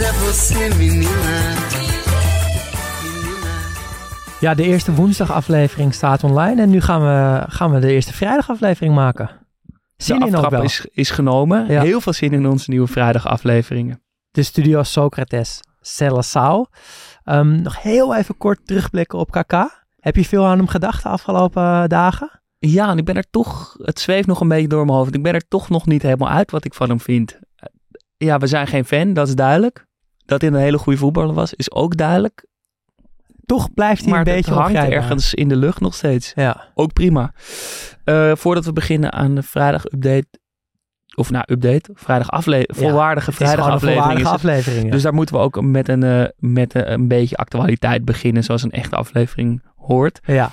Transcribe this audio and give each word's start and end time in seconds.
É 0.00 0.12
você, 0.12 0.68
menina. 0.76 1.54
Ja, 4.40 4.54
de 4.54 4.62
eerste 4.62 4.94
woensdagaflevering 4.94 5.94
staat 5.94 6.24
online 6.24 6.62
en 6.62 6.70
nu 6.70 6.80
gaan 6.80 7.00
we, 7.00 7.44
gaan 7.48 7.70
we 7.70 7.78
de 7.78 7.92
eerste 7.92 8.12
vrijdagaflevering 8.12 8.94
maken. 8.94 9.30
Zin 9.96 10.18
de 10.18 10.26
in 10.26 10.36
ook 10.36 10.50
wel. 10.50 10.62
is, 10.62 10.86
is 10.92 11.10
genomen. 11.10 11.66
Ja. 11.66 11.82
Heel 11.82 12.00
veel 12.00 12.12
zin 12.12 12.32
in 12.32 12.46
onze 12.46 12.70
nieuwe 12.70 12.86
vrijdagafleveringen. 12.86 14.02
De 14.30 14.42
studio 14.42 14.82
Socrates 14.82 15.60
Celassau. 15.80 16.66
Ehm 17.24 17.62
nog 17.62 17.82
heel 17.82 18.14
even 18.14 18.36
kort 18.36 18.66
terugblikken 18.66 19.18
op 19.18 19.30
KK. 19.30 19.52
Heb 19.98 20.16
je 20.16 20.24
veel 20.24 20.46
aan 20.46 20.58
hem 20.58 20.68
gedacht 20.68 21.02
de 21.02 21.08
afgelopen 21.08 21.62
eh, 21.62 21.84
dagen? 21.86 22.40
Ja, 22.58 22.90
en 22.90 22.98
ik 22.98 23.04
ben 23.04 23.16
er 23.16 23.30
toch, 23.30 23.76
het 23.82 24.00
zweeft 24.00 24.26
nog 24.26 24.40
een 24.40 24.48
beetje 24.48 24.68
door 24.68 24.84
mijn 24.84 24.98
hoofd. 24.98 25.14
Ik 25.14 25.22
ben 25.22 25.34
er 25.34 25.48
toch 25.48 25.68
nog 25.68 25.86
niet 25.86 26.02
helemaal 26.02 26.28
uit 26.28 26.50
wat 26.50 26.64
ik 26.64 26.74
van 26.74 26.88
hem 26.88 27.00
vind. 27.00 27.38
Ja, 28.16 28.38
we 28.38 28.46
zijn 28.46 28.66
geen 28.66 28.84
fan, 28.84 29.12
dat 29.12 29.28
is 29.28 29.34
duidelijk. 29.34 29.86
Dat 30.24 30.40
hij 30.40 30.50
een 30.50 30.56
hele 30.56 30.78
goede 30.78 30.98
voetballer 30.98 31.34
was, 31.34 31.54
is 31.54 31.72
ook 31.72 31.96
duidelijk. 31.96 32.46
Toch 33.46 33.74
blijft 33.74 34.00
hij 34.02 34.10
maar 34.10 34.18
een 34.18 34.34
beetje 34.34 34.52
hangt 34.52 34.74
ergens 34.76 35.34
in 35.34 35.48
de 35.48 35.56
lucht 35.56 35.80
nog 35.80 35.94
steeds. 35.94 36.32
Ja, 36.34 36.68
Ook 36.74 36.92
prima. 36.92 37.32
Eh, 38.04 38.32
voordat 38.34 38.64
we 38.64 38.72
beginnen 38.72 39.12
aan 39.12 39.34
de 39.34 39.42
vrijdag-update, 39.42 40.26
of 41.14 41.30
nou, 41.30 41.44
update, 41.48 41.90
vrijdag 41.94 42.30
afle 42.30 42.68
volwaardige 42.72 43.30
het 43.30 43.40
is 43.40 43.50
gewoon 43.50 43.72
een 43.72 43.78
vrijdagaflevering 43.78 44.16
is 44.16 44.22
volwaardige 44.22 44.28
aflevering. 44.28 44.84
ja. 44.84 44.90
Dus 44.90 45.02
daar 45.02 45.14
moeten 45.14 45.34
we 45.34 45.40
ook 45.40 45.62
met 45.62 45.88
een, 45.88 46.02
eh, 46.02 46.24
met 46.36 46.74
een, 46.74 46.92
een 46.92 47.08
beetje 47.08 47.36
actualiteit 47.36 48.04
beginnen, 48.04 48.44
zoals 48.44 48.62
een 48.62 48.70
echte 48.70 48.96
aflevering 48.96 49.62
hoort. 49.76 50.20
ja, 50.24 50.50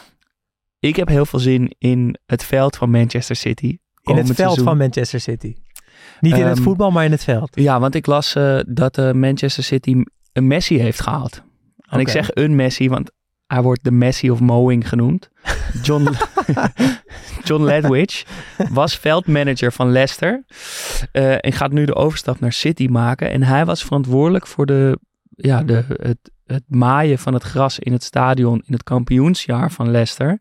Ik 0.79 0.95
heb 0.95 1.07
heel 1.07 1.25
veel 1.25 1.39
zin 1.39 1.75
in 1.77 2.17
het 2.25 2.43
veld 2.43 2.75
van 2.77 2.89
Manchester 2.89 3.35
City. 3.35 3.77
in 4.03 4.15
het 4.15 4.25
veld 4.25 4.37
seizoen. 4.37 4.63
van 4.63 4.77
Manchester 4.77 5.19
City. 5.19 5.55
Niet 6.19 6.33
in 6.37 6.45
het 6.45 6.55
Ehm, 6.55 6.63
voetbal, 6.63 6.91
maar 6.91 7.05
in 7.05 7.11
het 7.11 7.23
veld. 7.23 7.49
Ja, 7.53 7.79
want 7.79 7.95
ik 7.95 8.05
las 8.05 8.35
eh, 8.35 8.59
dat 8.67 8.97
eh, 8.97 9.11
Manchester 9.11 9.63
City 9.63 10.03
een 10.33 10.47
Messi 10.47 10.79
heeft 10.79 11.01
gehaald. 11.01 11.41
En 11.89 11.99
ik 11.99 12.09
zeg 12.09 12.29
een 12.33 12.55
Messi, 12.55 12.89
want 12.89 13.11
hij 13.47 13.61
wordt 13.61 13.83
de 13.83 13.91
Messi 13.91 14.31
of 14.31 14.39
Mowing 14.39 14.89
genoemd. 14.89 15.29
John, 15.83 16.09
John 17.43 17.63
Ledwich 17.63 18.23
was 18.69 18.97
veldmanager 18.97 19.71
van 19.71 19.91
Leicester. 19.91 20.43
eh, 21.11 21.45
en 21.45 21.51
gaat 21.51 21.71
nu 21.71 21.85
de 21.85 21.95
overstap 21.95 22.39
naar 22.39 22.53
City 22.53 22.87
maken. 22.87 23.29
En 23.31 23.43
hij 23.43 23.65
was 23.65 23.83
verantwoordelijk 23.83 24.47
voor 24.47 24.65
de, 24.65 24.99
ja, 25.29 25.63
de, 25.63 25.83
het, 25.87 26.31
het 26.45 26.63
maaien 26.67 27.19
van 27.19 27.33
het 27.33 27.43
gras 27.43 27.79
in 27.79 27.91
het 27.91 28.03
stadion 28.03 28.61
in 28.65 28.73
het 28.73 28.83
kampioensjaar 28.83 29.71
van 29.71 29.91
Leicester. 29.91 30.39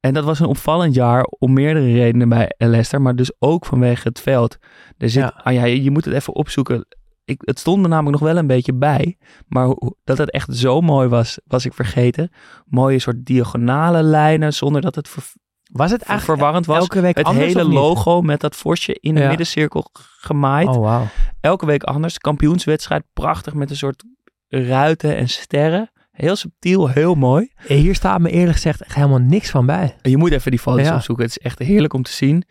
En 0.00 0.14
dat 0.14 0.24
was 0.24 0.40
een 0.40 0.46
opvallend 0.46 0.94
jaar 0.94 1.22
om 1.24 1.52
meerdere 1.52 1.92
redenen 1.92 2.28
bij 2.28 2.54
Leicester, 2.58 3.02
maar 3.02 3.16
dus 3.16 3.32
ook 3.38 3.66
vanwege 3.66 4.08
het 4.08 4.20
veld. 4.20 4.56
Er 4.98 5.10
zit, 5.10 5.22
Ja. 5.22 5.40
ah 5.44 5.52
ja, 5.52 5.64
je 5.64 5.90
moet 5.90 6.04
het 6.04 6.14
even 6.14 6.34
opzoeken. 6.34 6.86
Ik, 7.24 7.40
het 7.44 7.58
stond 7.58 7.82
me 7.82 7.88
namelijk 7.88 8.20
nog 8.20 8.30
wel 8.30 8.38
een 8.38 8.46
beetje 8.46 8.74
bij, 8.74 9.16
maar 9.48 9.66
hoe- 9.66 9.94
dat 10.04 10.18
het 10.18 10.30
echt 10.30 10.56
zo 10.56 10.80
mooi 10.80 11.08
was, 11.08 11.38
was 11.46 11.64
ik 11.64 11.74
vergeten. 11.74 12.30
Mooie 12.64 12.98
soort 12.98 13.24
diagonale 13.24 14.02
lijnen, 14.02 14.52
zonder 14.54 14.80
dat 14.80 14.94
het 14.94 15.08
ver- 15.08 15.32
Was 15.72 15.90
het 15.90 16.02
eigenlijk 16.02 16.38
verwarrend 16.38 16.66
was. 16.66 16.78
elke 16.78 17.00
week 17.00 17.16
Het 17.16 17.26
anders 17.26 17.46
hele 17.54 17.68
logo 17.68 18.20
met 18.22 18.40
dat 18.40 18.56
vosje 18.56 18.96
in 19.00 19.14
de 19.14 19.20
Ja. 19.20 19.28
middencirkel 19.28 19.86
gemaaid. 20.20 20.68
Oh, 20.68 20.76
wauw. 20.80 21.06
Elke 21.40 21.66
week 21.66 21.82
anders. 21.82 22.18
Kampioenswedstrijd, 22.18 23.04
prachtig 23.12 23.54
met 23.54 23.70
een 23.70 23.76
soort 23.76 24.04
ruiten 24.48 25.16
en 25.16 25.28
sterren. 25.28 25.90
Heel 26.18 26.36
subtiel, 26.36 26.88
heel 26.88 27.14
mooi. 27.14 27.52
Hier 27.66 27.94
staat 27.94 28.20
me 28.20 28.30
eerlijk 28.30 28.52
gezegd 28.54 28.82
echt 28.82 28.94
helemaal 28.94 29.18
niks 29.18 29.50
van 29.50 29.66
bij. 29.66 29.96
En 30.02 30.10
je 30.10 30.16
moet 30.16 30.32
even 30.32 30.50
die 30.50 30.60
foto's 30.60 30.86
Ja. 30.86 30.94
opzoeken. 30.94 31.24
Het 31.24 31.36
is 31.38 31.44
echt 31.44 31.58
heerlijk 31.58 31.92
om 31.92 32.02
te 32.02 32.12
zien. 32.12 32.44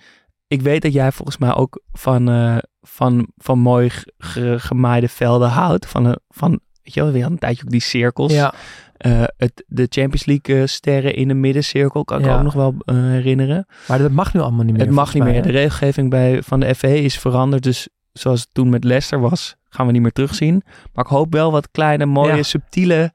Ik 0.48 0.62
weet 0.62 0.82
dat 0.82 0.94
jij 0.94 1.12
volgens 1.12 1.38
mij 1.38 1.54
ook 1.56 1.82
van, 1.92 2.30
eh, 2.30 2.58
van, 2.82 3.28
van 3.38 3.60
mooi 3.60 3.90
ge- 3.90 4.14
ge- 4.18 4.60
gemaaide 4.60 5.08
velden 5.08 5.50
houdt. 5.50 5.86
Van, 5.86 6.06
een- 6.06 6.20
van 6.30 6.50
weet 6.84 6.94
je 6.94 7.00
wel, 7.02 7.10
we 7.12 7.16
hadden 7.16 7.32
een 7.32 7.40
tijdje 7.40 7.64
ook 7.64 7.72
die 7.72 7.82
cirkels. 7.82 8.34
Ja, 8.34 8.54
Eh, 8.98 9.24
het, 9.38 9.64
de 9.68 9.86
Champions 9.90 10.26
League 10.26 10.62
eh, 10.62 10.68
sterren 10.68 11.16
in 11.16 11.28
de 11.28 11.34
middencirkel 11.34 12.04
kan 12.04 12.20
ik 12.20 12.26
Ja. 12.26 12.38
ook 12.38 12.44
nog 12.44 12.54
wel 12.54 12.76
eh, 12.86 12.96
herinneren. 12.96 13.66
maar 13.88 13.98
dat 13.98 14.12
mag 14.12 14.34
nu 14.34 14.40
allemaal 14.40 14.64
niet 14.66 14.74
meer. 14.74 14.86
het 14.86 14.92
mag 14.96 15.14
niet 15.14 15.24
meer. 15.24 15.42
De 15.44 15.52
regelgeving 15.52 16.10
bij, 16.10 16.42
van 16.44 16.60
de 16.60 16.76
FA 16.76 16.88
is 16.88 17.20
veranderd. 17.20 17.64
Dus 17.64 17.88
zoals 18.14 18.40
het 18.42 18.50
toen 18.52 18.70
met 18.70 18.84
Leicester 18.84 19.20
was, 19.20 19.56
gaan 19.70 19.86
we 19.86 19.92
niet 19.92 20.02
meer 20.02 20.12
terugzien. 20.12 20.64
Maar 20.94 21.04
ik 21.06 21.10
hoop 21.12 21.34
wel 21.34 21.52
wat 21.52 21.72
kleine, 21.72 22.06
mooie, 22.06 22.36
Ja. 22.36 22.44
subtiele 22.44 23.12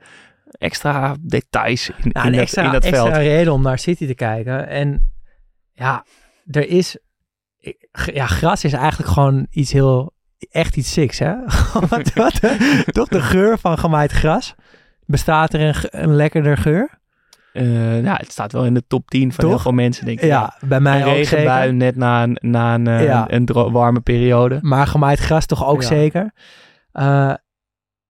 extra 0.58 1.16
details 1.20 1.88
in, 1.90 2.10
Nou, 2.12 2.26
in, 2.26 2.32
dat, 2.32 2.40
extra, 2.40 2.64
in 2.64 2.72
dat 2.72 2.84
extra 2.84 3.04
veld. 3.04 3.16
reden 3.16 3.52
om 3.52 3.62
naar 3.62 3.78
City 3.78 4.06
te 4.06 4.14
kijken. 4.14 4.68
En 4.68 5.12
ja, 5.72 6.04
er 6.50 6.68
is... 6.68 6.98
Ja, 8.12 8.26
gras 8.26 8.64
is 8.64 8.72
eigenlijk 8.72 9.10
gewoon 9.10 9.46
iets 9.50 9.72
heel... 9.72 10.12
Echt 10.50 10.76
iets 10.76 10.92
siks, 10.92 11.18
hè? 11.18 11.34
wat, 11.88 12.12
wat, 12.14 12.40
toch 12.86 13.08
de 13.08 13.20
geur 13.20 13.58
van 13.58 13.78
gemaaid 13.78 14.12
gras? 14.12 14.54
Bestaat 15.06 15.52
er 15.54 15.60
een, 15.60 16.02
een 16.02 16.14
lekkerder 16.16 16.56
geur? 16.56 17.00
Eh, 17.52 18.02
ja, 18.04 18.16
het 18.16 18.32
staat 18.32 18.52
wel 18.52 18.64
in 18.64 18.74
de 18.74 18.86
top 18.86 19.10
10 19.10 19.32
van 19.32 19.40
Toch? 19.40 19.50
heel 19.50 19.58
veel 19.58 19.72
mensen, 19.72 20.04
denk 20.06 20.20
ik. 20.20 20.26
Ja, 20.28 20.54
bij 20.66 20.80
mij 20.80 21.00
een 21.00 21.06
ook 21.06 21.14
regenbui 21.14 21.60
zeker. 21.62 21.74
net 21.74 21.96
na 21.96 22.22
een, 22.22 22.36
na 22.40 22.74
een, 22.74 22.86
eh, 22.86 23.04
Ja. 23.04 23.24
een 23.30 23.44
dro- 23.44 23.70
warme 23.70 24.00
periode. 24.00 24.58
Maar 24.62 24.86
gemaaid 24.86 25.18
gras 25.18 25.46
toch 25.46 25.66
ook 25.66 25.80
Ja. 25.82 25.86
zeker. 25.88 26.32
Eh, 26.92 27.34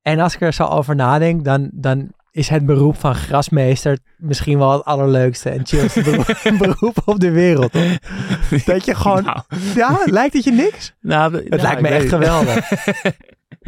en 0.02 0.20
als 0.20 0.34
ik 0.34 0.40
er 0.40 0.52
zo 0.52 0.64
over 0.64 0.94
nadenk, 0.96 1.44
dan, 1.44 1.70
dan 1.72 2.12
is 2.32 2.48
het 2.48 2.66
beroep 2.66 2.96
van 2.98 3.14
grasmeester 3.14 3.98
misschien 4.16 4.58
wel 4.58 4.72
het 4.72 4.84
allerleukste 4.84 5.50
en 5.50 5.66
chillste 5.66 6.02
beroep, 6.10 6.54
beroep 6.58 6.96
op 7.04 7.20
de 7.20 7.30
wereld. 7.30 7.72
hoor. 7.72 7.98
Dat 8.64 8.84
je 8.84 8.94
gewoon... 8.94 9.24
Nou, 9.24 9.38
Ja, 9.74 10.00
lijkt 10.04 10.34
het 10.34 10.44
je 10.44 10.52
niks? 10.52 10.92
nou, 11.00 11.34
Het 11.48 11.62
lijkt 11.62 11.80
me 11.80 11.88
echt 11.88 12.08
geweldig. 12.08 12.70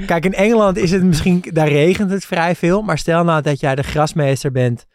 Kijk, 0.07 0.25
in 0.25 0.35
Engeland 0.35 0.77
is 0.77 0.91
het 0.91 1.03
misschien, 1.03 1.45
daar 1.53 1.69
regent 1.69 2.11
het 2.11 2.25
vrij 2.25 2.55
veel. 2.55 2.83
Maar 2.83 2.99
stel 2.99 3.25
nou 3.25 3.43
dat 3.43 3.61
jij 3.61 3.75
de 3.75 3.83
grasmeester 3.83 4.53
bent 4.53 4.87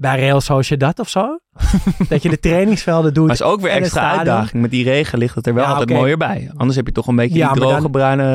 bij 0.00 0.18
Real 0.18 0.40
Sociedad 0.40 0.98
of 0.98 1.08
zo. 1.08 1.38
dat 2.08 2.22
je 2.22 2.28
de 2.28 2.38
trainingsvelden 2.38 3.14
doet. 3.14 3.26
Maar 3.26 3.34
is 3.34 3.42
ook 3.42 3.60
weer 3.60 3.70
extra 3.70 4.16
uitdaging. 4.16 4.62
Met 4.62 4.70
die 4.70 4.84
regen 4.84 5.18
ligt 5.18 5.34
het 5.34 5.46
er 5.46 5.54
wel 5.54 5.64
Ja, 5.64 5.70
altijd 5.70 5.90
mooier 5.90 6.16
bij. 6.16 6.50
Anders 6.56 6.76
heb 6.76 6.86
je 6.86 6.92
toch 6.92 7.06
een 7.06 7.16
beetje 7.16 7.38
Ja, 7.38 7.52
die 7.52 7.60
droge 7.60 7.80
dan- 7.82 7.90
bruine... 7.90 8.26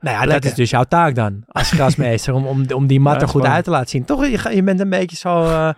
Nou 0.00 0.16
ja, 0.16 0.24
dat 0.26 0.44
is 0.44 0.54
dus 0.54 0.70
jouw 0.70 0.84
taak 0.84 1.14
dan. 1.14 1.42
Als 1.46 1.70
grasmeester. 1.70 2.34
om, 2.34 2.46
om, 2.46 2.64
om 2.74 2.86
die 2.86 3.00
mat 3.00 3.14
Ja, 3.14 3.20
er 3.20 3.28
goed 3.28 3.44
uit 3.44 3.64
te 3.64 3.70
laten 3.70 3.88
zien. 3.88 4.04
Toch, 4.04 4.26
je, 4.26 4.50
je 4.54 4.62
bent 4.62 4.80
een 4.80 4.90
beetje 4.90 5.16
zo... 5.16 5.42
eh, 5.44 5.68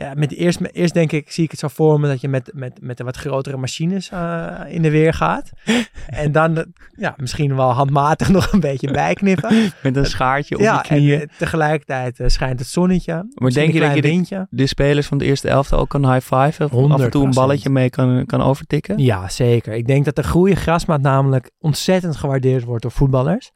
ja, 0.00 0.12
met 0.16 0.32
eerst, 0.34 0.60
eerst 0.72 0.94
denk 0.94 1.12
ik, 1.12 1.30
zie 1.30 1.44
ik 1.44 1.50
het 1.50 1.60
zo 1.60 1.68
voor 1.68 2.00
me 2.00 2.08
dat 2.08 2.20
je 2.20 2.28
met, 2.28 2.50
met, 2.54 2.80
met 2.80 2.96
de 2.96 3.04
wat 3.04 3.16
grotere 3.16 3.56
machines 3.56 4.10
eh, 4.10 4.54
in 4.68 4.82
de 4.82 4.90
weer 4.90 5.14
gaat. 5.14 5.50
en 6.06 6.32
dan 6.32 6.66
ja, 6.96 7.14
misschien 7.16 7.56
wel 7.56 7.70
handmatig 7.70 8.28
nog 8.38 8.52
een 8.52 8.60
beetje 8.60 8.90
bijknippen. 8.92 9.72
Met 9.82 9.96
een 9.96 10.06
schaartje 10.06 10.54
op 10.54 10.60
ja, 10.60 10.74
je 10.74 10.80
knieën. 10.88 11.20
en 11.20 11.28
eh, 11.28 11.36
tegelijkertijd 11.38 12.20
eh, 12.20 12.28
schijnt 12.28 12.58
het 12.58 12.68
zonnetje. 12.68 13.26
Maar 13.34 13.50
denk 13.50 13.72
je 13.72 13.80
dat 13.80 13.94
je 13.94 14.00
de- 14.02 14.08
windje? 14.08 14.46
de 14.50 14.66
spelers 14.66 15.06
van 15.06 15.18
de 15.18 15.24
eerste 15.24 15.48
elftal 15.48 15.78
ook 15.78 15.88
kan 15.88 16.12
high-fiven? 16.12 16.70
Of 16.72 16.90
af 16.90 17.00
en 17.00 17.10
toe 17.10 17.24
een 17.24 17.32
100%. 17.32 17.34
balletje 17.34 17.70
mee 17.70 17.90
kan, 17.90 18.26
kan 18.26 18.42
overtikken? 18.42 18.98
Ja, 18.98 19.28
zeker. 19.28 19.72
Ik 19.74 19.86
denk 19.86 20.04
dat 20.04 20.16
de 20.16 20.24
goede 20.24 20.54
grasmaat 20.54 21.00
namelijk 21.00 21.50
ontzettend 21.58 22.16
gewaardeerd 22.16 22.64
wordt 22.64 22.82
door 22.82 22.92
voetballers. 22.92 23.50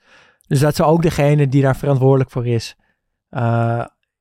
Dus 0.46 0.60
dat 0.60 0.76
ze 0.76 0.84
ook 0.84 1.02
degene 1.02 1.48
die 1.48 1.62
daar 1.62 1.76
verantwoordelijk 1.76 2.30
voor 2.30 2.46
is, 2.46 2.76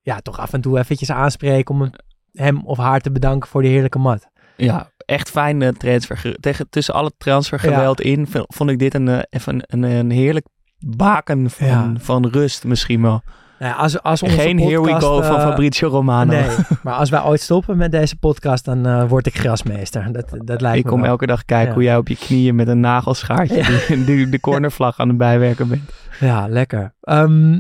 ja, 0.01 0.19
toch 0.21 0.39
af 0.39 0.53
en 0.53 0.61
toe 0.61 0.79
eventjes 0.79 1.11
aanspreken 1.11 1.75
om 1.75 1.81
hem- 1.81 1.91
hem 2.33 2.61
of 2.65 2.77
haar 2.77 2.99
te 2.99 3.11
bedanken 3.11 3.49
voor 3.49 3.61
die 3.61 3.71
heerlijke 3.71 3.99
mat. 3.99 4.29
Ja, 4.57 4.89
echt 5.05 5.29
fijn 5.29 5.61
eh, 5.61 5.69
transfer. 5.69 6.35
Tegen, 6.39 6.69
tussen 6.69 6.93
alle 6.93 7.11
transfergeweld 7.17 8.01
in 8.01 8.27
vond 8.47 8.69
ik 8.69 8.79
dit 8.79 8.93
een, 8.93 9.07
eh, 9.07 9.19
even 9.29 9.53
een, 9.67 9.83
een, 9.83 9.91
een 9.91 10.11
heerlijk 10.11 10.45
baken 10.79 11.49
van, 11.49 11.67
Ja. 11.67 11.93
van 11.97 12.27
rust 12.27 12.63
misschien 12.63 13.01
wel. 13.01 13.21
Nou 13.59 13.73
ja, 13.73 13.79
als, 13.79 14.01
als 14.01 14.23
onze 14.23 14.37
Geen 14.39 14.59
here 14.59 14.81
we 14.81 14.99
go 14.99 15.21
van 15.21 15.35
eh, 15.35 15.41
Fabrizio 15.41 15.87
Romano. 15.89 16.31
Nee, 16.31 16.47
maar 16.83 16.93
als 16.93 17.09
wij 17.09 17.23
ooit 17.23 17.41
stoppen 17.41 17.77
met 17.77 17.91
deze 17.91 18.15
podcast, 18.15 18.65
dan 18.65 19.07
word 19.07 19.25
ik 19.27 19.37
grasmeester. 19.37 20.11
Dat, 20.11 20.29
dat 20.45 20.61
lijkt 20.61 20.77
Ik 20.77 20.83
me 20.83 20.89
kom 20.89 21.01
wel. 21.01 21.09
elke 21.09 21.25
dag 21.25 21.45
kijken 21.45 21.67
Ja. 21.67 21.73
hoe 21.73 21.83
jij 21.83 21.97
op 21.97 22.07
je 22.07 22.15
knieën 22.17 22.55
met 22.55 22.67
een 22.67 22.79
nagelschaartje 22.79 23.63
die- 24.05 24.29
de 24.29 24.39
cornervlag 24.49 24.99
aan 24.99 25.07
het 25.07 25.17
bijwerken 25.17 25.67
bent. 25.67 25.91
Ja, 26.19 26.47
lekker. 26.47 26.93
Ehm, 27.01 27.59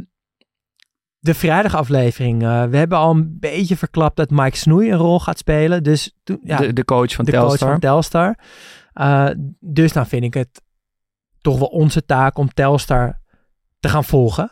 de 1.21 1.33
vrijdagaflevering. 1.33 2.43
eh, 2.43 2.63
we 2.63 2.77
hebben 2.77 2.97
al 2.97 3.11
een 3.11 3.37
beetje 3.39 3.77
verklapt 3.77 4.15
dat 4.15 4.29
Mike 4.29 4.57
Snoei 4.57 4.91
een 4.91 4.97
rol 4.97 5.19
gaat 5.19 5.37
spelen. 5.37 5.83
Dus 5.83 6.17
toen, 6.23 6.39
ja, 6.43 6.57
de, 6.57 6.73
de 6.73 6.85
coach 6.85 7.13
van 7.13 7.25
de 7.25 7.31
Telstar. 7.31 7.57
coach 7.57 7.69
van 7.69 7.79
Telstar. 7.79 8.37
Eh, 8.93 9.29
dus 9.59 9.93
dan 9.93 10.05
vind 10.05 10.23
ik 10.23 10.33
het 10.33 10.61
toch 11.41 11.57
wel 11.59 11.67
onze 11.67 12.05
taak 12.05 12.37
om 12.37 12.53
Telstar 12.53 13.19
te 13.79 13.89
gaan 13.89 14.03
volgen. 14.03 14.51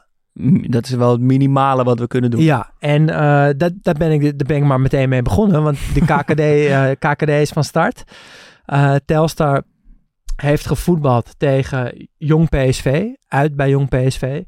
dat 0.69 0.85
is 0.85 0.91
wel 0.91 1.11
het 1.11 1.21
minimale 1.21 1.83
wat 1.83 1.99
we 1.99 2.07
kunnen 2.07 2.31
doen. 2.31 2.41
Ja, 2.41 2.73
en 2.79 3.09
eh, 3.09 3.49
dat, 3.57 3.73
dat 3.81 3.97
ben 3.97 4.11
ik, 4.11 4.21
daar 4.21 4.47
ben 4.47 4.57
ik 4.57 4.63
maar 4.63 4.81
meteen 4.81 5.09
mee 5.09 5.21
begonnen. 5.21 5.63
Want 5.63 5.77
de 5.93 6.01
KKD, 6.11 6.99
KKD 6.99 7.29
is 7.29 7.49
van 7.49 7.63
start. 7.63 8.03
Telstar 9.05 9.63
heeft 10.35 10.65
gevoetbald 10.65 11.39
tegen 11.39 12.09
Jong 12.17 12.49
PSV. 12.49 13.05
Uit 13.27 13.55
bij 13.55 13.69
Jong 13.69 13.89
PSV. 13.89 14.43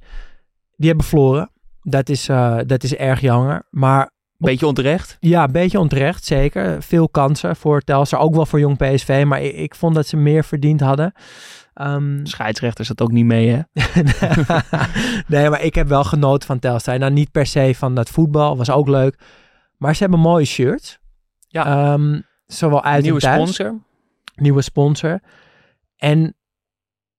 Die 0.76 0.88
hebben 0.88 1.06
verloren. 1.06 1.52
Dat 1.82 2.10
is, 2.10 2.30
eh, 2.30 2.58
dat 2.66 2.84
is 2.84 2.96
erg 2.96 3.22
jammer. 3.22 3.68
Maar 3.70 4.12
Beetje 4.38 4.68
onterecht. 4.68 5.18
ja, 5.20 5.44
een 5.44 5.52
beetje 5.52 5.80
onterecht, 5.80 6.26
zeker. 6.26 6.84
Veel 6.84 7.10
kansen 7.10 7.56
voor 7.56 7.82
Telstar. 7.82 8.20
Ook 8.20 8.36
wel 8.36 8.46
voor 8.46 8.60
Jong 8.60 8.78
PSV. 8.78 9.24
Maar 9.28 9.42
ik, 9.42 9.56
ik 9.56 9.76
vond 9.76 9.96
dat 9.96 10.08
ze 10.08 10.18
meer 10.18 10.44
verdiend 10.44 10.80
hadden. 10.82 11.14
Ehm, 11.74 12.26
Scheidsrechter 12.26 12.86
zat 12.86 13.02
ook 13.02 13.12
niet 13.12 13.26
mee, 13.26 13.50
hè? 13.50 13.62
nee, 15.28 15.50
maar 15.50 15.62
ik 15.62 15.76
heb 15.76 15.88
wel 15.88 16.04
genoten 16.04 16.48
van 16.48 16.60
Telstar. 16.60 17.00
Nou, 17.00 17.12
niet 17.12 17.32
per 17.32 17.46
se 17.46 17.74
van 17.76 17.96
dat 17.96 18.10
voetbal, 18.10 18.58
was 18.58 18.70
ook 18.70 18.88
leuk. 18.88 19.20
Maar 19.78 19.96
ze 19.96 20.02
hebben 20.02 20.20
mooie 20.20 20.46
shirts. 20.46 21.00
Ja. 21.48 21.66
Ehm, 21.94 22.22
zowel 22.46 22.84
uit 22.84 23.04
Nieuwe 23.04 23.20
thuis. 23.20 23.36
sponsor. 23.36 23.80
Nieuwe 24.36 24.62
sponsor. 24.62 25.20
En 25.98 26.36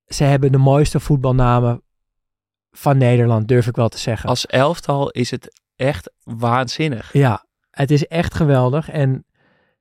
ze 0.06 0.24
hebben 0.24 0.52
de 0.52 0.58
mooiste 0.58 1.00
voetbalnamen 1.00 1.82
van 2.72 2.98
Nederland, 2.98 3.48
durf 3.48 3.66
ik 3.66 3.76
wel 3.76 3.88
te 3.88 3.98
zeggen. 3.98 4.28
Als 4.28 4.46
elftal 4.46 5.10
is 5.10 5.30
het 5.30 5.60
echt 5.76 6.12
waanzinnig. 6.22 7.12
Ja, 7.12 7.44
het 7.70 7.90
is 7.90 8.06
echt 8.06 8.34
geweldig. 8.34 8.90
En 8.90 9.24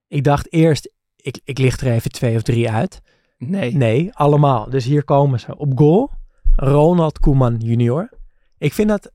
ik 0.07 0.23
dacht 0.23 0.53
eerst, 0.53 0.93
ik, 1.15 1.39
ik 1.43 1.57
licht 1.57 1.81
er 1.81 1.91
even 1.91 2.11
twee 2.11 2.35
of 2.35 2.41
drie 2.41 2.69
uit. 2.69 3.01
Nee. 3.37 3.75
Nee, 3.75 4.13
allemaal. 4.13 4.69
Dus 4.69 4.85
hier 4.85 5.03
komen 5.03 5.39
ze. 5.39 5.57
Op 5.57 5.77
goal, 5.77 6.11
Ronald 6.55 7.19
Koeman 7.19 7.57
junior. 7.57 8.09
Ik 8.57 8.73
vind 8.73 8.89
dat 8.89 9.11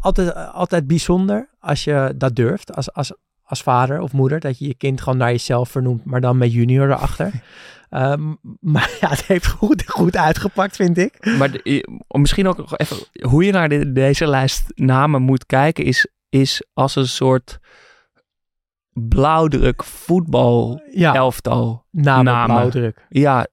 altijd, 0.00 0.34
altijd 0.34 0.86
bijzonder 0.86 1.48
als 1.60 1.84
je 1.84 2.14
dat 2.16 2.36
durft. 2.36 2.74
Als, 2.74 2.92
als, 2.92 3.12
als 3.42 3.62
vader 3.62 4.00
of 4.00 4.12
moeder. 4.12 4.40
Dat 4.40 4.58
je 4.58 4.66
je 4.66 4.74
kind 4.74 5.00
gewoon 5.00 5.18
naar 5.18 5.30
jezelf 5.30 5.68
vernoemt. 5.68 6.04
Maar 6.04 6.20
dan 6.20 6.38
met 6.38 6.52
junior 6.52 6.90
erachter. 6.90 7.32
Ehm, 7.90 8.34
maar 8.74 8.96
ja, 9.00 9.08
het 9.08 9.24
heeft 9.26 9.46
goed, 9.46 9.82
goed 9.90 10.16
uitgepakt, 10.16 10.76
vind 10.76 10.98
ik. 10.98 11.36
Maar 11.38 11.50
de- 11.50 12.00
misschien 12.08 12.48
ook 12.48 12.56
nog 12.56 12.76
even 12.78 12.96
hoe 13.28 13.44
je 13.44 13.52
naar 13.52 13.68
de- 13.68 13.92
deze 13.92 14.26
lijst 14.26 14.64
namen 14.74 15.22
moet 15.22 15.46
kijken, 15.46 15.84
is, 15.84 16.06
is 16.28 16.62
als 16.74 16.96
een 16.96 17.08
soort 17.08 17.58
blauwdruk 18.92 19.84
voetbal 19.84 20.82
Ja, 20.90 21.14
elftal. 21.14 21.84
namen, 21.90 22.24
namen. 22.24 22.56
blauwdruk. 22.56 23.06
Ja. 23.08 23.46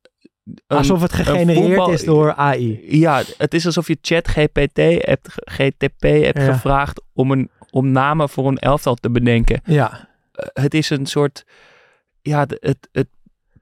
een- 0.44 0.78
Alsof 0.78 1.02
het 1.02 1.14
gegenereerd 1.14 1.66
voetbal- 1.66 1.92
is 1.92 2.04
door 2.04 2.34
AI. 2.36 3.00
Ja, 3.00 3.22
het 3.38 3.54
is 3.54 3.66
alsof 3.66 3.88
je 3.88 3.98
chat 4.02 4.28
GPT 4.28 4.78
hebt, 5.06 5.28
GTP 5.34 6.02
hebt 6.02 6.38
Ja. 6.38 6.54
gevraagd 6.54 7.02
om, 7.14 7.32
een, 7.32 7.50
om 7.72 7.92
namen 7.92 8.30
voor 8.30 8.48
een 8.48 8.58
elftal 8.58 8.96
te 8.96 9.10
bedenken. 9.10 9.62
Ja, 9.66 10.14
Eh, 10.36 10.48
het 10.64 10.74
is 10.74 10.90
een 10.90 11.06
soort, 11.06 11.46
ja, 12.22 12.40
het, 12.60 12.88
het 12.92 13.08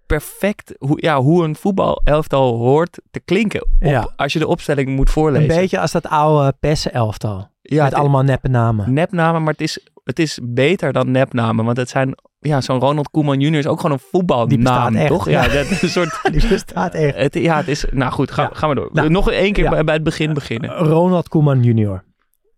perfect, 0.05 0.73
hoe, 0.77 0.97
ja, 1.01 1.21
hoe 1.21 1.43
een 1.43 1.55
voetbalelftal 1.55 2.57
hoort 2.57 2.99
te 3.11 3.19
klinken. 3.19 3.61
Op, 3.61 3.69
Ja. 3.79 4.09
Als 4.15 4.33
je 4.33 4.39
de 4.39 4.47
opstelling 4.47 4.89
moet 4.89 5.07
een 5.07 5.13
voorlezen. 5.13 5.47
beetje 5.55 5.79
als 5.79 5.91
dat 5.91 6.07
oude 6.07 6.53
Pessen-elftal. 6.59 7.47
ja, 7.61 7.83
met 7.83 7.93
allemaal 7.93 8.21
neppe 8.23 8.47
namen. 8.47 8.93
nepnamen, 8.93 9.41
maar 9.43 9.51
het 9.51 9.61
is, 9.61 9.87
het 10.03 10.19
is 10.19 10.39
beter 10.43 10.93
dan 10.93 11.11
nepnamen. 11.11 11.65
Want 11.65 11.77
het 11.77 11.89
zijn, 11.89 12.15
ja, 12.39 12.61
zo'n 12.61 12.79
Ronald 12.79 13.09
Koeman 13.09 13.39
junior 13.39 13.59
is 13.59 13.67
ook 13.67 13.79
gewoon 13.79 13.99
een 14.11 14.47
Die 14.47 14.57
bestaat 14.57 14.93
echt, 14.93 15.07
toch? 15.07 15.29
ja. 15.29 15.47
Dat 15.47 15.81
een 15.81 15.89
soort... 15.89 16.19
Die 16.31 16.47
bestaat 16.47 16.93
echt. 16.93 17.15
Het, 17.15 17.33
ja, 17.33 17.57
het 17.57 17.67
is... 17.67 17.85
Nou 17.91 18.11
goed, 18.11 18.31
ga, 18.31 18.41
Ja. 18.41 18.49
gaan 18.53 18.69
we 18.69 18.75
door. 18.75 18.89
Nou, 18.93 19.09
Nog 19.09 19.31
één 19.31 19.53
keer 19.53 19.69
bij, 19.69 19.83
bij 19.83 19.93
het 19.93 20.03
begin 20.03 20.33
beginnen. 20.33 20.69
Ronald 20.69 21.27
Koeman 21.27 21.63
junior. 21.63 22.03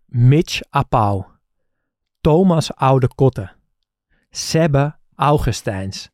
Mitch 0.06 0.60
Apau. 0.70 1.24
Thomas 2.20 2.74
Oude 2.74 3.08
Kotte. 3.14 3.50
Sebbe 4.30 4.94
Augustijns. 5.14 6.10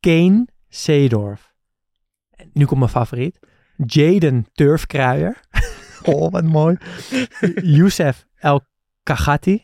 Kane 0.00 0.46
Seedorf. 0.74 1.52
En 2.30 2.50
Nu 2.52 2.64
komt 2.64 2.78
mijn 2.78 2.90
favoriet. 2.90 3.38
Jaden 3.76 4.46
Turfkruijer. 4.52 5.40
oh, 6.04 6.30
wat 6.30 6.44
mooi. 6.44 6.76
Youssef 7.76 8.26
El 8.38 8.60
Kagati. 9.02 9.62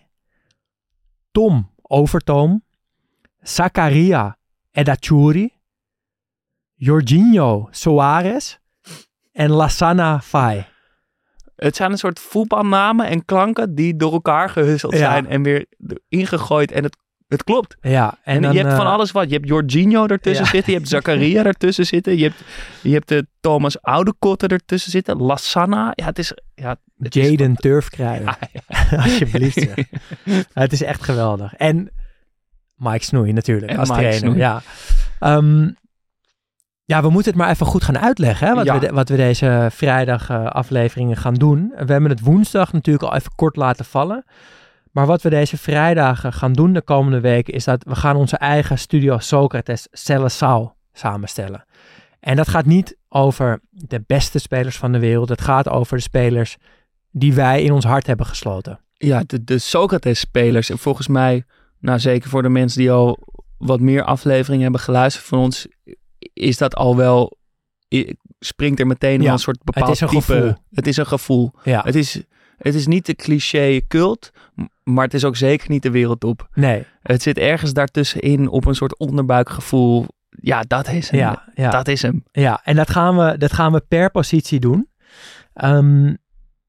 Tom 1.30 1.70
Overtoom. 1.82 2.64
Zakaria 3.40 4.38
Edachouri. 4.70 5.52
Jorginho 6.74 7.68
Soares. 7.70 8.58
En 9.32 9.50
Lassana 9.50 10.20
Fai. 10.20 10.66
Het 11.56 11.76
zijn 11.76 11.90
een 11.90 11.98
soort 11.98 12.20
voetbalnamen 12.20 13.06
en 13.06 13.24
klanken 13.24 13.74
die 13.74 13.96
door 13.96 14.12
elkaar 14.12 14.50
gehusseld 14.50 14.92
Ja. 14.92 14.98
zijn 14.98 15.26
en 15.26 15.42
weer 15.42 15.66
ingegooid. 16.08 16.72
En 16.72 16.82
het, 16.82 16.96
het 17.28 17.44
klopt. 17.44 17.76
Ja, 17.80 18.18
en, 18.24 18.34
En, 18.36 18.42
dan, 18.42 18.52
je 18.52 18.58
hebt 18.58 18.74
van 18.74 18.86
eh, 18.86 18.92
alles 18.92 19.12
wat. 19.12 19.28
Je 19.28 19.34
hebt 19.34 19.48
Jorginho 19.48 20.06
ertussen 20.06 20.44
Ja. 20.44 20.50
zitten. 20.50 20.72
Je 20.72 20.78
hebt 20.78 20.90
Zakaria 20.90 21.44
ertussen 21.54 21.86
zitten. 21.86 22.16
Je 22.16 22.22
hebt, 22.24 22.42
je 22.82 22.92
hebt 22.92 23.08
de 23.08 23.26
Thomas 23.40 23.82
Oudekotte 23.82 24.46
ertussen 24.46 24.90
zitten. 24.90 25.16
Lassana. 25.16 25.92
Ja, 25.94 26.04
het 26.04 26.18
is... 26.18 26.32
Ja, 26.54 26.76
het 26.98 27.16
is- 27.16 27.28
Jaden 27.30 27.54
Turfkruijer. 27.64 28.38
Ah, 28.68 28.92
Alsjeblieft. 29.04 29.66
het 30.52 30.72
is 30.72 30.82
echt 30.82 31.02
geweldig. 31.04 31.54
En 31.54 31.90
Mike 32.76 33.04
Snoei 33.04 33.32
natuurlijk 33.32 33.72
En 33.72 33.78
als 33.78 33.88
Mike 33.88 34.00
trainer. 34.00 34.20
Snoei. 34.20 34.38
Ja. 34.38 34.62
Ehm, 35.20 35.70
ja, 36.84 37.02
we 37.02 37.10
moeten 37.10 37.32
het 37.32 37.40
maar 37.40 37.50
even 37.50 37.66
goed 37.66 37.84
gaan 37.84 37.98
uitleggen. 37.98 38.46
Hè, 38.48 38.54
wat, 38.54 38.64
Ja. 38.64 38.74
we 38.78 38.86
de- 38.86 38.92
wat 38.92 39.08
we 39.08 39.16
deze 39.16 39.68
vrijdag 39.72 40.30
eh, 40.30 40.44
afleveringen 40.46 41.16
gaan 41.16 41.34
doen. 41.34 41.72
We 41.76 41.92
hebben 41.92 42.10
het 42.10 42.20
woensdag 42.20 42.72
natuurlijk 42.72 43.04
al 43.12 43.14
even 43.18 43.32
kort 43.34 43.56
laten 43.56 43.84
vallen. 43.84 44.24
Maar 44.98 45.06
wat 45.06 45.22
we 45.22 45.30
deze 45.30 45.56
vrijdagen 45.56 46.32
gaan 46.32 46.52
doen 46.52 46.72
de 46.72 46.82
komende 46.82 47.20
weken... 47.20 47.54
is 47.54 47.64
dat 47.64 47.84
we 47.84 47.94
gaan 47.94 48.16
onze 48.16 48.36
eigen 48.36 48.78
Studio 48.78 49.18
Socrates 49.18 49.88
Celesau 49.90 50.68
samenstellen. 50.92 51.64
En 52.20 52.36
dat 52.36 52.48
gaat 52.48 52.64
niet 52.66 52.96
over 53.08 53.60
de 53.70 54.02
beste 54.06 54.38
spelers 54.38 54.76
van 54.76 54.92
de 54.92 54.98
wereld. 54.98 55.28
Het 55.28 55.40
gaat 55.40 55.68
over 55.68 55.96
de 55.96 56.02
spelers 56.02 56.56
die 57.10 57.34
wij 57.34 57.62
in 57.62 57.72
ons 57.72 57.84
hart 57.84 58.06
hebben 58.06 58.26
gesloten. 58.26 58.80
ja, 58.92 59.22
de, 59.26 59.44
de 59.44 59.58
Socrates-spelers. 59.58 60.70
En 60.70 60.78
volgens 60.78 61.08
mij, 61.08 61.44
nou 61.80 61.98
zeker 61.98 62.30
voor 62.30 62.42
de 62.42 62.48
mensen 62.48 62.80
die 62.80 62.90
al 62.90 63.18
wat 63.58 63.80
meer 63.80 64.04
afleveringen 64.04 64.62
hebben 64.62 64.80
geluisterd 64.80 65.24
van 65.26 65.38
ons, 65.38 65.66
is 66.32 66.56
dat 66.56 66.74
al 66.74 66.96
wel, 66.96 67.38
springt 68.38 68.80
er 68.80 68.86
meteen 68.86 69.22
Ja, 69.22 69.32
een 69.32 69.38
soort 69.38 69.64
bepaald 69.64 69.90
is 69.90 70.00
een 70.00 70.08
type. 70.08 70.20
gevoel. 70.22 70.54
Het 70.70 70.86
is 70.86 70.96
een 70.96 71.06
gevoel. 71.06 71.52
Ja, 71.62 71.82
Het 71.84 71.94
is, 71.94 72.22
het 72.58 72.74
is 72.74 72.86
niet 72.86 73.06
de 73.06 73.14
cliché 73.14 73.80
cult, 73.88 74.30
maar 74.84 75.04
het 75.04 75.14
is 75.14 75.24
ook 75.24 75.36
zeker 75.36 75.70
niet 75.70 75.82
de 75.82 75.90
wereldtop. 75.90 76.48
nee. 76.54 76.84
Het 77.02 77.22
zit 77.22 77.38
ergens 77.38 77.72
daartussenin 77.72 78.48
op 78.48 78.66
een 78.66 78.74
soort 78.74 78.98
onderbuikgevoel. 78.98 80.06
Ja, 80.30 80.60
dat 80.62 80.88
is 80.88 81.10
hem. 81.10 81.20
Ja, 81.20 81.44
ja, 81.54 81.70
Dat 81.70 81.88
is 81.88 82.02
hem. 82.02 82.24
ja. 82.32 82.60
En 82.64 82.76
dat 82.76 82.90
gaan, 82.90 83.16
we, 83.16 83.38
dat 83.38 83.52
gaan 83.52 83.72
we 83.72 83.80
per 83.88 84.10
positie 84.10 84.60
doen. 84.60 84.88
Ehm, 85.54 86.14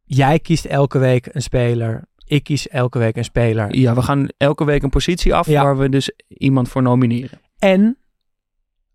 jij 0.03 0.39
kiest 0.39 0.65
elke 0.65 0.99
week 0.99 1.27
een 1.31 1.41
speler. 1.41 2.07
Ik 2.25 2.43
kies 2.43 2.67
elke 2.67 2.99
week 2.99 3.15
een 3.17 3.23
speler. 3.23 3.75
Ja, 3.75 3.93
we 3.95 4.01
gaan 4.01 4.27
elke 4.37 4.65
week 4.65 4.83
een 4.83 4.89
positie 4.89 5.35
af 5.35 5.47
Ja. 5.47 5.63
waar 5.63 5.77
we 5.77 5.89
dus 5.89 6.11
iemand 6.27 6.69
voor 6.69 6.81
nomineren. 6.81 7.39
En 7.59 7.97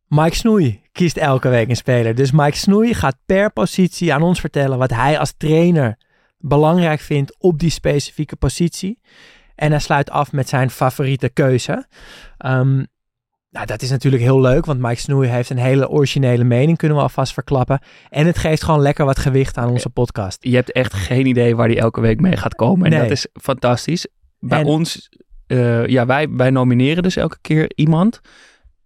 Mike 0.09 0.37
Snoei 0.37 0.81
kiest 0.93 1.17
elke 1.17 1.49
week 1.49 1.69
een 1.69 1.77
speler. 1.77 2.15
Dus 2.15 2.31
Mike 2.31 2.57
Snoei 2.57 2.95
gaat 2.95 3.17
per 3.27 3.53
positie 3.53 4.15
aan 4.15 4.23
ons 4.23 4.41
vertellen 4.41 4.79
wat 4.79 4.91
hij 4.91 5.19
als 5.19 5.35
trainer 5.37 5.99
belangrijk 6.49 7.01
vindt 7.01 7.37
op 7.39 7.59
die 7.59 7.71
specifieke 7.71 8.37
positie. 8.37 9.01
En 9.55 9.71
hij 9.71 9.81
sluit 9.81 10.11
af 10.11 10.33
met 10.33 10.49
zijn 10.49 10.71
favoriete 10.71 11.29
keuze. 11.29 11.87
Ehm, 12.39 12.75
nou, 13.51 13.67
dat 13.67 13.83
is 13.83 13.91
natuurlijk 13.91 14.23
heel 14.23 14.41
leuk, 14.41 14.65
want 14.65 14.81
Mike 14.81 15.01
Snoei 15.01 15.29
heeft 15.29 15.51
een 15.51 15.57
hele 15.59 15.89
originele 15.89 16.45
mening, 16.45 16.79
kunnen 16.79 16.97
we 16.97 17.03
alvast 17.03 17.33
verklappen. 17.33 17.81
En 18.09 18.27
het 18.27 18.39
geeft 18.39 18.63
gewoon 18.65 18.81
lekker 18.81 19.05
wat 19.05 19.19
gewicht 19.19 19.57
aan 19.57 19.69
onze 19.71 19.91
podcast. 19.91 20.39
Je 20.41 20.55
hebt 20.55 20.73
echt 20.73 20.95
geen 20.95 21.27
idee 21.27 21.57
waar 21.57 21.69
die 21.69 21.79
elke 21.81 22.01
week 22.01 22.21
mee 22.21 22.37
gaat 22.37 22.55
komen. 22.55 22.85
En 22.85 22.91
Nee. 22.91 23.01
dat 23.01 23.11
is 23.11 23.27
fantastisch. 23.33 24.07
Bij 24.39 24.61
En- 24.61 24.67
ons, 24.67 25.09
eh, 25.47 25.87
ja, 25.87 26.07
wij, 26.07 26.29
wij 26.31 26.51
nomineren 26.51 27.03
dus 27.03 27.17
elke 27.17 27.39
keer 27.41 27.73
iemand. 27.75 28.21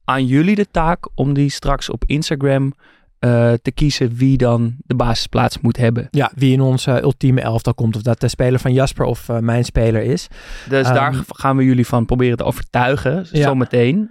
Aan 0.05 0.27
jullie 0.27 0.55
de 0.55 0.71
taak 0.71 1.09
om 1.15 1.35
die 1.35 1.51
straks 1.51 1.91
op 1.91 2.05
Instagram 2.07 2.73
eh, 3.19 3.53
te 3.63 3.71
kiezen 3.73 4.15
wie 4.17 4.37
dan 4.37 4.75
de 4.79 4.95
basisplaats 4.95 5.61
moet 5.61 5.77
hebben. 5.77 6.09
Ja, 6.11 6.31
wie 6.35 6.53
in 6.53 6.61
onze 6.61 7.03
ultieme 7.03 7.41
elftal 7.41 7.75
komt, 7.75 7.97
of 7.97 8.03
dat 8.03 8.21
de 8.21 8.29
speler 8.29 8.61
van 8.61 8.73
Jasper 8.73 9.05
of 9.07 9.29
eh, 9.29 9.39
mijn 9.39 9.65
speler 9.65 10.03
is. 10.03 10.29
Dus 10.69 10.87
Ehm, 10.87 10.95
daar 10.95 11.15
gaan 11.29 11.57
we 11.57 11.65
jullie 11.65 11.87
van 11.87 12.05
proberen 12.07 12.37
te 12.37 12.45
overtuigen, 12.45 13.27
Ja. 13.33 13.43
zometeen. 13.43 14.11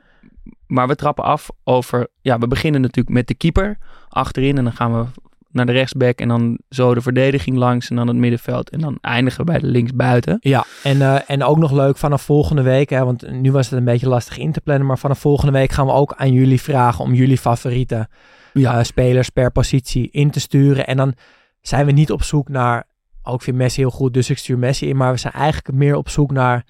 Maar 0.68 0.88
we 0.88 0.96
trappen 0.96 1.24
af 1.24 1.50
over, 1.64 2.08
ja, 2.22 2.38
we 2.40 2.48
beginnen 2.48 2.82
natuurlijk 2.82 3.16
met 3.16 3.28
de 3.28 3.34
keeper 3.36 3.78
achterin 4.10 4.58
en 4.58 4.64
dan 4.64 4.74
gaan 4.74 4.94
we 5.00 5.06
naar 5.52 5.66
de 5.66 5.72
rechtsback 5.72 6.20
en 6.20 6.28
dan 6.28 6.60
zo 6.70 6.94
de 6.94 7.02
verdediging 7.02 7.58
langs 7.58 7.90
en 7.90 7.96
dan 7.96 8.08
het 8.08 8.16
middenveld 8.18 8.70
en 8.70 8.80
dan 8.80 8.98
eindigen 9.02 9.46
we 9.46 9.52
bij 9.52 9.60
de 9.60 9.68
linksbuiten. 9.68 10.38
Ja, 10.40 10.66
en, 10.84 11.02
eh, 11.02 11.20
en 11.28 11.44
ook 11.44 11.58
nog 11.58 11.72
leuk 11.72 11.98
vanaf 11.98 12.22
volgende 12.22 12.62
week, 12.62 12.90
hè, 12.90 13.06
want 13.06 13.32
nu 13.32 13.52
was 13.52 13.70
het 13.70 13.80
een 13.80 13.86
beetje 13.86 14.08
lastig 14.10 14.38
in 14.38 14.52
te 14.52 14.62
plannen, 14.62 14.88
maar 14.88 14.98
vanaf 14.98 15.20
volgende 15.20 15.52
week 15.52 15.72
gaan 15.72 15.86
we 15.86 15.92
ook 15.92 16.14
aan 16.18 16.32
jullie 16.34 16.62
vragen 16.62 17.04
om 17.04 17.14
jullie 17.14 17.38
favoriete 17.38 18.08
Ja. 18.60 18.84
spelers 18.84 19.30
per 19.30 19.52
positie 19.52 20.10
in 20.12 20.32
te 20.32 20.40
sturen. 20.40 20.88
En 20.88 20.98
dan 20.98 21.14
zijn 21.62 21.86
we 21.86 21.92
niet 21.92 22.12
op 22.12 22.24
zoek 22.24 22.50
naar 22.50 22.86
ook 23.28 23.36
ik 23.36 23.42
vind 23.42 23.58
Messi 23.58 23.82
heel 23.82 23.90
goed, 23.90 24.14
dus 24.14 24.30
ik 24.30 24.38
stuur 24.38 24.58
Messi 24.58 24.90
in. 24.90 24.98
Maar 24.98 25.12
we 25.12 25.18
zijn 25.18 25.34
eigenlijk 25.34 25.78
meer 25.78 25.96
op 25.96 26.10
zoek 26.10 26.32
naar 26.32 26.66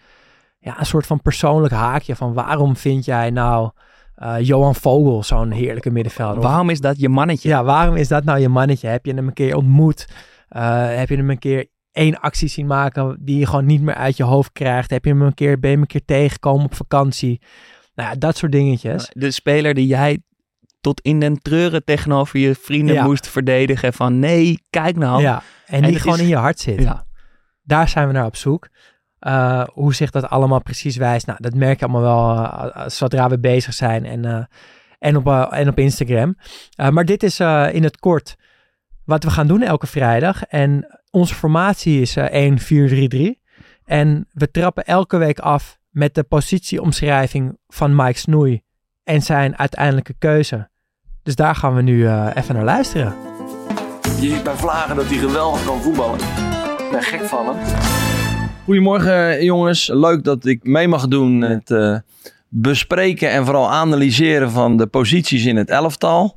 ja, 0.60 0.80
een 0.80 0.86
soort 0.86 1.06
van 1.06 1.22
persoonlijk 1.22 1.74
haakje 1.74 2.16
van 2.16 2.34
waarom 2.34 2.76
vind 2.76 3.06
jij 3.06 3.30
nou 3.30 3.72
eh, 4.16 4.36
Johan 4.40 4.76
Vogel 4.76 5.24
zo'n 5.24 5.52
heerlijke 5.52 5.90
middenvelder? 5.90 6.42
Waarom 6.42 6.70
is 6.70 6.80
dat 6.80 7.00
je 7.00 7.10
mannetje? 7.10 7.50
ja, 7.50 7.64
waarom 7.64 7.96
is 7.96 8.08
dat 8.08 8.24
nou 8.24 8.40
je 8.40 8.50
mannetje? 8.50 8.88
Heb 8.88 9.06
je 9.06 9.14
hem 9.14 9.28
een 9.28 9.34
keer 9.34 9.56
ontmoet? 9.56 10.08
Eh, 10.50 10.96
heb 10.96 11.10
je 11.10 11.16
hem 11.16 11.30
een 11.30 11.40
keer 11.40 11.68
één 11.92 12.20
actie 12.20 12.48
zien 12.48 12.68
maken 12.68 13.18
die 13.20 13.40
je 13.40 13.46
gewoon 13.46 13.66
niet 13.66 13.82
meer 13.82 13.96
uit 13.96 14.18
je 14.18 14.24
hoofd 14.24 14.52
krijgt? 14.52 14.90
Heb 14.90 15.06
je 15.06 15.12
hem 15.12 15.22
een 15.22 15.34
keer, 15.34 15.60
ben 15.60 15.70
je 15.70 15.76
hem 15.76 15.82
een 15.82 15.92
keer 15.92 16.06
tegengekomen 16.06 16.66
op 16.66 16.76
vakantie? 16.76 17.42
Nou 17.96 18.10
ja, 18.10 18.16
dat 18.16 18.38
soort 18.38 18.52
dingetjes. 18.52 19.10
De 19.14 19.32
speler 19.32 19.74
die 19.74 19.88
jij 19.88 20.20
tot 20.88 21.02
in 21.02 21.20
den 21.20 21.42
treuren 21.42 21.84
tegenover 21.84 22.40
je 22.40 22.56
vrienden 22.56 22.96
Ja. 22.96 23.04
moest 23.04 23.28
verdedigen. 23.28 23.94
Van 23.94 24.20
nee, 24.20 24.62
kijk 24.70 24.96
nou. 24.96 25.22
Ja, 25.22 25.42
en 25.66 25.84
En 25.84 25.90
die 25.90 26.00
gewoon 26.00 26.16
is- 26.16 26.22
in 26.22 26.28
je 26.28 26.36
hart 26.36 26.60
zit. 26.60 26.82
Ja. 26.82 27.06
Daar 27.64 27.90
zijn 27.90 28.08
we 28.08 28.14
naar 28.14 28.26
op 28.26 28.36
zoek. 28.36 28.68
Eh, 29.20 29.64
hoe 29.74 29.94
zich 29.96 30.12
dat 30.12 30.30
allemaal 30.30 30.62
precies 30.62 30.96
wijst, 30.98 31.26
nou, 31.26 31.38
dat 31.42 31.54
merk 31.54 31.80
je 31.80 31.86
allemaal 31.86 32.02
wel 32.02 32.46
eh, 32.74 32.88
zodra 32.90 33.30
we 33.30 33.40
bezig 33.40 33.74
zijn 33.74 34.06
en, 34.06 34.26
eh, 34.26 34.44
en, 35.00 35.16
op, 35.18 35.52
en 35.52 35.68
op 35.68 35.80
Instagram. 35.80 36.38
Maar 36.92 37.06
dit 37.06 37.24
is 37.24 37.40
in 37.72 37.84
het 37.84 37.98
kort 38.00 38.36
wat 39.06 39.24
we 39.24 39.30
gaan 39.30 39.48
doen 39.48 39.62
elke 39.62 39.88
vrijdag. 39.88 40.44
En 40.44 40.98
onze 41.12 41.36
formatie 41.36 42.02
is 42.02 42.16
eh 42.16 42.34
1-4-3-3. 42.34 43.42
En 43.86 44.28
we 44.34 44.52
trappen 44.52 44.84
elke 44.86 45.18
week 45.18 45.40
af 45.40 45.78
met 45.90 46.16
de 46.16 46.24
positieomschrijving 46.24 47.58
van 47.68 47.96
Mike 47.96 48.20
Snoei 48.20 48.62
en 49.04 49.22
zijn 49.22 49.58
uiteindelijke 49.58 50.14
keuze. 50.20 50.70
Dus 51.28 51.36
daar 51.36 51.56
gaan 51.56 51.76
we 51.76 51.82
nu 51.82 52.06
eh, 52.06 52.28
even 52.34 52.56
naar 52.56 52.64
luisteren. 52.64 53.16
Je 54.04 54.30
ziet 54.30 54.44
bij 54.44 54.56
Vlagen 54.56 54.96
dat 54.96 55.06
hij 55.06 55.18
geweldig 55.18 55.66
kan 55.66 55.82
voetballen. 55.82 56.20
Ik 56.78 56.88
ben 56.92 57.04
gek 57.04 57.22
van 57.22 57.46
hem. 57.46 57.56
Goedemorgen 58.64 59.44
jongens. 59.44 59.90
Leuk 59.94 60.24
dat 60.24 60.46
ik 60.46 60.64
mee 60.64 60.88
mag 60.88 61.08
doen 61.08 61.38
met 61.38 61.72
eh, 61.72 61.96
bespreken 62.50 63.30
en 63.30 63.46
vooral 63.46 63.72
analyseren 63.72 64.52
van 64.52 64.78
de 64.78 64.88
posities 64.88 65.46
in 65.46 65.56
het 65.56 65.70
elftal. 65.70 66.36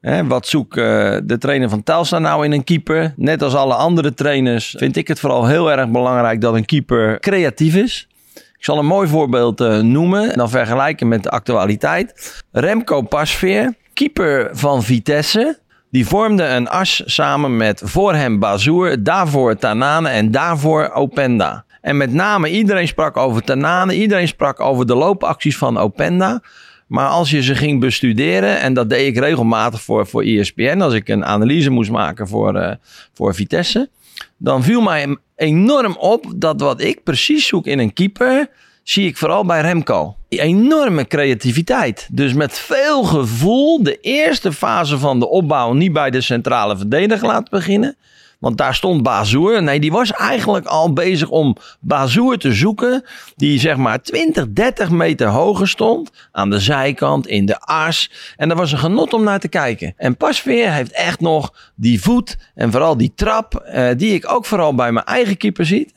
Hè, 0.00 0.26
wat 0.26 0.46
zoekt 0.46 0.76
eh, 0.76 0.84
de 1.24 1.38
trainer 1.38 1.68
van 1.68 1.82
Telstar 1.82 2.20
nou 2.20 2.44
in 2.44 2.52
een 2.52 2.64
keeper? 2.64 3.14
Net 3.16 3.42
als 3.42 3.54
alle 3.54 3.74
andere 3.74 4.14
trainers 4.14 4.74
vind 4.78 4.96
ik 4.96 5.08
het 5.08 5.20
vooral 5.20 5.46
heel 5.46 5.72
erg 5.72 5.88
belangrijk 5.88 6.40
dat 6.40 6.54
een 6.54 6.64
keeper 6.64 7.18
creatief 7.18 7.74
is. 7.74 8.08
Ik 8.34 8.66
zal 8.66 8.78
een 8.78 8.86
mooi 8.86 9.08
voorbeeld 9.08 9.60
eh, 9.60 9.78
noemen 9.78 10.30
en 10.30 10.38
dan 10.38 10.50
vergelijken 10.50 11.08
met 11.08 11.22
de 11.22 11.30
actualiteit. 11.30 12.42
Remco 12.52 13.02
Pasveer, 13.02 13.74
keeper 14.00 14.48
van 14.52 14.82
Vitesse. 14.82 15.58
Die 15.90 16.06
vormde 16.06 16.44
een 16.44 16.68
as 16.68 17.02
samen 17.04 17.56
met 17.56 17.82
voor 17.84 18.14
hem 18.14 18.38
Bazoer, 18.38 19.02
daarvoor 19.02 19.56
Tanane 19.56 20.08
en 20.08 20.30
daarvoor 20.30 20.90
Openda. 20.90 21.64
En 21.80 21.96
met 21.96 22.12
name 22.12 22.50
iedereen 22.50 22.88
sprak 22.88 23.16
over 23.16 23.42
Tanane, 23.42 23.94
iedereen 23.94 24.28
sprak 24.28 24.60
over 24.60 24.86
de 24.86 24.94
loopacties 24.94 25.56
van 25.58 25.78
Openda. 25.78 26.42
Maar 26.86 27.08
als 27.08 27.30
je 27.30 27.42
ze 27.42 27.54
ging 27.54 27.80
bestuderen, 27.80 28.60
en 28.60 28.74
dat 28.74 28.90
deed 28.90 29.06
ik 29.06 29.18
regelmatig 29.18 29.82
voor, 29.82 30.06
voor 30.06 30.22
ESPN, 30.22 30.80
als 30.80 30.94
ik 30.94 31.08
een 31.08 31.24
analyse 31.24 31.70
moest 31.70 31.90
maken 31.90 32.28
voor, 32.28 32.54
eh, 32.54 32.74
voor 33.14 33.34
Vitesse, 33.34 33.88
dan 34.36 34.62
viel 34.62 34.80
mij 34.80 35.16
enorm 35.36 35.96
op 35.96 36.32
dat 36.36 36.60
wat 36.60 36.80
ik 36.80 37.02
precies 37.02 37.46
zoek 37.46 37.66
in 37.66 37.78
een 37.78 37.92
keeper, 37.92 38.48
zie 38.90 39.06
ik 39.06 39.16
vooral 39.16 39.44
bij 39.44 39.60
Remco. 39.60 40.16
Enorme 40.28 41.06
creativiteit. 41.06 42.08
Dus 42.12 42.32
met 42.32 42.58
veel 42.58 43.02
gevoel 43.02 43.82
de 43.82 44.00
eerste 44.00 44.52
fase 44.52 44.98
van 44.98 45.18
de 45.18 45.28
opbouw 45.28 45.72
niet 45.72 45.92
bij 45.92 46.10
de 46.10 46.20
centrale 46.20 46.76
verdediger 46.76 47.26
laten 47.26 47.50
beginnen. 47.50 47.96
Want 48.40 48.58
daar 48.58 48.74
stond 48.74 49.02
Bazoer. 49.02 49.62
Nee, 49.62 49.80
die 49.80 49.92
was 49.92 50.12
eigenlijk 50.12 50.66
al 50.66 50.92
bezig 50.92 51.28
om 51.28 51.56
Bazoer 51.80 52.38
te 52.38 52.52
zoeken. 52.52 53.04
Die 53.36 53.58
zeg 53.60 53.76
maar 53.76 54.02
20, 54.02 54.46
30 54.52 54.90
meter 54.90 55.26
hoger 55.28 55.68
stond. 55.68 56.10
Aan 56.32 56.50
de 56.50 56.58
zijkant, 56.60 57.26
in 57.26 57.46
de 57.46 57.60
as. 57.60 58.10
En 58.36 58.48
dat 58.48 58.58
was 58.58 58.72
een 58.72 58.78
genot 58.78 59.12
om 59.12 59.24
naar 59.24 59.38
te 59.40 59.48
kijken. 59.48 59.94
En 59.96 60.16
Pasveer 60.16 60.72
heeft 60.72 60.92
echt 60.92 61.20
nog 61.20 61.52
die 61.74 62.02
voet. 62.02 62.36
En 62.54 62.70
vooral 62.70 62.96
die 62.96 63.12
trap. 63.14 63.54
eh, 63.54 63.88
die 63.96 64.14
ik 64.14 64.32
ook 64.32 64.44
vooral 64.44 64.74
bij 64.74 64.92
mijn 64.92 65.06
eigen 65.06 65.36
keeper 65.36 65.66
zie. 65.66 65.88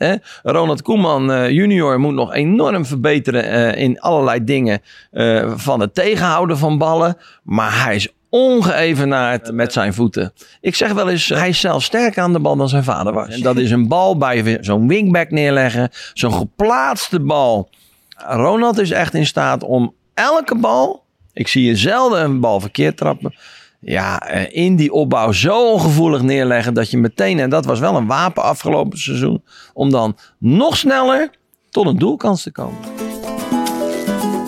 Ronald 0.42 0.82
Koeman 0.82 1.32
eh, 1.32 1.50
junior 1.50 2.00
moet 2.00 2.14
nog 2.14 2.32
enorm 2.34 2.86
verbeteren 2.86 3.44
eh, 3.44 3.82
in 3.82 4.00
allerlei 4.00 4.44
dingen. 4.44 4.82
eh, 5.10 5.52
van 5.56 5.80
het 5.80 5.94
tegenhouden 5.94 6.58
van 6.58 6.78
ballen. 6.78 7.16
Maar 7.42 7.84
hij 7.84 7.94
is 7.94 8.08
ongeëvenaard 8.34 9.52
met 9.52 9.72
zijn 9.72 9.94
voeten. 9.94 10.32
Ik 10.60 10.74
zeg 10.74 10.92
wel 10.92 11.08
eens, 11.08 11.28
hij 11.28 11.48
is 11.48 11.60
zelfs 11.60 11.84
sterker 11.84 12.22
aan 12.22 12.32
de 12.32 12.40
bal 12.40 12.56
dan 12.56 12.68
zijn 12.68 12.84
vader 12.84 13.12
was. 13.12 13.28
En 13.28 13.40
dat 13.40 13.56
is 13.56 13.70
een 13.70 13.88
bal 13.88 14.16
bij 14.16 14.58
zo'n 14.60 14.88
wingback 14.88 15.30
neerleggen. 15.30 15.90
Zo'n 16.12 16.32
geplaatste 16.32 17.20
bal. 17.20 17.68
Ronald 18.16 18.78
is 18.78 18.90
echt 18.90 19.14
in 19.14 19.26
staat 19.26 19.62
om 19.62 19.94
elke 20.14 20.54
bal... 20.54 21.02
Ik 21.32 21.48
zie 21.48 21.64
je 21.64 21.76
zelden 21.76 22.24
een 22.24 22.40
bal 22.40 22.60
verkeerd 22.60 22.96
trappen. 22.96 23.34
Ja, 23.80 24.20
eh, 24.20 24.64
in 24.64 24.76
die 24.76 24.92
opbouw 24.92 25.32
zo 25.32 25.72
ongevoelig 25.72 26.22
neerleggen 26.22 26.74
dat 26.74 26.90
je 26.90 26.98
meteen... 26.98 27.38
En 27.38 27.50
dat 27.50 27.64
was 27.64 27.78
wel 27.78 27.96
een 27.96 28.06
wapen 28.06 28.42
afgelopen 28.42 28.98
seizoen. 28.98 29.42
Om 29.72 29.90
dan 29.90 30.16
nog 30.38 30.76
sneller 30.76 31.30
tot 31.70 31.86
een 31.86 31.98
doelkans 31.98 32.42
te 32.42 32.52
komen. 32.52 32.78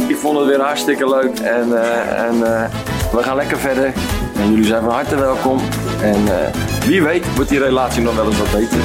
Ik 0.09 0.16
vond 0.16 0.38
het 0.38 0.47
weer 0.47 0.61
hartstikke 0.61 1.09
leuk. 1.09 1.38
En, 1.38 1.83
eh, 1.83 2.23
en 2.23 2.55
eh, 2.55 2.96
we 3.16 3.23
gaan 3.23 3.37
lekker 3.37 3.58
verder. 3.58 3.92
En 4.37 4.50
jullie 4.50 4.64
zijn 4.64 4.82
van 4.82 4.92
harte 4.92 5.16
welkom. 5.16 5.58
En 6.02 6.44
eh, 6.44 6.54
wie 6.87 7.02
weet 7.02 7.35
wordt 7.35 7.50
die 7.50 7.58
relatie 7.58 8.02
nog 8.02 8.14
wel 8.14 8.26
eens 8.26 8.38
wat 8.38 8.52
beter. 8.52 8.78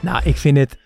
Nou, 0.00 0.20
ik 0.24 0.36
vind 0.36 0.56
het 0.56 0.78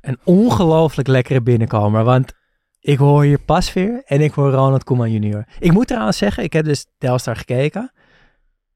een 0.00 0.18
ongelooflijk 0.24 1.08
lekkere 1.08 1.42
binnenkomer. 1.42 2.04
Want 2.04 2.32
ik 2.80 2.98
hoor 2.98 3.22
hier 3.22 3.38
Pasveer 3.38 4.02
en 4.04 4.20
ik 4.20 4.32
hoor 4.32 4.50
Ronald 4.50 4.84
Koeman 4.84 5.10
junior. 5.10 5.44
Ik 5.58 5.72
moet 5.72 5.86
trouwens 5.86 6.18
zeggen, 6.18 6.42
ik 6.42 6.52
heb 6.52 6.64
dus 6.64 6.86
Telstar 6.98 7.36
gekeken. 7.36 7.92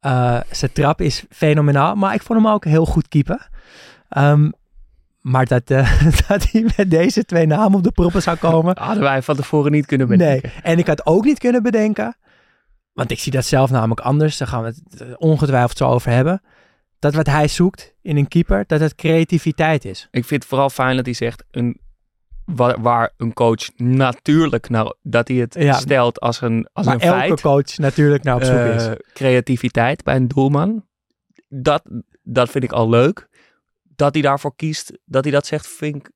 Eh, 0.00 0.40
zijn 0.50 0.72
trap 0.72 1.00
is 1.00 1.24
fenomenaal, 1.30 1.94
maar 1.94 2.14
ik 2.14 2.22
vond 2.22 2.42
hem 2.42 2.52
ook 2.52 2.64
heel 2.64 2.86
goed 2.86 3.08
keeper. 3.08 3.48
Ehm, 4.08 4.50
maar 5.26 5.46
dat, 5.46 5.70
eh, 5.70 6.02
dat 6.28 6.50
hij 6.50 6.70
met 6.76 6.90
deze 6.90 7.24
twee 7.24 7.46
namen 7.46 7.78
op 7.78 7.82
de 7.84 7.92
proppen 7.92 8.22
zou 8.22 8.36
komen, 8.36 8.78
Hadden 8.80 9.02
wij 9.02 9.22
van 9.22 9.36
tevoren 9.36 9.72
niet 9.72 9.86
kunnen 9.86 10.08
nee. 10.08 10.18
bedenken. 10.18 10.50
En 10.62 10.78
ik 10.78 10.86
had 10.86 11.06
ook 11.06 11.24
niet 11.24 11.38
kunnen 11.38 11.62
bedenken, 11.62 12.16
want 12.92 13.10
ik 13.10 13.18
zie 13.18 13.32
dat 13.32 13.44
zelf 13.44 13.70
namelijk 13.70 14.00
anders, 14.00 14.36
daar 14.36 14.48
gaan 14.48 14.62
we 14.62 14.68
het 14.68 15.00
eh, 15.00 15.08
ongetwijfeld 15.16 15.78
zo 15.78 15.88
over 15.88 16.10
hebben. 16.10 16.42
Dat 16.98 17.14
wat 17.14 17.26
hij 17.26 17.48
zoekt 17.48 17.94
in 18.02 18.16
een 18.16 18.28
keeper, 18.28 18.64
dat 18.66 18.80
het 18.80 18.94
creativiteit 18.94 19.84
is. 19.84 20.08
Ik 20.10 20.24
vind 20.24 20.40
het 20.42 20.50
vooral 20.50 20.70
fijn 20.70 20.96
dat 20.96 21.04
hij 21.04 21.14
zegt 21.14 21.44
een, 21.50 21.80
waar, 22.44 22.80
waar 22.80 23.12
een 23.16 23.32
coach 23.32 23.68
natuurlijk 23.76 24.68
nou, 24.68 24.94
dat 25.02 25.28
hij 25.28 25.36
het 25.36 25.54
Ja. 25.54 25.72
stelt 25.72 26.20
als 26.20 26.40
een, 26.40 26.68
als 26.72 26.86
maar 26.86 26.94
een 26.94 27.00
elke 27.00 27.18
feit. 27.18 27.40
coach 27.40 27.76
natuurlijk 27.76 28.22
naar 28.22 28.34
op 28.34 28.44
zoek 28.44 28.74
is. 28.74 28.86
Eh, 28.86 28.92
creativiteit 29.12 30.04
bij 30.04 30.16
een 30.16 30.28
doelman. 30.28 30.84
Dat, 31.48 31.82
dat 32.22 32.50
vind 32.50 32.64
ik 32.64 32.72
al 32.72 32.88
leuk. 32.88 33.28
Dat 33.96 34.12
hij 34.14 34.22
daarvoor 34.22 34.56
kiest, 34.56 34.92
dat 35.04 35.24
hij 35.24 35.32
dat 35.32 35.46
zegt, 35.46 35.66
vind 35.66 35.96
ik, 35.96 36.10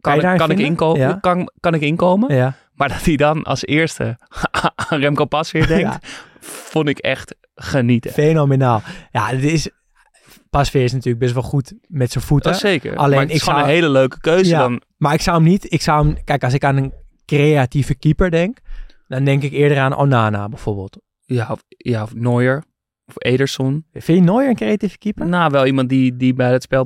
Kan 0.00 0.14
ik, 0.14 0.38
kan, 0.38 0.50
ik 0.50 0.58
inkomen, 0.58 1.00
Ja. 1.00 1.18
kan, 1.20 1.50
kan 1.60 1.74
ik 1.74 1.80
inkomen. 1.80 2.34
Ja. 2.34 2.54
Maar 2.74 2.88
dat 2.88 3.04
hij 3.04 3.16
dan 3.16 3.42
als 3.42 3.66
eerste 3.66 4.18
aan 4.90 4.98
Remco 5.00 5.24
Pasveer 5.24 5.66
denkt, 5.76 5.82
Ja. 5.82 5.98
vond 6.40 6.88
ik 6.88 6.98
echt 6.98 7.34
genieten. 7.54 8.10
Fenomenaal. 8.12 8.82
Ja, 9.10 9.30
dit 9.30 9.42
is... 9.42 9.70
Pasveer 10.50 10.82
is 10.84 10.92
natuurlijk 10.92 11.18
best 11.18 11.34
wel 11.34 11.42
goed 11.42 11.74
met 11.88 12.12
zijn 12.12 12.24
voeten. 12.24 12.50
Dat 12.52 12.60
zeker. 12.60 12.96
Alleen 12.96 13.20
het 13.20 13.28
is 13.30 13.36
ik 13.36 13.42
gewoon 13.42 13.58
zou- 13.58 13.68
een 13.70 13.74
hele 13.74 13.88
leuke 13.88 14.20
keuze 14.20 14.50
Ja. 14.50 14.58
dan. 14.58 14.82
Maar 14.96 15.14
ik 15.14 15.20
zou 15.20 15.36
hem 15.36 15.46
niet... 15.46 15.72
Ik 15.72 15.82
zou 15.82 16.06
hem... 16.06 16.24
Kijk, 16.24 16.44
als 16.44 16.52
ik 16.54 16.64
aan 16.64 16.76
een 16.76 16.92
creatieve 17.24 17.94
keeper 17.94 18.30
denk... 18.30 18.58
Dan 19.08 19.24
denk 19.24 19.42
ik 19.42 19.52
eerder 19.52 19.78
aan 19.78 19.96
Onana 19.96 20.48
bijvoorbeeld. 20.48 20.98
Ja, 21.24 21.48
of, 21.50 21.62
ja, 21.68 22.02
of 22.02 22.14
Neuer 22.14 22.64
of 23.06 23.14
Ederson. 23.18 23.84
Vind 23.92 24.18
je 24.18 24.24
Neuer 24.32 24.48
een 24.48 24.54
creatieve 24.54 24.98
keeper? 24.98 25.26
Nou, 25.26 25.50
wel 25.50 25.66
iemand 25.66 25.88
die, 25.88 26.16
die 26.16 26.34
bij 26.34 26.52
het 26.52 26.62
spel, 26.62 26.82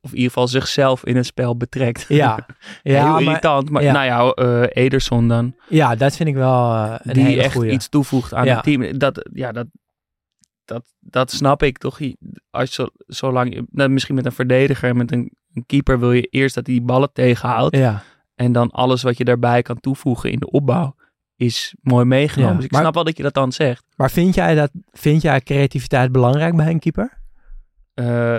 of 0.00 0.10
in 0.10 0.16
ieder 0.16 0.26
geval 0.26 0.48
zichzelf 0.48 1.04
in 1.04 1.16
het 1.16 1.26
spel 1.26 1.56
betrekt. 1.56 2.04
Ja. 2.08 2.46
Heel 2.82 2.94
Ja, 2.94 3.10
maar, 3.12 3.22
irritant. 3.22 3.70
Maar 3.70 3.82
ja. 3.82 3.92
nou 3.92 4.04
ja, 4.04 4.30
eh, 4.44 4.84
Ederson 4.84 5.28
dan. 5.28 5.54
ja, 5.68 5.94
dat 5.94 6.16
vind 6.16 6.28
ik 6.28 6.34
wel 6.34 6.72
een 7.02 7.12
die 7.14 7.24
hele 7.24 7.42
echt 7.42 7.54
goeie. 7.54 7.70
iets 7.70 7.88
toevoegt 7.88 8.34
aan 8.34 8.44
Ja. 8.44 8.54
het 8.54 8.62
team. 8.64 8.98
Dat, 8.98 9.28
ja, 9.32 9.52
dat, 9.52 9.66
dat, 10.64 10.84
dat 11.00 11.30
snap 11.30 11.62
ik 11.62 11.78
toch. 11.78 11.98
Als 12.50 12.72
zo, 12.74 12.86
zolang, 13.06 13.66
nou, 13.70 13.88
misschien 13.90 14.14
met 14.14 14.26
een 14.26 14.32
verdediger 14.32 14.88
en 14.88 14.96
met 14.96 15.12
een, 15.12 15.32
een 15.54 15.64
keeper 15.66 15.98
wil 15.98 16.12
je 16.12 16.22
eerst 16.22 16.54
dat 16.54 16.66
hij 16.66 16.74
die 16.74 16.84
ballen 16.84 17.12
tegenhoudt. 17.12 17.76
Ja. 17.76 18.02
En 18.34 18.52
dan 18.52 18.70
alles 18.70 19.02
wat 19.02 19.18
je 19.18 19.24
daarbij 19.24 19.62
kan 19.62 19.80
toevoegen 19.80 20.30
in 20.30 20.38
de 20.38 20.50
opbouw 20.50 20.94
is 21.38 21.74
mooi 21.80 22.04
meegenomen. 22.04 22.50
Ja, 22.50 22.56
Dus 22.56 22.64
ik 22.64 22.70
maar- 22.72 22.80
snap 22.80 22.94
wel 22.94 23.04
dat 23.04 23.16
je 23.16 23.22
dat 23.22 23.34
dan 23.34 23.52
zegt. 23.52 23.84
Maar 23.96 24.10
vind 24.10 24.34
jij, 24.34 24.54
dat, 24.54 24.70
vind 24.90 25.22
jij 25.22 25.40
creativiteit 25.40 26.12
belangrijk 26.12 26.56
bij 26.56 26.70
een 26.70 26.78
keeper? 26.78 27.20
Eh, 27.94 28.38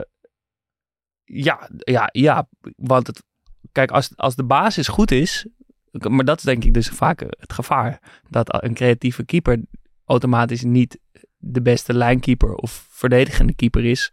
ja, 1.24 1.70
ja, 1.78 2.10
ja, 2.12 2.48
want 2.76 3.08
het, 3.08 3.24
kijk, 3.72 3.92
als, 3.92 4.12
als 4.16 4.36
de 4.36 4.44
basis 4.44 4.88
goed 4.88 5.12
is, 5.12 5.48
maar 5.92 6.26
dat 6.26 6.38
is 6.38 6.44
denk 6.44 6.64
ik 6.64 6.74
dus 6.74 6.88
vaak 6.90 7.20
het 7.20 7.54
gevaar, 7.54 8.22
dat 8.30 8.64
een 8.64 8.74
creatieve 8.74 9.26
keeper 9.26 9.60
automatisch 10.06 10.64
niet 10.64 11.00
de 11.38 11.62
beste 11.62 11.94
lijnkeeper 11.94 12.54
of 12.56 12.88
verdedigende 12.90 13.56
keeper 13.56 13.86
is. 13.86 14.12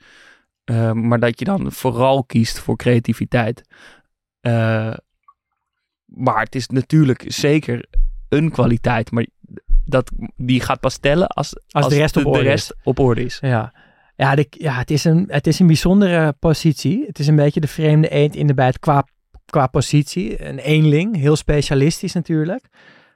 Eh, 0.64 0.93
maar 0.93 1.21
dat 1.21 1.38
je 1.38 1.45
dan 1.45 1.73
vooral 1.73 2.25
kiest 2.25 2.59
voor 2.59 2.76
creativiteit. 2.76 3.62
Eh, 4.40 4.95
maar 6.05 6.40
het 6.40 6.55
is 6.55 6.66
natuurlijk 6.69 7.25
zeker 7.26 7.85
een 8.28 8.50
kwaliteit. 8.50 9.11
Maar 9.11 9.26
dat, 9.85 10.11
die 10.37 10.61
gaat 10.61 10.80
pas 10.80 10.97
tellen 10.97 11.26
als, 11.26 11.61
Als 11.71 11.88
de 11.88 11.95
rest 11.97 12.16
op 12.16 12.26
orde 12.26 12.42
rest 12.42 12.75
op 12.83 12.99
orde 12.99 13.25
is. 13.25 13.38
Ja, 13.40 13.73
ja, 14.16 14.35
de, 14.35 14.47
ja 14.50 14.75
het, 14.75 14.90
is 14.90 15.04
een, 15.04 15.25
het 15.28 15.47
is 15.47 15.59
een 15.59 15.66
bijzondere 15.66 16.33
positie. 16.33 17.04
Het 17.06 17.18
is 17.18 17.26
een 17.26 17.37
beetje 17.37 17.61
de 17.61 17.68
vreemde 17.68 18.09
eend 18.09 18.35
in 18.35 18.47
de 18.47 18.54
bijt 18.54 18.78
qua, 18.78 19.06
qua 19.45 19.66
positie. 19.66 20.45
Een 20.47 20.59
eenling, 20.59 21.16
heel 21.16 21.37
specialistisch 21.37 22.12
natuurlijk. 22.12 22.68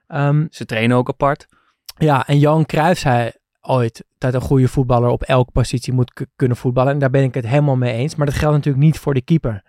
Ehm, 0.06 0.46
Ze 0.50 0.64
trainen 0.64 0.96
ook 0.96 1.08
apart. 1.08 1.46
ja, 1.98 2.26
en 2.26 2.38
Johan 2.38 2.66
Cruijff 2.66 3.00
zei 3.00 3.30
ooit 3.60 4.04
dat 4.18 4.34
een 4.34 4.40
goede 4.40 4.68
voetballer 4.68 5.10
op 5.10 5.22
elke 5.22 5.50
positie 5.50 5.92
moet 5.92 6.26
kunnen 6.36 6.56
voetballen. 6.56 6.92
En 6.92 6.98
daar 6.98 7.10
ben 7.10 7.22
ik 7.22 7.34
het 7.34 7.46
helemaal 7.46 7.76
mee 7.76 7.94
eens. 7.94 8.14
Maar 8.14 8.26
dat 8.26 8.34
geldt 8.34 8.56
natuurlijk 8.56 8.84
niet 8.84 8.98
voor 8.98 9.14
de 9.14 9.22
keeper. 9.22 9.62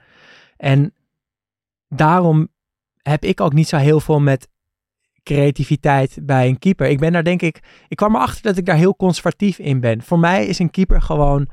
En 0.57 0.93
daarom 1.87 2.49
heb 3.01 3.23
ik 3.23 3.41
ook 3.41 3.53
niet 3.53 3.67
zo 3.67 3.77
heel 3.77 3.99
veel 3.99 4.19
met 4.19 4.47
creativiteit 5.23 6.17
bij 6.21 6.47
een 6.47 6.59
keeper. 6.59 6.87
Ik 6.87 6.99
ben 6.99 7.11
daar 7.11 7.23
denk 7.23 7.41
ik, 7.41 7.59
ik 7.87 7.97
kwam 7.97 8.15
erachter 8.15 8.41
dat 8.43 8.57
ik 8.57 8.65
daar 8.65 8.75
heel 8.75 8.95
conservatief 8.95 9.59
in 9.59 9.79
ben. 9.79 10.01
Voor 10.01 10.19
mij 10.19 10.45
is 10.45 10.59
een 10.59 10.71
keeper 10.71 11.01
gewoon 11.01 11.49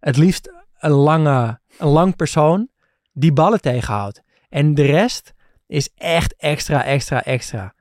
het 0.00 0.16
liefst 0.16 0.52
een 0.78 0.90
lange, 0.90 1.60
een 1.78 1.88
lang 1.88 2.16
persoon 2.16 2.68
die 3.12 3.32
ballen 3.32 3.60
tegenhoudt. 3.60 4.22
En 4.48 4.74
de 4.74 4.82
rest 4.82 5.32
is 5.66 5.90
echt 5.96 6.34
extra, 6.36 6.84
extra, 6.84 7.24
extra. 7.24 7.74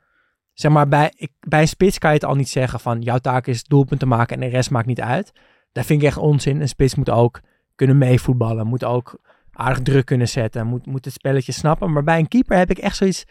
Zeg 0.53 0.71
maar, 0.71 0.87
bij, 0.87 1.13
bij 1.39 1.61
een 1.61 1.67
spits 1.67 1.97
kan 1.97 2.09
je 2.09 2.15
het 2.15 2.25
al 2.25 2.35
niet 2.35 2.49
zeggen 2.49 2.79
van 2.79 3.01
jouw 3.01 3.17
taak 3.17 3.47
is 3.47 3.63
doelpunten 3.63 4.07
maken 4.07 4.35
en 4.35 4.41
de 4.41 4.55
rest 4.55 4.71
maakt 4.71 4.85
niet 4.85 5.01
uit. 5.01 5.31
Dat 5.71 5.85
vind 5.85 6.01
ik 6.01 6.07
echt 6.07 6.17
onzin. 6.17 6.61
Een 6.61 6.67
spits 6.67 6.95
moet 6.95 7.09
ook 7.09 7.41
kunnen 7.75 7.97
meevoetballen, 7.97 8.67
moet 8.67 8.83
ook 8.83 9.19
aardig 9.51 9.81
druk 9.81 10.05
kunnen 10.05 10.27
zetten, 10.27 10.67
moet, 10.67 10.85
moet 10.85 11.05
het 11.05 11.13
spelletje 11.13 11.51
snappen. 11.51 11.91
Maar 11.91 12.03
bij 12.03 12.19
een 12.19 12.27
keeper 12.27 12.57
heb 12.57 12.69
ik 12.69 12.77
echt 12.77 12.95
zoiets, 12.95 13.25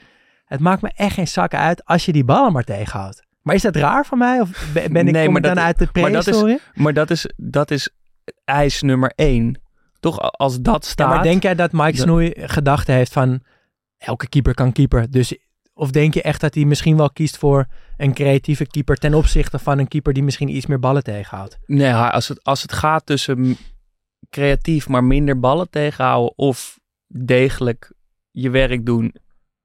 het 0.51 0.61
maakt 0.61 0.83
me 0.83 0.91
echt 0.95 1.15
geen 1.15 1.29
zak 1.29 1.55
uit 1.55 1.85
als 1.85 2.05
je 2.05 2.13
die 2.13 2.25
ballen 2.25 2.53
maar 2.53 2.65
tegenhoudt. 2.65 3.23
Maar 3.43 3.55
is 3.55 3.63
dat 3.63 3.77
raar 3.77 4.07
van 4.07 4.19
mij? 4.19 4.41
Of 4.41 4.71
ben 4.75 4.93
ben 4.93 5.07
ik, 5.07 5.13
Nee, 5.13 5.29
maar 5.29 5.41
dan 5.41 5.59
uit 5.61 5.79
de 5.79 5.89
maar 6.01 6.13
dat 6.13 6.27
is- 6.27 6.39
prehistorie? 6.39 6.59
Maar 6.75 6.93
dat 6.95 7.11
is, 7.11 7.31
dat 7.37 7.71
is 7.71 7.89
eis 8.45 8.83
nummer 8.83 9.13
één. 9.15 9.61
Toch 10.01 10.21
als 10.33 10.61
dat 10.61 10.85
Ja, 10.85 10.91
staat. 10.91 11.09
maar 11.09 11.23
denk 11.23 11.43
jij 11.43 11.55
dat 11.55 11.73
Mike 11.73 11.97
Snoei 11.97 12.33
gedachte 12.37 12.93
heeft 12.93 13.13
van 13.13 13.41
elke 13.99 14.29
keeper 14.29 14.55
kan 14.55 14.73
keeper? 14.73 15.11
Dus, 15.11 15.37
of 15.75 15.91
denk 15.91 16.15
je 16.15 16.23
echt 16.23 16.41
dat 16.41 16.55
hij 16.55 16.65
misschien 16.65 16.97
wel 16.97 17.11
kiest 17.11 17.37
voor 17.39 17.67
een 17.97 18.15
creatieve 18.15 18.67
keeper 18.67 18.97
ten 18.97 19.15
opzichte 19.15 19.59
van 19.59 19.79
een 19.79 19.89
keeper 19.89 20.13
die 20.13 20.23
misschien 20.23 20.49
iets 20.57 20.67
meer 20.67 20.79
ballen 20.79 21.03
tegenhoudt? 21.03 21.59
Nee, 21.67 21.93
als 21.95 22.29
het, 22.29 22.45
als 22.45 22.63
het 22.63 22.73
gaat 22.73 23.07
tussen 23.07 23.57
creatief 24.31 24.89
maar 24.89 25.05
minder 25.05 25.41
ballen 25.41 25.71
tegenhouden 25.71 26.33
of 26.39 26.79
degelijk 27.07 27.93
je 28.31 28.51
werk 28.51 28.87
doen 28.87 29.15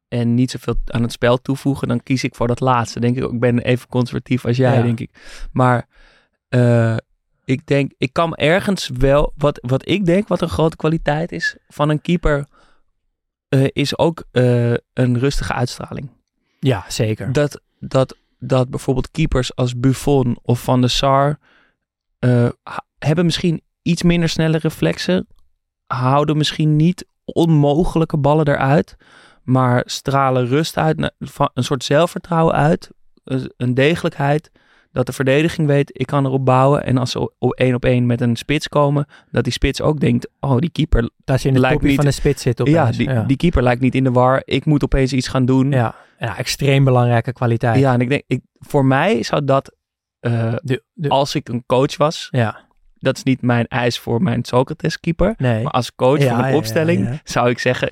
en 0.08 0.34
niet 0.34 0.52
zoveel 0.52 0.76
aan 0.86 1.02
het 1.02 1.12
spel 1.12 1.42
toevoegen, 1.42 1.88
dan 1.88 2.04
kies 2.04 2.24
ik 2.24 2.36
voor 2.36 2.48
dat 2.48 2.60
laatste. 2.60 3.00
Denk 3.00 3.18
ik, 3.18 3.24
ook. 3.24 3.34
ik 3.34 3.40
ben 3.40 3.60
even 3.60 3.88
conservatief 3.88 4.46
als 4.46 4.58
jij, 4.58 4.76
Ja. 4.76 4.82
denk 4.82 5.00
ik. 5.00 5.10
Maar 5.52 5.88
eh, 6.48 6.98
ik 7.46 7.68
denk, 7.68 7.92
ik 7.98 8.14
kan 8.14 8.36
ergens 8.36 8.90
wel, 8.94 9.34
wat, 9.38 9.60
wat 9.62 9.88
ik 9.88 10.06
denk 10.06 10.28
wat 10.28 10.42
een 10.42 10.50
grote 10.50 10.76
kwaliteit 10.76 11.32
is 11.32 11.58
van 11.68 11.90
een 11.90 12.02
keeper, 12.02 12.46
eh, 13.50 13.68
is 13.74 13.98
ook 13.98 14.24
eh, 14.32 14.72
een 14.94 15.20
rustige 15.20 15.54
uitstraling. 15.54 16.10
Ja, 16.60 16.86
zeker. 16.88 17.32
Dat, 17.32 17.62
dat, 17.80 18.16
dat 18.40 18.70
bijvoorbeeld 18.70 19.12
keepers 19.12 19.56
als 19.56 19.80
Buffon 19.80 20.38
of 20.42 20.64
Van 20.64 20.82
der 20.82 20.90
Sar 20.90 21.40
hebben 23.00 23.26
misschien 23.26 23.62
iets 23.82 24.04
minder 24.04 24.30
snelle 24.30 24.58
reflexen. 24.58 25.28
Houden 25.86 26.38
misschien 26.38 26.76
niet 26.76 27.08
onmogelijke 27.26 28.18
ballen 28.18 28.48
eruit. 28.48 28.96
Maar 29.46 29.84
stralen 29.86 30.48
rust 30.48 30.78
uit. 30.78 31.12
Een 31.54 31.64
soort 31.64 31.84
zelfvertrouwen 31.84 32.54
uit. 32.54 32.90
een- 33.24 33.54
Een 33.58 33.74
degelijkheid. 33.74 34.52
Dat 34.92 35.06
de 35.06 35.12
verdediging 35.14 35.68
weet, 35.68 35.90
ik 36.00 36.06
kan 36.06 36.26
erop 36.26 36.46
bouwen. 36.46 36.84
En 36.86 36.98
als 36.98 37.12
ze 37.12 37.32
op 37.40 37.54
één 37.54 37.76
op 37.76 37.86
één 37.86 38.06
met 38.06 38.22
een 38.22 38.36
spits 38.36 38.68
komen, 38.68 39.06
dat 39.32 39.44
die 39.44 39.54
spits 39.54 39.82
ook 39.82 40.00
denkt, 40.00 40.30
oh 40.40 40.58
die 40.58 40.70
keeper, 40.70 41.10
Dat 41.24 41.42
je 41.42 41.48
in 41.48 41.54
de 41.54 41.60
lijkt 41.60 41.82
niet- 41.82 41.96
van 41.96 42.06
de 42.06 42.12
spits 42.12 42.42
zit 42.42 42.62
ja, 42.64 42.92
die, 42.92 43.10
ja. 43.10 43.24
die 43.24 43.38
keeper 43.38 43.64
lijkt 43.64 43.82
niet 43.82 43.96
in 43.96 44.04
de 44.04 44.12
war. 44.12 44.42
Ik 44.46 44.66
moet 44.66 44.84
opeens 44.84 45.14
iets 45.14 45.28
gaan 45.28 45.46
doen. 45.46 45.72
ja. 45.72 45.96
ja, 46.20 46.38
extreem 46.38 46.84
belangrijke 46.84 47.34
kwaliteit. 47.34 47.80
Ja, 47.80 47.94
en 47.94 48.02
ik 48.02 48.10
denk, 48.10 48.24
ik, 48.28 48.42
voor 48.60 48.86
mij 48.86 49.24
zou 49.24 49.46
dat, 49.46 49.76
eh, 50.20 50.54
De, 50.64 50.84
de, 50.94 51.10
als 51.10 51.36
ik 51.36 51.50
een 51.50 51.64
coach 51.66 51.98
was, 51.98 52.28
ja. 52.32 52.60
dat 52.96 53.18
is 53.18 53.24
niet 53.24 53.42
mijn 53.42 53.68
eis 53.68 54.00
voor 54.00 54.22
mijn 54.22 54.46
Socrates 54.46 55.00
keeper, 55.00 55.34
Nee. 55.38 55.64
maar 55.64 55.72
als 55.72 55.96
coach 55.96 56.20
Ja, 56.20 56.40
van 56.40 56.50
ja, 56.50 56.56
opstelling 56.56 57.08
ja. 57.08 57.20
zou 57.24 57.50
ik 57.50 57.60
zeggen, 57.60 57.92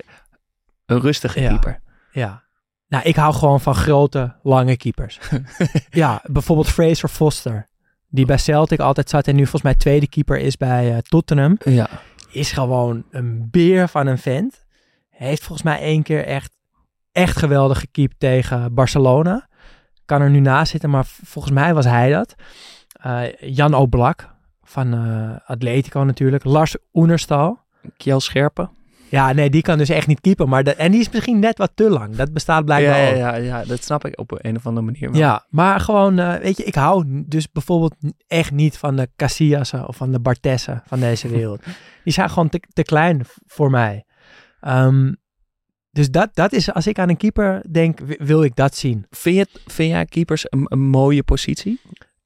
een 0.86 1.00
rustige 1.00 1.40
Ja. 1.40 1.48
keeper. 1.48 1.80
Ja. 2.12 2.42
Nou, 2.88 3.04
ik 3.04 3.16
hou 3.16 3.34
gewoon 3.34 3.60
van 3.60 3.74
grote, 3.74 4.36
lange 4.42 4.76
keepers. 4.76 5.18
ja, 5.90 6.22
bijvoorbeeld 6.26 6.68
Fraser 6.68 7.08
Foster. 7.08 7.68
Die 8.08 8.26
bij 8.26 8.38
Celtic 8.38 8.80
altijd 8.80 9.10
zat 9.10 9.26
en 9.26 9.34
nu 9.34 9.40
volgens 9.42 9.62
mij 9.62 9.74
tweede 9.74 10.08
keeper 10.08 10.38
is 10.38 10.56
bij 10.56 10.92
eh, 10.92 10.98
Tottenham. 10.98 11.56
Ja. 11.64 11.88
Is 12.30 12.52
gewoon 12.52 13.04
een 13.10 13.48
beer 13.50 13.88
van 13.88 14.06
een 14.06 14.18
vent. 14.18 14.64
Heeft 15.10 15.42
volgens 15.42 15.62
mij 15.62 15.78
één 15.80 16.02
keer 16.02 16.24
echt, 16.24 16.52
echt 17.12 17.36
geweldig 17.36 17.78
gekiept 17.78 18.14
tegen 18.18 18.74
Barcelona. 18.74 19.48
Kan 20.04 20.20
er 20.20 20.30
nu 20.30 20.40
naast 20.40 20.70
zitten, 20.70 20.90
maar 20.90 21.04
volgens 21.06 21.54
mij 21.54 21.74
was 21.74 21.84
hij 21.84 22.10
dat. 22.10 22.34
Eh, 23.00 23.22
Jan 23.40 23.74
Oblak 23.74 24.34
van 24.62 24.94
eh, 24.94 25.50
Atletico 25.50 26.00
natuurlijk. 26.00 26.44
Lars 26.44 26.76
Oenerstal. 26.92 27.58
Kjell 27.96 28.18
Scherpen. 28.18 28.70
Ja, 29.14 29.32
nee, 29.32 29.50
die 29.50 29.62
kan 29.62 29.78
dus 29.78 29.88
echt 29.88 30.06
niet 30.06 30.20
keepen. 30.20 30.48
Maar 30.48 30.64
de, 30.64 30.74
en 30.74 30.90
die 30.90 31.00
is 31.00 31.10
misschien 31.10 31.38
net 31.38 31.58
wat 31.58 31.70
te 31.74 31.90
lang. 31.90 32.16
Dat 32.16 32.32
bestaat 32.32 32.58
Ja, 32.58 32.64
blijkbaar 32.64 32.98
ja, 32.98 33.10
ook. 33.10 33.16
ja, 33.16 33.34
ja, 33.36 33.64
dat 33.64 33.82
snap 33.84 34.04
ik 34.04 34.18
op 34.20 34.38
een 34.44 34.56
of 34.56 34.66
andere 34.66 34.86
manier. 34.86 35.10
wel. 35.10 35.20
Ja, 35.20 35.46
maar 35.48 35.80
gewoon, 35.80 36.18
eh, 36.18 36.34
weet 36.34 36.56
je, 36.56 36.64
ik 36.64 36.74
hou 36.74 37.04
dus 37.26 37.50
bijvoorbeeld 37.52 37.94
echt 38.26 38.50
niet 38.50 38.76
van 38.78 38.96
de 38.96 39.08
Casillas'en 39.16 39.86
of 39.88 39.96
van 39.96 40.12
de 40.12 40.20
Bartessen 40.20 40.82
van 40.86 41.00
deze 41.00 41.28
wereld. 41.28 41.62
Die 42.04 42.12
zijn 42.12 42.30
gewoon 42.30 42.48
te, 42.48 42.60
te 42.72 42.82
klein 42.82 43.20
voor 43.46 43.70
mij. 43.70 44.04
Ehm, 44.60 45.12
dus 45.90 46.10
dat, 46.10 46.28
dat 46.34 46.52
is, 46.52 46.72
als 46.72 46.86
ik 46.86 46.98
aan 46.98 47.08
een 47.08 47.16
keeper 47.16 47.64
denk, 47.70 47.98
wi- 48.00 48.16
wil 48.18 48.42
ik 48.42 48.56
dat 48.56 48.74
zien. 48.76 49.06
Vind, 49.10 49.36
je 49.36 49.60
vind 49.66 49.90
jij 49.90 50.04
keepers 50.04 50.46
een, 50.48 50.66
een 50.68 50.88
mooie 50.88 51.22
positie? 51.22 51.80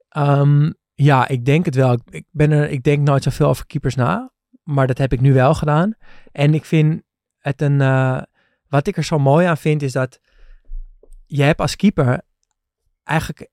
Ehm, 0.09 0.71
ja, 0.95 1.29
ik 1.29 1.45
denk 1.45 1.65
het 1.65 1.75
wel. 1.75 1.93
Ik, 1.93 2.01
ik, 2.11 2.25
ben 2.31 2.51
er, 2.51 2.71
ik 2.71 2.83
denk 2.83 3.03
nooit 3.07 3.23
zoveel 3.23 3.49
over 3.49 3.67
keepers 3.67 3.95
na, 3.95 4.31
maar 4.69 4.87
dat 4.87 4.99
heb 4.99 5.13
ik 5.13 5.21
nu 5.21 5.33
wel 5.33 5.55
gedaan. 5.55 5.95
En 6.33 6.55
ik 6.55 6.65
vind 6.65 7.03
het 7.39 7.63
een, 7.63 7.81
eh, 7.81 8.23
wat 8.69 8.87
ik 8.87 8.97
er 8.97 9.05
zo 9.05 9.19
mooi 9.19 9.47
aan 9.47 9.57
vind, 9.57 9.83
is 9.83 9.93
dat 9.93 10.21
je 11.27 11.43
hebt 11.43 11.61
als 11.61 11.77
keeper 11.77 12.21
eigenlijk 13.05 13.51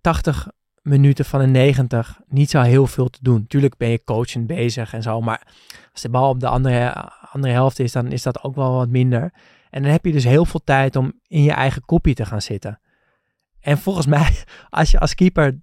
80 0.00 0.48
minuten 0.82 1.24
van 1.24 1.40
de 1.40 1.46
90 1.46 2.20
niet 2.26 2.50
zo 2.50 2.60
heel 2.60 2.86
veel 2.86 3.08
te 3.08 3.18
doen. 3.22 3.46
Tuurlijk 3.46 3.76
ben 3.76 3.88
je 3.88 4.04
coachend 4.04 4.46
bezig 4.46 4.92
en 4.92 5.02
zo, 5.02 5.20
maar 5.20 5.46
als 5.92 6.02
de 6.02 6.08
bal 6.08 6.28
op 6.28 6.40
de 6.40 6.48
andere, 6.48 6.92
andere 7.32 7.52
helft 7.52 7.78
is, 7.78 7.92
dan 7.92 8.12
is 8.12 8.22
dat 8.22 8.42
ook 8.42 8.54
wel 8.54 8.72
wat 8.72 8.88
minder. 8.88 9.32
En 9.70 9.82
dan 9.82 9.92
heb 9.92 10.04
je 10.04 10.12
dus 10.12 10.24
heel 10.24 10.44
veel 10.44 10.64
tijd 10.64 10.96
om 10.96 11.20
in 11.26 11.42
je 11.42 11.52
eigen 11.52 11.84
kopje 11.84 12.14
te 12.14 12.26
gaan 12.26 12.42
zitten. 12.42 12.80
En 13.60 13.78
volgens 13.78 14.06
mij, 14.16 14.44
als 14.70 14.90
je 14.90 15.00
als 15.00 15.14
keeper 15.14 15.60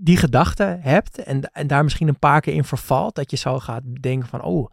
die 0.00 0.16
gedachte 0.16 0.78
hebt 0.80 1.18
en, 1.22 1.50
en 1.52 1.66
daar 1.66 1.82
misschien 1.84 2.08
een 2.08 2.18
paar 2.18 2.40
keer 2.40 2.54
in 2.54 2.64
vervalt, 2.64 3.14
dat 3.14 3.30
je 3.30 3.36
zo 3.36 3.58
gaat 3.58 3.82
denken 4.00 4.28
van, 4.28 4.42
oh, 4.42 4.70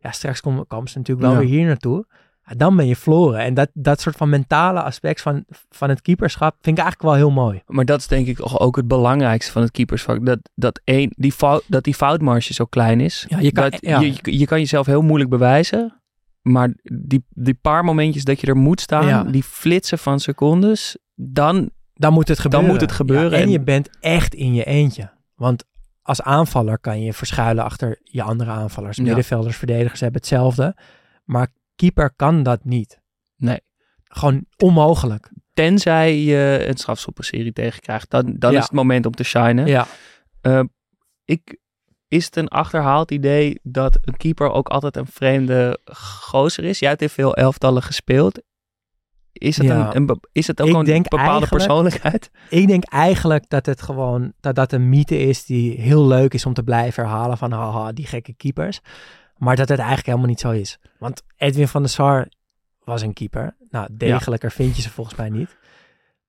ja, 0.00 0.10
straks 0.10 0.40
komen 0.40 0.88
ze 0.88 0.98
natuurlijk 0.98 1.26
wel 1.26 1.32
Ja. 1.32 1.38
weer 1.38 1.48
hier 1.48 1.66
naartoe. 1.66 2.06
Ja, 2.42 2.54
dan 2.54 2.76
ben 2.76 2.86
je 2.86 2.96
verloren. 2.96 3.40
En 3.40 3.54
dat, 3.54 3.68
dat 3.72 4.00
soort 4.00 4.16
van 4.16 4.28
mentale 4.28 4.82
aspect 4.82 5.20
van, 5.20 5.44
van 5.70 5.88
het 5.88 6.02
keeperschap 6.02 6.52
vind 6.60 6.78
ik 6.78 6.82
eigenlijk 6.84 7.02
wel 7.02 7.14
heel 7.14 7.42
mooi. 7.42 7.62
Maar 7.66 7.84
dat 7.84 8.00
is 8.00 8.06
denk 8.06 8.26
ik 8.26 8.36
toch 8.36 8.60
ook 8.60 8.76
het 8.76 8.88
belangrijkste 8.88 9.52
van 9.52 9.62
het 9.62 9.70
keepersvak. 9.70 10.26
Dat, 10.26 10.38
dat, 10.54 10.80
één, 10.84 11.10
die, 11.16 11.32
fout, 11.32 11.62
dat 11.66 11.84
die 11.84 11.94
foutmarge 11.94 12.54
zo 12.54 12.64
klein 12.64 13.00
is. 13.00 13.26
Ja, 13.28 13.38
je 13.38 13.52
kan- 13.52 13.70
dat, 13.70 13.80
ja. 13.80 14.00
je, 14.00 14.14
je 14.22 14.46
kan 14.46 14.58
jezelf 14.58 14.86
heel 14.86 15.02
moeilijk 15.02 15.30
bewijzen. 15.30 16.00
Maar 16.42 16.74
die, 16.82 17.24
die 17.28 17.54
paar 17.54 17.84
momentjes 17.84 18.24
dat 18.24 18.40
je 18.40 18.46
er 18.46 18.56
moet 18.56 18.80
staan, 18.80 19.30
die 19.30 19.42
flitsen 19.42 19.98
van 19.98 20.20
secondes, 20.20 20.96
dan 21.14 21.70
Dan 21.98 22.12
moet 22.12 22.28
het 22.28 22.38
gebeuren. 22.38 22.68
moet 22.68 22.80
het 22.80 22.92
gebeuren. 22.92 23.30
Ja, 23.30 23.36
en 23.36 23.42
En- 23.42 23.50
je 23.50 23.60
bent 23.60 23.90
echt 24.00 24.34
in 24.34 24.54
je 24.54 24.64
eentje. 24.64 25.10
Want 25.34 25.64
als 26.02 26.22
aanvaller 26.22 26.78
kan 26.78 27.00
je 27.00 27.12
verschuilen 27.12 27.64
achter 27.64 27.98
je 28.02 28.22
andere 28.22 28.50
aanvallers. 28.50 28.96
Ja. 28.96 29.02
Middenvelders, 29.02 29.56
verdedigers 29.56 30.00
hebben 30.00 30.20
hetzelfde. 30.20 30.76
Maar 31.24 31.48
keeper 31.76 32.12
kan 32.16 32.42
dat 32.42 32.64
niet. 32.64 33.00
Nee. 33.36 33.60
Gewoon 34.04 34.44
onmogelijk. 34.56 35.30
tenzij 35.54 36.18
je 36.18 36.64
een 36.68 36.76
strafschoppenserie 36.76 37.52
tegenkrijgt, 37.52 38.10
dan, 38.10 38.34
dan 38.38 38.52
Ja. 38.52 38.58
is 38.58 38.64
het 38.64 38.72
moment 38.72 39.06
om 39.06 39.12
te 39.14 39.24
shinen. 39.24 39.66
Ja. 39.66 39.86
Eh, 40.40 40.60
ik, 41.24 41.58
is 42.08 42.24
het 42.24 42.36
een 42.36 42.48
achterhaald 42.48 43.10
idee 43.10 43.60
dat 43.62 43.98
een 44.04 44.16
keeper 44.16 44.50
ook 44.50 44.68
altijd 44.68 44.96
een 44.96 45.06
vreemde 45.06 45.78
gozer 45.92 46.64
is? 46.64 46.78
Jij 46.78 46.88
hebt 46.88 47.02
in 47.02 47.08
veel 47.08 47.34
elftallen 47.36 47.82
gespeeld. 47.82 48.40
Is 49.38 49.56
het, 49.56 49.66
Ja. 49.66 49.94
een, 49.94 50.20
is 50.32 50.46
het 50.46 50.60
ook 50.60 50.68
Ik 50.68 50.74
een 50.74 50.84
denk 50.84 51.08
bepaalde 51.08 51.46
persoonlijkheid? 51.48 52.30
Ik 52.50 52.66
denk 52.66 52.84
eigenlijk 52.84 53.44
dat 53.48 53.66
het 53.66 53.82
gewoon 53.82 54.32
dat 54.40 54.54
dat 54.54 54.72
een 54.72 54.88
mythe 54.88 55.18
is 55.18 55.44
die 55.44 55.80
heel 55.80 56.06
leuk 56.06 56.34
is 56.34 56.46
om 56.46 56.54
te 56.54 56.62
blijven 56.62 57.02
herhalen 57.04 57.38
van 57.38 57.52
haha, 57.52 57.92
die 57.92 58.06
gekke 58.06 58.32
keepers. 58.32 58.80
Maar 59.36 59.56
dat 59.56 59.68
het 59.68 59.78
eigenlijk 59.78 60.06
helemaal 60.08 60.28
niet 60.28 60.40
zo 60.40 60.50
is. 60.50 60.78
Want 60.98 61.22
Edwin 61.36 61.68
van 61.68 61.82
der 61.82 61.90
Sar 61.90 62.28
was 62.84 63.02
een 63.02 63.12
keeper. 63.12 63.56
Nou, 63.70 63.88
degelijker 63.92 64.50
vind 64.50 64.76
je 64.76 64.82
ze 64.82 64.90
volgens 64.90 65.16
mij 65.16 65.28
niet. 65.28 65.56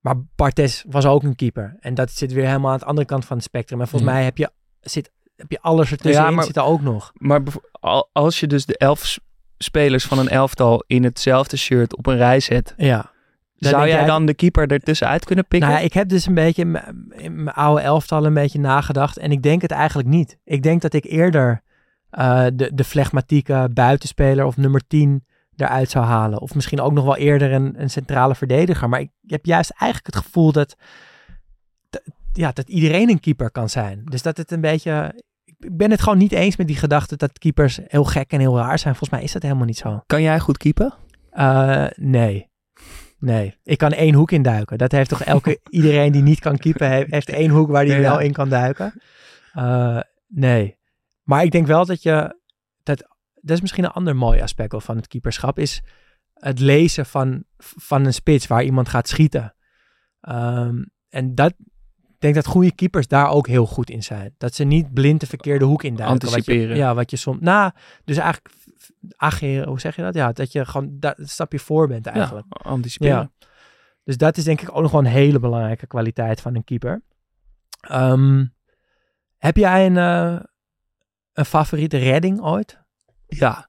Maar 0.00 0.14
Bartes 0.36 0.84
was 0.88 1.06
ook 1.06 1.22
een 1.22 1.36
keeper. 1.36 1.76
En 1.80 1.94
dat 1.94 2.10
zit 2.10 2.32
weer 2.32 2.46
helemaal 2.46 2.72
aan 2.72 2.78
de 2.78 2.84
andere 2.84 3.06
kant 3.06 3.24
van 3.24 3.36
het 3.36 3.44
spectrum. 3.46 3.80
En 3.80 3.88
volgens 3.88 4.10
Mhm. 4.10 4.18
mij 4.20 4.28
heb 4.28 4.38
je, 4.38 4.50
zit, 4.80 5.10
heb 5.36 5.50
je 5.50 5.60
alles 5.60 5.90
ertussenin 5.90 6.28
Ja, 6.30 6.34
maar- 6.34 6.44
zit 6.44 6.56
er 6.56 6.62
ook 6.62 6.80
nog. 6.80 7.10
Maar 7.14 7.42
als 8.12 8.40
je 8.40 8.46
dus 8.46 8.66
de 8.66 8.76
elf 8.78 9.18
spelers 9.62 10.04
van 10.04 10.18
een 10.18 10.28
elftal 10.28 10.84
in 10.86 11.04
hetzelfde 11.04 11.56
shirt 11.56 11.96
op 11.96 12.06
een 12.06 12.16
rij 12.16 12.40
zet, 12.40 12.74
Ja. 12.76 13.10
Dan 13.56 13.70
zou 13.70 13.88
jij 13.88 14.04
dan 14.04 14.26
de 14.26 14.34
keeper 14.34 14.70
ertussenuit 14.70 15.24
kunnen 15.24 15.46
pikken? 15.48 15.68
Nou 15.68 15.80
ja, 15.80 15.86
ik 15.86 15.92
heb 15.92 16.08
dus 16.08 16.26
een 16.26 16.34
beetje 16.34 16.62
in 16.62 16.70
mijn- 17.42 17.56
oude 17.56 17.80
elftal 17.82 18.24
een 18.24 18.34
beetje 18.34 18.58
nagedacht. 18.58 19.16
En 19.18 19.30
ik 19.32 19.42
denk 19.42 19.62
het 19.62 19.70
eigenlijk 19.70 20.08
niet. 20.08 20.38
Ik 20.44 20.62
denk 20.62 20.82
dat 20.82 20.92
ik 20.94 21.04
eerder 21.04 21.62
eh, 22.10 22.46
de, 22.54 22.70
de 22.74 22.84
flegmatieke 22.84 23.68
buitenspeler 23.72 24.44
of 24.44 24.56
nummer 24.56 24.86
10 24.86 25.24
eruit 25.56 25.90
zou 25.90 26.04
halen. 26.04 26.40
Of 26.40 26.54
misschien 26.54 26.80
ook 26.80 26.92
nog 26.92 27.04
wel 27.04 27.16
eerder 27.16 27.52
een, 27.52 27.74
een 27.80 27.90
centrale 27.90 28.34
verdediger. 28.34 28.88
Maar 28.88 29.00
ik 29.00 29.10
heb 29.26 29.46
juist 29.46 29.70
eigenlijk 29.70 30.14
het 30.14 30.24
gevoel 30.24 30.52
dat, 30.52 30.76
dat- 31.90 32.02
ja, 32.32 32.52
dat 32.52 32.68
iedereen 32.68 33.08
een 33.10 33.20
keeper 33.20 33.50
kan 33.50 33.68
zijn. 33.68 34.02
Dus 34.04 34.22
dat 34.22 34.36
het 34.36 34.50
een 34.50 34.60
beetje... 34.60 35.22
Ik 35.60 35.76
ben 35.76 35.90
het 35.90 36.00
gewoon 36.02 36.18
niet 36.18 36.32
eens 36.32 36.56
met 36.56 36.66
die 36.66 36.76
gedachte 36.76 37.16
dat 37.16 37.38
keepers 37.38 37.80
heel 37.86 38.04
gek 38.04 38.32
en 38.32 38.40
heel 38.40 38.56
raar 38.56 38.78
zijn. 38.78 38.94
Volgens 38.94 39.10
mij 39.10 39.22
is 39.22 39.32
dat 39.32 39.42
helemaal 39.42 39.64
niet 39.64 39.76
zo. 39.76 40.02
Kan 40.06 40.22
jij 40.22 40.40
goed 40.40 40.56
keepen? 40.56 40.94
Eh, 41.30 41.86
nee. 41.94 42.48
Nee. 43.18 43.58
Ik 43.62 43.78
kan 43.78 43.92
één 43.92 44.14
hoek 44.14 44.30
induiken. 44.30 44.78
Dat 44.78 44.92
heeft 44.92 45.08
toch 45.08 45.22
elke... 45.22 45.60
iedereen 45.70 46.12
die 46.12 46.22
niet 46.22 46.40
kan 46.40 46.56
keepen, 46.56 46.90
heeft, 46.90 47.10
heeft 47.10 47.28
één 47.28 47.50
hoek 47.50 47.70
waar 47.70 47.84
hij 47.84 48.00
wel 48.00 48.18
in 48.18 48.32
kan 48.32 48.48
duiken. 48.48 49.00
Eh, 49.52 50.00
nee. 50.28 50.78
Maar 51.22 51.44
ik 51.44 51.50
denk 51.50 51.66
wel 51.66 51.86
dat 51.86 52.02
je... 52.02 52.38
Dat, 52.82 52.98
dat 53.34 53.56
is 53.56 53.60
misschien 53.60 53.84
een 53.84 53.90
ander 53.90 54.16
mooi 54.16 54.40
aspect 54.40 54.72
wel 54.72 54.80
van 54.80 54.96
het 54.96 55.06
keeperschap. 55.06 55.58
Is 55.58 55.82
het 56.34 56.58
lezen 56.58 57.06
van, 57.06 57.44
van 57.58 58.04
een 58.04 58.14
spits 58.14 58.46
waar 58.46 58.62
iemand 58.62 58.88
gaat 58.88 59.08
schieten. 59.08 59.54
Ehm, 60.20 60.84
en 61.08 61.34
dat... 61.34 61.54
Ik 62.20 62.26
denk 62.26 62.44
dat 62.44 62.52
goede 62.54 62.72
keepers 62.72 63.08
daar 63.08 63.30
ook 63.30 63.46
heel 63.46 63.66
goed 63.66 63.90
in 63.90 64.02
zijn. 64.02 64.34
Dat 64.38 64.54
ze 64.54 64.64
niet 64.64 64.92
blind 64.94 65.20
de 65.20 65.26
verkeerde 65.26 65.64
hoek 65.64 65.82
induiken. 65.82 66.18
Wat 66.18 66.30
je, 66.30 66.36
Anticiperen. 66.36 66.76
ja, 66.76 66.94
wat 66.94 67.10
je 67.10 67.16
soms... 67.16 67.38
Nou, 67.40 67.70
dus 68.04 68.16
eigenlijk... 68.16 68.54
Ageren, 69.16 69.68
hoe 69.68 69.80
zeg 69.80 69.96
je 69.96 70.02
dat? 70.02 70.14
Ja, 70.14 70.32
dat 70.32 70.52
je 70.52 70.64
gewoon 70.66 70.96
een 71.00 71.28
stapje 71.28 71.58
voor 71.58 71.88
bent 71.88 72.06
eigenlijk. 72.06 72.46
Ja, 72.48 72.70
anticiperen. 72.70 73.16
Ja. 73.38 73.46
Dus 74.04 74.16
dat 74.16 74.36
is 74.36 74.44
denk 74.44 74.60
ik 74.60 74.70
ook 74.72 74.82
nog 74.82 74.90
wel 74.90 75.00
een 75.00 75.06
hele 75.06 75.38
belangrijke 75.38 75.86
kwaliteit 75.86 76.40
van 76.40 76.54
een 76.54 76.64
keeper. 76.64 77.02
Ehm, 77.80 78.44
heb 79.36 79.56
jij 79.56 79.86
een, 79.86 79.96
eh, 79.96 80.40
een 81.32 81.44
favoriete 81.44 81.96
redding 81.98 82.40
ooit? 82.40 82.78
Ja. 83.26 83.68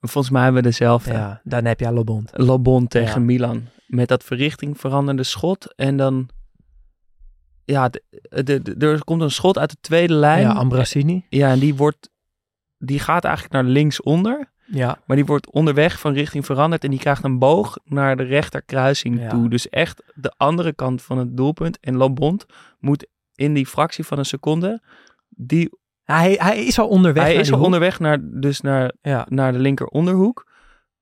Volgens 0.00 0.32
mij 0.32 0.42
hebben 0.42 0.62
we 0.62 0.68
dezelfde. 0.68 1.12
Ja, 1.12 1.40
dan 1.44 1.64
heb 1.64 1.80
jij 1.80 1.92
Lobond. 1.92 2.30
Lobon 2.32 2.86
tegen 2.86 3.20
Ja. 3.20 3.26
Milan. 3.26 3.64
Met 3.86 4.08
dat 4.08 4.24
verrichting 4.24 4.80
veranderde 4.80 5.22
schot. 5.22 5.74
En 5.74 5.96
dan... 5.96 6.28
Ja, 7.64 7.88
de, 7.88 8.02
de, 8.42 8.62
de- 8.76 8.86
er 8.86 9.04
komt 9.04 9.22
een 9.22 9.30
schot 9.30 9.58
uit 9.58 9.70
de 9.70 9.76
tweede 9.80 10.14
lijn. 10.14 10.40
Ja, 10.42 10.52
Ambrosini. 10.52 11.26
Ja, 11.28 11.50
en 11.50 11.58
die 11.58 11.74
wordt... 11.74 12.10
Die 12.78 12.98
gaat 12.98 13.24
eigenlijk 13.24 13.54
naar 13.54 13.64
linksonder. 13.64 14.52
Ja, 14.66 14.98
Maar 15.06 15.16
die 15.16 15.24
wordt 15.26 15.50
onderweg 15.50 15.98
van 16.00 16.12
richting 16.12 16.44
veranderd. 16.44 16.84
En 16.84 16.90
die 16.90 16.98
krijgt 16.98 17.24
een 17.24 17.38
boog 17.38 17.78
naar 17.84 18.16
de 18.16 18.22
rechterkruising 18.22 19.20
Ja. 19.20 19.28
toe. 19.28 19.48
Dus 19.48 19.68
echt 19.68 20.02
de 20.14 20.34
andere 20.36 20.72
kant 20.72 21.02
van 21.02 21.18
het 21.18 21.36
doelpunt. 21.36 21.78
En 21.80 21.96
Lobond 21.96 22.46
moet 22.78 23.06
in 23.34 23.54
die 23.54 23.66
fractie 23.66 24.04
van 24.04 24.18
een 24.18 24.24
seconde... 24.24 24.82
Die, 25.28 25.70
hij, 26.02 26.32
hij 26.40 26.64
is 26.64 26.78
al 26.78 26.88
onderweg. 26.88 27.22
hij 27.24 27.34
is 27.34 27.48
al 27.50 27.54
hoek. 27.56 27.64
onderweg 27.64 27.98
naar, 28.00 28.18
dus 28.22 28.60
naar, 28.60 28.92
Ja, 29.02 29.26
naar 29.28 29.52
de 29.52 29.58
linker 29.58 29.86
onderhoek. 29.86 30.50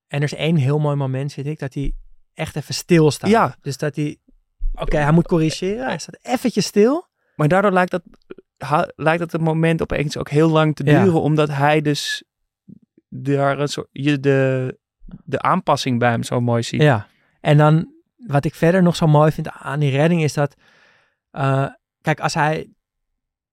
en 0.07 0.19
er 0.19 0.25
is 0.25 0.35
één 0.35 0.57
heel 0.57 0.79
mooi 0.79 0.97
moment, 0.97 1.33
vind 1.33 1.47
ik, 1.47 1.59
dat 1.59 1.75
hij 1.75 1.93
echt 2.35 2.57
even 2.57 2.75
stilstaat. 2.75 3.31
Ja. 3.31 3.57
Dus 3.61 3.77
dat 3.77 3.97
hij... 3.97 4.17
Oké, 4.75 4.97
hij 4.97 5.13
moet 5.13 5.27
corrigeren. 5.27 5.85
Hij 5.87 5.99
staat 5.99 6.19
eventjes 6.23 6.67
stil. 6.67 7.07
Maar 7.37 7.49
daardoor 7.49 7.73
lijkt 7.73 7.91
dat, 7.91 8.03
ha- 8.59 8.89
lijkt 8.97 9.19
dat 9.21 9.33
het 9.33 9.41
moment 9.41 9.83
opeens 9.83 10.17
ook 10.17 10.29
heel 10.31 10.49
lang 10.51 10.77
te 10.77 10.85
Ja. 10.85 11.05
duren. 11.05 11.21
Omdat 11.21 11.49
hij 11.49 11.81
dus 11.81 12.25
daar 13.09 13.59
een 13.59 13.69
soort, 13.69 13.89
je 13.93 14.21
de, 14.21 14.79
de 15.25 15.41
aanpassing 15.41 15.99
bij 15.99 16.11
hem 16.11 16.23
zo 16.23 16.41
mooi 16.41 16.63
ziet. 16.63 16.83
Ja. 16.83 17.07
En 17.41 17.57
dan, 17.57 17.93
wat 18.17 18.45
ik 18.45 18.55
verder 18.55 18.83
nog 18.83 18.97
zo 18.97 19.07
mooi 19.07 19.33
vind 19.33 19.49
aan 19.51 19.81
die 19.81 19.91
redding, 19.91 20.23
is 20.23 20.35
dat... 20.35 20.55
eh, 21.31 21.67
kijk, 22.01 22.21
als 22.21 22.35
hij... 22.35 22.71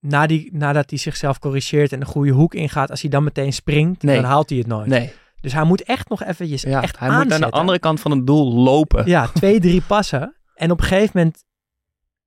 Na 0.01 0.27
die, 0.27 0.49
nadat 0.57 0.89
hij 0.89 0.99
zichzelf 0.99 1.39
corrigeert 1.39 1.91
en 1.91 1.99
de 1.99 2.05
goede 2.05 2.31
hoek 2.31 2.53
ingaat, 2.53 2.89
als 2.89 3.01
hij 3.01 3.09
dan 3.09 3.23
meteen 3.23 3.53
springt, 3.53 4.03
Nee. 4.03 4.15
dan 4.15 4.23
haalt 4.25 4.49
hij 4.49 4.57
het 4.57 4.67
nooit. 4.67 4.87
Nee, 4.87 5.13
Dus 5.41 5.53
hij 5.53 5.63
moet 5.63 5.83
echt 5.83 6.09
nog 6.09 6.23
eventjes 6.23 6.61
ja, 6.61 6.81
echt 6.81 6.99
hij 6.99 7.09
moet 7.11 7.31
aan 7.31 7.41
de 7.41 7.49
andere 7.49 7.79
kant 7.79 7.99
van 7.99 8.11
het 8.11 8.27
doel 8.27 8.53
lopen. 8.53 9.05
Ja, 9.07 9.27
twee, 9.27 9.59
drie 9.59 9.81
passen. 9.87 10.35
En 10.59 10.71
op 10.71 10.79
een 10.79 10.85
gegeven 10.85 11.11
moment 11.13 11.43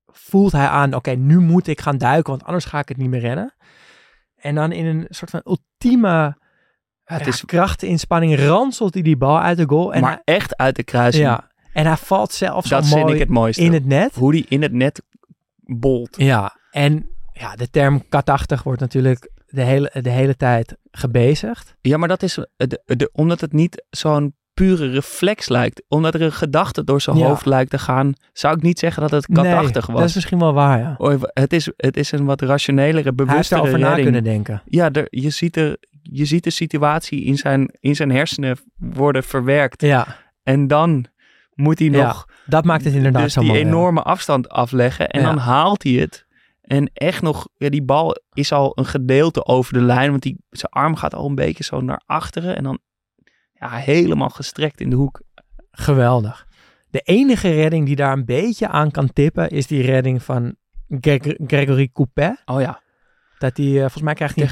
voelt 0.06 0.52
hij 0.52 0.66
aan, 0.66 0.94
oké, 0.94 1.10
nu 1.10 1.38
moet 1.38 1.66
ik 1.66 1.80
gaan 1.80 1.98
duiken, 1.98 2.30
want 2.30 2.44
anders 2.44 2.64
ga 2.64 2.78
ik 2.78 2.88
het 2.88 2.96
niet 2.96 3.08
meer 3.08 3.20
redden. 3.20 3.54
En 4.36 4.54
dan 4.54 4.72
in 4.72 4.86
een 4.86 5.06
soort 5.08 5.30
van 5.30 5.42
ultieme 5.44 6.08
Ja, 6.08 6.36
het 7.04 7.26
is 7.26 7.44
krachtinspanning 7.44 8.38
ranselt 8.38 8.94
hij 8.94 9.02
die 9.02 9.16
bal 9.16 9.40
uit 9.40 9.56
de 9.56 9.68
goal. 9.68 9.94
En 9.94 10.00
maar 10.00 10.20
hij, 10.24 10.34
echt 10.34 10.56
uit 10.56 10.76
de 10.76 10.82
kruising. 10.82 11.24
ja, 11.24 11.50
en 11.72 11.86
hij 11.86 11.96
valt 11.96 12.32
zelfs 12.32 12.68
dat 12.68 12.86
vind 12.86 13.10
ik 13.10 13.18
het 13.18 13.28
mooiste. 13.28 13.62
in 13.62 13.72
het 13.72 13.86
net. 13.86 14.14
Hoe 14.14 14.32
die 14.32 14.46
in 14.48 14.62
het 14.62 14.72
net 14.72 15.02
bolt. 15.56 16.16
Ja, 16.16 16.56
en 16.70 17.08
ja, 17.32 17.56
de 17.56 17.70
term 17.70 18.08
katachtig 18.08 18.62
wordt 18.62 18.80
natuurlijk 18.80 19.30
de 19.46 19.62
hele, 19.62 19.90
de 20.02 20.10
hele 20.10 20.36
tijd 20.36 20.76
gebezigd. 20.90 21.76
Ja, 21.80 21.96
maar 21.96 22.08
dat 22.08 22.22
is 22.22 22.38
eh, 22.38 22.44
de, 22.56 22.82
de, 22.84 23.10
omdat 23.12 23.40
het 23.40 23.52
niet 23.52 23.84
zo'n 23.90 24.34
pure 24.54 24.90
reflex 24.90 25.48
lijkt. 25.48 25.82
Omdat 25.88 26.14
er 26.14 26.22
een 26.22 26.32
gedachte 26.32 26.84
door 26.84 27.00
zijn 27.00 27.16
Ja. 27.16 27.26
hoofd 27.26 27.46
lijkt 27.46 27.70
te 27.70 27.78
gaan. 27.78 28.12
Zou 28.32 28.56
ik 28.56 28.62
niet 28.62 28.78
zeggen 28.78 29.02
dat 29.02 29.10
het 29.10 29.26
katachtig 29.26 29.86
nee, 29.86 29.92
was. 29.92 30.00
dat 30.00 30.08
is 30.08 30.14
misschien 30.14 30.38
wel 30.38 30.52
waar, 30.52 30.78
ja. 30.78 31.18
Het 31.32 31.52
is, 31.52 31.70
het 31.76 31.96
is 31.96 32.12
een 32.12 32.24
wat 32.24 32.40
rationelere, 32.40 32.92
Hij 32.94 33.02
heeft 33.02 33.16
bewustere 33.16 33.78
na 33.78 33.94
kunnen 33.94 34.24
denken. 34.24 34.62
Ja, 34.64 34.90
er, 34.90 35.06
je, 35.10 35.30
ziet 35.30 35.56
er, 35.56 35.76
je 36.02 36.24
ziet 36.24 36.44
de 36.44 36.50
situatie 36.50 37.24
in 37.24 37.36
zijn, 37.36 37.76
in 37.80 37.96
zijn 37.96 38.10
hersenen 38.10 38.56
worden 38.76 39.22
verwerkt. 39.22 39.80
Ja, 39.82 40.06
En 40.42 40.66
dan 40.66 41.06
moet 41.54 41.78
hij 41.78 41.88
Ja, 41.88 42.06
nog 42.06 42.28
dat 42.46 42.64
maakt 42.64 42.84
het 42.84 42.94
inderdaad 42.94 43.22
dus 43.22 43.32
zo 43.32 43.40
die 43.40 43.52
ja. 43.52 43.58
enorme 43.58 44.02
afstand 44.02 44.48
afleggen. 44.48 45.08
En 45.08 45.22
dan 45.22 45.38
haalt 45.38 45.82
hij 45.82 45.92
het. 45.92 46.26
En 46.62 46.90
echt 46.94 47.22
nog, 47.22 47.48
ja, 47.56 47.68
die 47.68 47.82
bal 47.82 48.16
is 48.32 48.52
al 48.52 48.72
een 48.74 48.86
gedeelte 48.86 49.44
over 49.46 49.72
de 49.72 49.80
lijn. 49.80 50.10
Want 50.10 50.22
die, 50.22 50.36
zijn 50.50 50.72
arm 50.72 50.96
gaat 50.96 51.14
al 51.14 51.28
een 51.28 51.34
beetje 51.34 51.64
zo 51.64 51.80
naar 51.80 52.02
achteren. 52.06 52.56
En 52.56 52.62
dan 52.62 52.78
ja, 53.62 53.76
helemaal 53.76 54.28
gestrekt 54.28 54.80
in 54.80 54.90
de 54.90 54.96
hoek. 54.96 55.20
Geweldig. 55.70 56.46
De 56.90 57.00
enige 57.00 57.50
redding 57.50 57.86
die 57.86 57.96
daar 57.96 58.12
een 58.12 58.24
beetje 58.24 58.68
aan 58.68 58.90
kan 58.90 59.12
tippen 59.12 59.48
is 59.48 59.66
die 59.66 59.82
redding 59.82 60.22
van 60.22 60.54
Greg- 61.00 61.36
Gregory 61.46 61.90
Coupet. 61.92 62.42
Oh 62.44 62.60
ja. 62.60 62.80
Dat 63.38 63.56
hij, 63.56 63.66
eh, 63.66 63.80
volgens 63.80 64.02
mij 64.02 64.14
krijgt 64.14 64.34
hij 64.34 64.44
een 64.44 64.50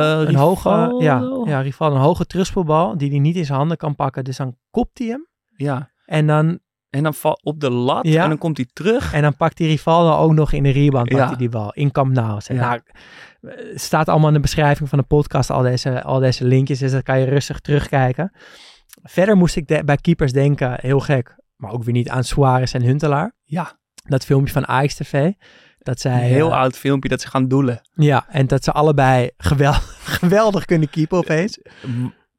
eh, 0.00 0.28
een 0.28 0.34
hoge, 0.34 0.94
ja, 0.98 1.42
ja, 1.44 1.60
Rival, 1.60 1.92
een 1.94 2.00
hoge 2.00 2.26
terugspoelbal 2.26 2.96
die 2.96 3.10
hij 3.10 3.18
niet 3.18 3.36
in 3.36 3.44
zijn 3.44 3.58
handen 3.58 3.76
kan 3.76 3.94
pakken. 3.94 4.24
Dus 4.24 4.36
dan 4.36 4.56
kopt 4.70 4.98
hij 4.98 5.08
hem. 5.08 5.26
ja. 5.56 5.90
En 6.06 6.26
dan, 6.26 6.58
En 6.92 7.02
dan 7.02 7.14
valt 7.14 7.40
op 7.44 7.60
de 7.60 7.70
lat. 7.70 8.06
Ja. 8.06 8.22
En 8.22 8.28
dan 8.28 8.38
komt 8.38 8.56
hij 8.56 8.66
terug. 8.72 9.12
en 9.12 9.22
dan 9.22 9.36
pakt 9.36 9.56
die 9.56 9.66
Rivaldo 9.68 10.16
ook 10.16 10.32
nog 10.32 10.52
in 10.52 10.62
de 10.62 10.70
rebound 10.70 11.08
pakt 11.08 11.20
Ja. 11.20 11.26
hij 11.28 11.36
die 11.36 11.48
bal. 11.48 11.72
In 11.72 11.90
Camp 11.92 12.12
Nou. 12.12 12.40
Ja. 12.44 12.54
Nou, 12.54 12.80
eh, 13.40 13.76
staat 13.78 14.08
allemaal 14.08 14.28
in 14.28 14.34
de 14.34 14.40
beschrijving 14.40 14.88
van 14.88 14.98
de 14.98 15.04
podcast 15.04 15.50
al 15.50 15.62
deze, 15.62 16.02
al 16.02 16.18
deze 16.18 16.44
linkjes. 16.44 16.78
Dus 16.78 16.92
dat 16.92 17.02
kan 17.02 17.18
je 17.20 17.24
rustig 17.26 17.60
terugkijken. 17.60 18.32
Verder 19.02 19.36
moest 19.36 19.56
ik 19.56 19.66
de- 19.68 19.84
bij 19.84 19.96
keepers 19.96 20.32
denken, 20.32 20.76
heel 20.80 21.00
gek. 21.00 21.36
Maar 21.56 21.70
ook 21.72 21.84
weer 21.84 21.94
niet 21.94 22.08
aan 22.08 22.24
Suarez 22.24 22.74
en 22.74 22.82
Huntelaar. 22.82 23.34
Ja. 23.44 23.78
Dat 23.94 24.24
filmpje 24.24 24.52
van 24.52 24.66
Ajax 24.68 24.94
TV. 24.94 25.32
Dat 25.78 26.00
zij, 26.00 26.12
Een 26.12 26.18
heel 26.34 26.50
eh, 26.50 26.56
oud 26.56 26.76
filmpje 26.76 27.08
dat 27.08 27.20
ze 27.20 27.28
gaan 27.28 27.48
doelen. 27.48 27.80
Ja, 27.94 28.26
en 28.28 28.46
dat 28.46 28.64
ze 28.64 28.72
allebei 28.72 29.30
gewel- 29.36 29.72
geweldig 30.20 30.64
kunnen 30.64 30.90
keepen 30.90 31.18
opeens. 31.18 31.58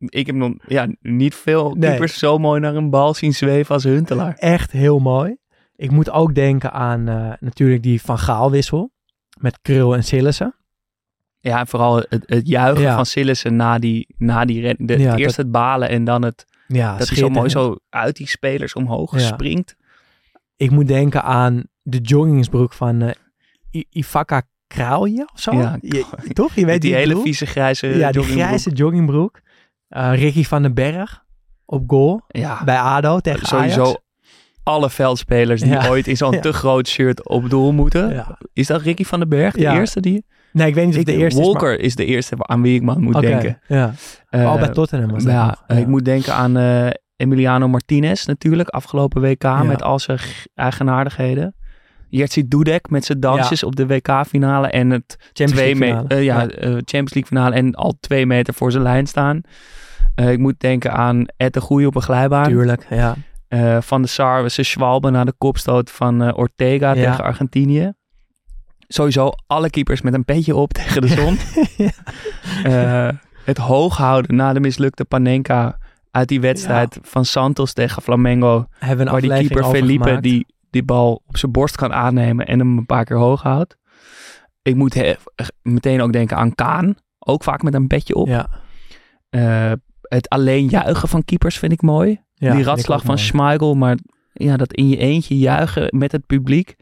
Ik 0.09 0.25
heb 0.25 0.35
nog 0.35 0.53
ja, 0.67 0.87
niet 1.01 1.35
veel 1.35 1.73
Nee. 1.77 1.89
keepers 1.89 2.17
zo 2.17 2.37
mooi 2.37 2.59
naar 2.59 2.75
een 2.75 2.89
bal 2.89 3.13
zien 3.13 3.33
zweven 3.33 3.73
als 3.73 3.83
Huntelaar. 3.83 4.35
Echt 4.37 4.71
heel 4.71 4.99
mooi. 4.99 5.35
Ik 5.75 5.91
moet 5.91 6.09
ook 6.11 6.35
denken 6.35 6.71
aan 6.71 7.07
eh, 7.07 7.31
natuurlijk 7.39 7.83
die 7.83 8.01
Van 8.01 8.17
Gaal 8.19 8.51
wissel. 8.51 8.91
Met 9.39 9.59
Krul 9.61 9.95
en 9.95 10.03
Sillissen. 10.03 10.55
Ja, 11.39 11.59
en 11.59 11.67
vooral 11.67 11.95
het, 11.97 12.23
het 12.25 12.47
juichen 12.47 12.83
Ja. 12.83 12.95
van 12.95 13.05
Sillissen 13.05 13.55
na 13.55 13.79
die, 13.79 14.15
na 14.17 14.45
die 14.45 14.61
ren. 14.61 14.75
De, 14.79 14.97
Ja, 14.99 15.15
eerst 15.15 15.37
het 15.37 15.51
balen 15.51 15.89
en 15.89 16.03
dan 16.03 16.21
het, 16.23 16.45
Ja, 16.67 16.97
dat 16.97 17.07
hij 17.07 17.17
zo 17.17 17.29
mooi 17.29 17.49
zo 17.49 17.75
uit 17.89 18.15
die 18.15 18.27
spelers 18.27 18.73
omhoog 18.73 19.19
springt. 19.19 19.75
Ik 20.55 20.71
moet 20.71 20.87
denken 20.87 21.23
aan 21.23 21.63
de 21.81 21.97
joggingsbroek 21.97 22.73
van 22.73 23.01
eh 23.01 23.11
I- 23.71 23.85
Ivaka 23.89 24.41
Krauje 24.67 25.29
of 25.33 25.39
zo. 25.39 25.51
Ja, 25.53 25.77
Je- 25.81 26.05
toch? 26.33 26.55
Je 26.55 26.65
weet 26.65 26.81
die 26.81 26.91
ik 26.91 26.97
hele 26.97 27.17
vieze 27.17 27.45
grijze 27.45 27.87
Ja, 27.87 28.11
die 28.11 28.23
grijze 28.23 28.69
joggingbroek. 28.69 29.41
Eh, 29.93 30.13
Ricky 30.15 30.43
van 30.43 30.61
den 30.61 30.73
Berg 30.73 31.23
op 31.65 31.83
goal 31.89 32.21
Ja, 32.27 32.63
bij 32.63 32.77
ADO 32.77 33.19
tegen 33.19 33.47
sowieso 33.47 33.81
Ajax. 33.83 33.99
alle 34.63 34.89
veldspelers 34.89 35.61
die 35.61 35.71
Ja. 35.71 35.87
ooit 35.89 36.07
in 36.07 36.17
zo'n 36.17 36.31
Ja. 36.33 36.39
te 36.39 36.53
groot 36.53 36.87
shirt 36.87 37.27
op 37.29 37.49
doel 37.49 37.71
moeten. 37.71 38.25
Is 38.53 38.67
dat 38.67 38.81
Ricky 38.81 39.03
van 39.03 39.19
den 39.19 39.29
Berg, 39.29 39.53
de 39.53 39.61
eerste 39.67 39.99
die... 39.99 40.25
Nee, 40.51 40.67
ik 40.67 40.75
weet 40.75 40.85
niet 40.85 40.93
of 40.95 40.99
Ik, 41.01 41.07
het 41.07 41.15
de 41.15 41.21
eerste 41.21 41.41
Walker 41.41 41.79
is. 41.79 41.85
is, 41.85 41.95
de 41.95 42.05
eerste 42.05 42.35
aan 42.39 42.61
wie 42.61 42.75
ik 42.75 42.81
moet 42.81 42.97
maar... 42.99 43.07
Oké, 43.07 43.19
denken. 43.27 43.59
Ja. 43.67 43.93
Eh, 44.29 44.47
Al 44.49 44.57
bij 44.57 44.69
Tottenham 44.69 45.11
was 45.11 45.23
dat 45.23 45.31
ja, 45.33 45.45
nog. 45.45 45.63
eh, 45.67 45.77
ik 45.79 45.87
moet 45.87 46.05
denken 46.05 46.33
aan 46.33 46.57
Emiliano 47.15 47.67
Martinez 47.67 48.25
natuurlijk, 48.25 48.69
afgelopen 48.69 49.21
WK 49.21 49.63
met 49.63 49.81
al 49.83 49.99
zijn 49.99 50.19
eigenaardigheden. 50.55 51.55
Jerzy 52.09 52.43
Dudek 52.47 52.89
met 52.89 53.05
zijn 53.05 53.19
dansjes 53.19 53.63
op 53.63 53.75
de 53.75 53.87
WK-finale 53.87 54.67
en 54.67 54.89
het 54.89 55.15
Champions 55.19 55.51
twee 55.51 55.75
League 55.75 55.99
finale. 56.07 56.23
ja, 56.23 56.39
Champions 56.59 57.13
League 57.13 57.25
finale 57.25 57.55
en 57.55 57.75
al 57.75 57.93
twee 57.99 58.25
meter 58.25 58.53
voor 58.53 58.71
zijn 58.71 58.83
lijn 58.83 59.07
staan. 59.07 59.41
Eh, 60.15 60.31
ik 60.31 60.39
moet 60.39 60.59
denken 60.59 60.91
aan 60.93 61.25
Ed 61.37 61.53
de 61.53 61.61
Goeie 61.61 61.87
op 61.87 61.95
een 61.95 62.01
glijbaan. 62.01 62.47
Tuurlijk, 62.47 62.85
ja. 62.89 63.15
Eh, 63.47 63.81
van 63.81 64.01
de 64.01 64.07
Sar, 64.07 64.49
Schwalbe 64.49 65.09
na 65.09 65.23
de 65.23 65.33
kopstoot 65.37 65.91
van 65.91 66.21
eh, 66.23 66.37
Ortega 66.37 66.93
Ja. 66.93 67.09
tegen 67.11 67.23
Argentinië. 67.23 67.93
Sowieso 68.87 69.31
alle 69.47 69.69
keepers 69.69 70.01
met 70.01 70.13
een 70.13 70.25
petje 70.25 70.55
op 70.55 70.73
tegen 70.83 71.01
de 71.01 71.07
zon. 71.07 71.37
Ja. 72.63 73.19
Het 73.45 73.57
hoog 73.57 73.97
houden 73.97 74.35
na 74.35 74.53
de 74.53 74.59
mislukte 74.59 75.05
Panenka 75.05 75.77
uit 76.11 76.27
die 76.27 76.41
wedstrijd 76.41 76.99
van 77.01 77.25
Santos 77.25 77.73
tegen 77.73 78.01
Flamengo. 78.01 78.65
Hebben 78.79 79.05
waar 79.11 79.21
die 79.21 79.29
keeper 79.29 79.63
Felipe 79.63 80.03
gemaakt. 80.03 80.23
die, 80.23 80.45
die 80.69 80.83
bal 80.83 81.21
op 81.25 81.37
zijn 81.37 81.51
borst 81.51 81.75
kan 81.75 81.93
aannemen 81.93 82.45
en 82.47 82.59
hem 82.59 82.77
een 82.77 82.85
paar 82.85 83.03
keer 83.05 83.17
hoog 83.17 83.41
houdt. 83.41 83.77
Ik 84.61 84.75
moet 84.75 85.17
meteen 85.61 86.01
ook 86.01 86.13
denken 86.13 86.37
aan 86.37 86.55
Kaan. 86.55 86.95
Ook 87.19 87.43
vaak 87.43 87.63
met 87.63 87.73
een 87.73 87.87
petje 87.87 88.15
op. 88.15 88.27
Ja, 88.27 88.49
het 90.13 90.29
alleen 90.29 90.67
juichen 90.67 91.07
van 91.07 91.25
keepers 91.25 91.57
vind 91.57 91.71
ik 91.71 91.81
mooi. 91.81 92.21
ja, 92.33 92.55
die 92.55 92.63
ratslag 92.63 93.03
van. 93.03 93.17
Schmeichel, 93.17 93.75
maar 93.75 93.97
ja, 94.33 94.57
dat 94.57 94.73
in 94.73 94.89
je 94.89 94.97
eentje 94.97 95.37
juichen 95.37 95.87
met 95.97 96.11
het 96.11 96.25
publiek. 96.25 96.75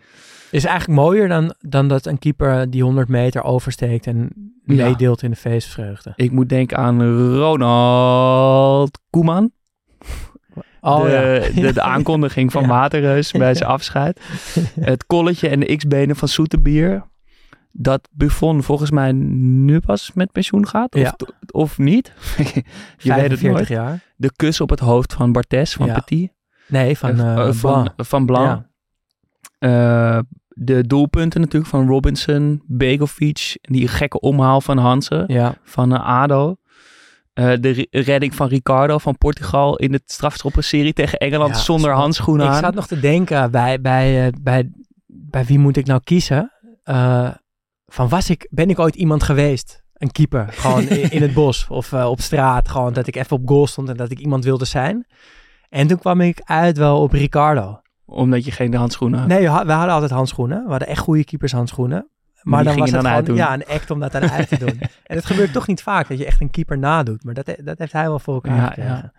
Is 0.52 0.66
eigenlijk 0.66 1.00
mooier 1.00 1.28
dan, 1.28 1.54
dan 1.60 1.88
dat 1.88 2.06
een 2.06 2.20
keeper 2.20 2.70
die 2.70 2.84
100 2.84 3.08
meter 3.08 3.44
oversteekt 3.44 4.08
en 4.08 4.30
meedeelt 4.64 5.24
in 5.24 5.30
de 5.30 5.36
feestvreugde. 5.36 6.14
Ik 6.16 6.32
moet 6.32 6.50
denken 6.50 6.78
aan 6.78 7.02
Ronald 7.36 9.00
Koeman. 9.10 9.52
Oh 10.84 11.04
de, 11.04 11.50
ja. 11.54 11.62
de, 11.62 11.74
de 11.74 11.82
aankondiging 11.94 12.52
van 12.52 12.62
Ja. 12.62 12.68
Waterreus 12.68 13.32
bij 13.32 13.56
zijn 13.56 13.70
afscheid. 13.78 14.22
Het 14.80 15.06
kolletje 15.06 15.50
en 15.50 15.60
de 15.60 15.76
x-benen 15.76 16.16
van 16.16 16.28
Soeterbier. 16.28 17.04
Dat 17.72 18.08
Buffon 18.12 18.64
volgens 18.64 18.92
mij 18.92 19.12
nu 19.12 19.80
pas 19.80 20.12
met 20.14 20.32
pensioen 20.32 20.68
gaat. 20.68 20.96
Of, 20.96 21.02
Ja. 21.02 21.16
of 21.52 21.78
niet. 21.78 22.14
Je 22.38 22.44
weet 22.44 22.56
het 22.58 22.60
45 22.98 23.52
nooit. 23.52 23.68
jaar. 23.68 24.04
De 24.16 24.32
kus 24.36 24.62
op 24.62 24.70
het 24.70 24.80
hoofd 24.80 25.14
van 25.14 25.32
Bartes 25.32 25.74
van 25.74 25.86
Ja. 25.86 25.94
Petit. 25.94 26.32
Nee, 26.68 26.98
van, 26.98 27.20
eh, 27.20 27.52
van, 27.52 27.72
Blanc. 27.84 27.92
van 27.98 28.26
Blanc. 28.26 28.64
De 30.54 30.84
doelpunten 30.88 31.40
natuurlijk 31.42 31.72
van 31.72 31.88
Robinson, 31.88 32.64
Begovic. 32.68 33.58
Die 33.62 33.88
gekke 33.88 34.20
omhaal 34.20 34.62
van 34.62 34.78
Hansen 34.78 35.24
Ja. 35.28 35.56
van 35.64 35.92
ADO. 36.04 36.56
De 37.34 37.58
re- 37.70 37.88
redding 38.02 38.36
van 38.36 38.48
Ricardo 38.48 38.98
van 38.98 39.18
Portugal 39.18 39.78
in 39.78 39.92
de 39.92 40.02
strafschoppenserie 40.06 40.94
tegen 40.94 41.18
Engeland 41.18 41.58
zonder 41.58 41.92
handschoenen 41.92 42.46
Ik 42.46 42.52
aan. 42.52 42.60
zat 42.60 42.74
nog 42.74 42.88
te 42.88 43.00
denken 43.00 43.52
bij, 43.52 43.82
bij, 43.82 44.34
bij, 44.42 44.70
bij 45.08 45.46
wie 45.46 45.60
moet 45.60 45.78
ik 45.78 45.86
nou 45.86 46.02
kiezen? 46.04 46.52
Van 47.94 48.10
was 48.10 48.30
ik, 48.30 48.48
ben 48.50 48.70
ik 48.70 48.80
ooit 48.80 48.96
iemand 48.96 49.24
geweest? 49.24 49.84
Een 49.94 50.12
keeper, 50.12 50.48
gewoon 50.52 50.88
in, 50.88 51.12
in 51.12 51.22
het 51.22 51.34
bos 51.34 51.66
of 51.70 51.94
eh, 51.94 52.06
op 52.10 52.22
straat. 52.22 52.70
Gewoon 52.70 52.94
dat 52.94 53.08
ik 53.08 53.16
even 53.16 53.38
op 53.38 53.48
goal 53.50 53.68
stond 53.68 53.90
en 53.90 53.98
dat 53.98 54.12
ik 54.12 54.20
iemand 54.20 54.44
wilde 54.44 54.66
zijn. 54.66 55.06
En 55.70 55.88
toen 55.88 55.98
kwam 56.00 56.22
ik 56.22 56.42
uit 56.44 56.78
wel 56.78 57.02
op 57.02 57.12
Ricardo. 57.12 57.82
Omdat 58.06 58.46
je 58.46 58.52
geen 58.52 58.74
handschoenen 58.74 59.20
had. 59.20 59.28
Nee, 59.28 59.40
we 59.42 59.48
ha- 59.50 59.66
we 59.66 59.72
hadden 59.72 59.94
altijd 59.94 60.12
handschoenen. 60.12 60.64
We 60.64 60.70
hadden 60.70 60.88
echt 60.88 61.00
goede 61.00 61.24
keepershandschoenen. 61.24 62.10
Maar, 62.42 62.64
dan 62.64 62.78
was 62.78 62.92
het 62.92 63.02
dan 63.02 63.16
gewoon 63.16 63.36
ja, 63.36 63.54
een 63.54 63.66
act 63.66 63.92
om 63.92 64.00
dat 64.00 64.12
dan 64.12 64.30
uit 64.32 64.48
te 64.48 64.58
doen. 64.58 64.80
en 65.04 65.16
het 65.16 65.26
gebeurt 65.26 65.54
toch 65.54 65.68
niet 65.68 65.82
vaak 65.82 66.08
dat 66.08 66.18
je 66.18 66.26
echt 66.26 66.42
een 66.42 66.50
keeper 66.50 66.78
nadoet. 66.78 67.24
Maar 67.24 67.34
dat, 67.34 67.46
dat 67.64 67.78
heeft 67.80 67.92
hij 67.94 68.08
wel 68.08 68.20
voor 68.20 68.34
elkaar 68.34 68.56
Ja, 68.56 68.66
gekregen. 68.68 68.92
ja. 68.92 69.12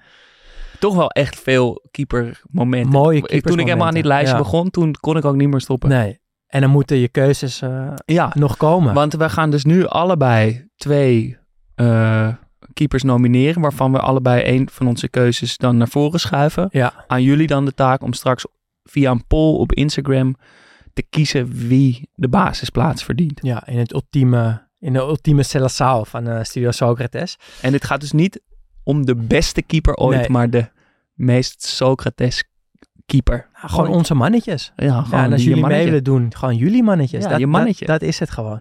Toch 0.79 0.95
wel 0.95 1.11
echt 1.11 1.41
veel 1.41 1.83
keepermomenten. 1.91 2.93
Mooie 2.93 3.19
Ik- 3.27 3.43
Toen 3.47 3.59
ik 3.59 3.65
helemaal 3.67 3.87
aan 3.87 3.95
dit 3.95 4.03
keepersmomenten, 4.03 4.09
lijstje 4.09 4.37
ja. 4.37 4.43
begon, 4.43 4.71
toen 4.71 4.95
kon 5.01 5.17
ik 5.17 5.25
ook 5.25 5.37
niet 5.37 5.49
meer 5.49 5.61
stoppen. 5.61 5.89
Nee. 5.89 6.21
En 6.53 6.61
dan 6.61 6.71
moeten 6.71 6.97
je 6.97 7.09
keuzes 7.09 7.61
eh, 7.63 7.93
Ja, 8.05 8.31
nog 8.35 8.57
komen. 8.57 8.95
want 8.95 9.15
we 9.15 9.29
gaan 9.29 9.51
dus 9.51 9.65
nu 9.65 9.87
allebei 9.87 10.69
twee 10.77 11.37
eh, 11.75 12.29
keepers 12.73 13.03
nomineren, 13.03 13.63
waarvan 13.63 13.93
we 13.93 13.99
allebei 14.01 14.43
één 14.43 14.71
van 14.71 14.87
onze 14.87 15.09
keuzes 15.09 15.57
dan 15.57 15.77
naar 15.77 15.89
voren 15.89 16.21
schuiven. 16.21 16.69
Ja, 16.71 17.05
Aan 17.07 17.23
jullie 17.23 17.47
dan 17.47 17.65
de 17.65 17.75
taak 17.75 18.03
om 18.03 18.13
straks 18.13 18.47
via 18.85 19.11
een 19.11 19.27
poll 19.27 19.59
op 19.59 19.73
Instagram 19.73 20.37
te 20.93 21.03
kiezen 21.11 21.53
wie 21.69 22.09
de 22.15 22.29
basisplaats 22.29 23.05
verdient. 23.05 23.39
ja, 23.43 23.67
in 23.67 23.79
het 23.79 23.93
ultieme, 23.93 24.69
in 24.79 24.93
de 24.93 24.99
ultieme 24.99 25.43
Celassao 25.43 26.05
van 26.05 26.27
eh, 26.29 26.43
Studio 26.43 26.71
Socrates. 26.71 27.37
En 27.61 27.73
dit 27.73 27.85
gaat 27.85 28.01
dus 28.01 28.13
niet 28.13 28.41
om 28.83 29.07
de 29.07 29.15
beste 29.17 29.63
keeper 29.63 29.95
ooit, 29.97 30.19
Nee. 30.19 30.29
maar 30.31 30.51
de 30.51 30.69
meest 31.15 31.63
Socrates 31.63 32.45
keeper. 33.07 33.49
Nou, 33.55 33.69
gewoon 33.69 33.91
onze 33.91 34.15
mannetjes. 34.15 34.73
Ja, 34.77 34.85
Ja, 34.87 35.03
gewoon 35.03 35.25
en 35.25 35.33
als 35.33 35.45
jullie 35.45 35.67
mee 35.67 35.85
willen 35.85 36.05
doen, 36.05 36.35
gewoon 36.37 36.57
jullie 36.57 36.83
mannetjes. 36.83 37.23
Ja, 37.25 37.31
dat, 37.31 37.39
je 37.39 37.47
mannetje. 37.47 37.87
Dat, 37.87 38.01
dat 38.01 38.09
is 38.09 38.19
het 38.19 38.31
gewoon. 38.31 38.61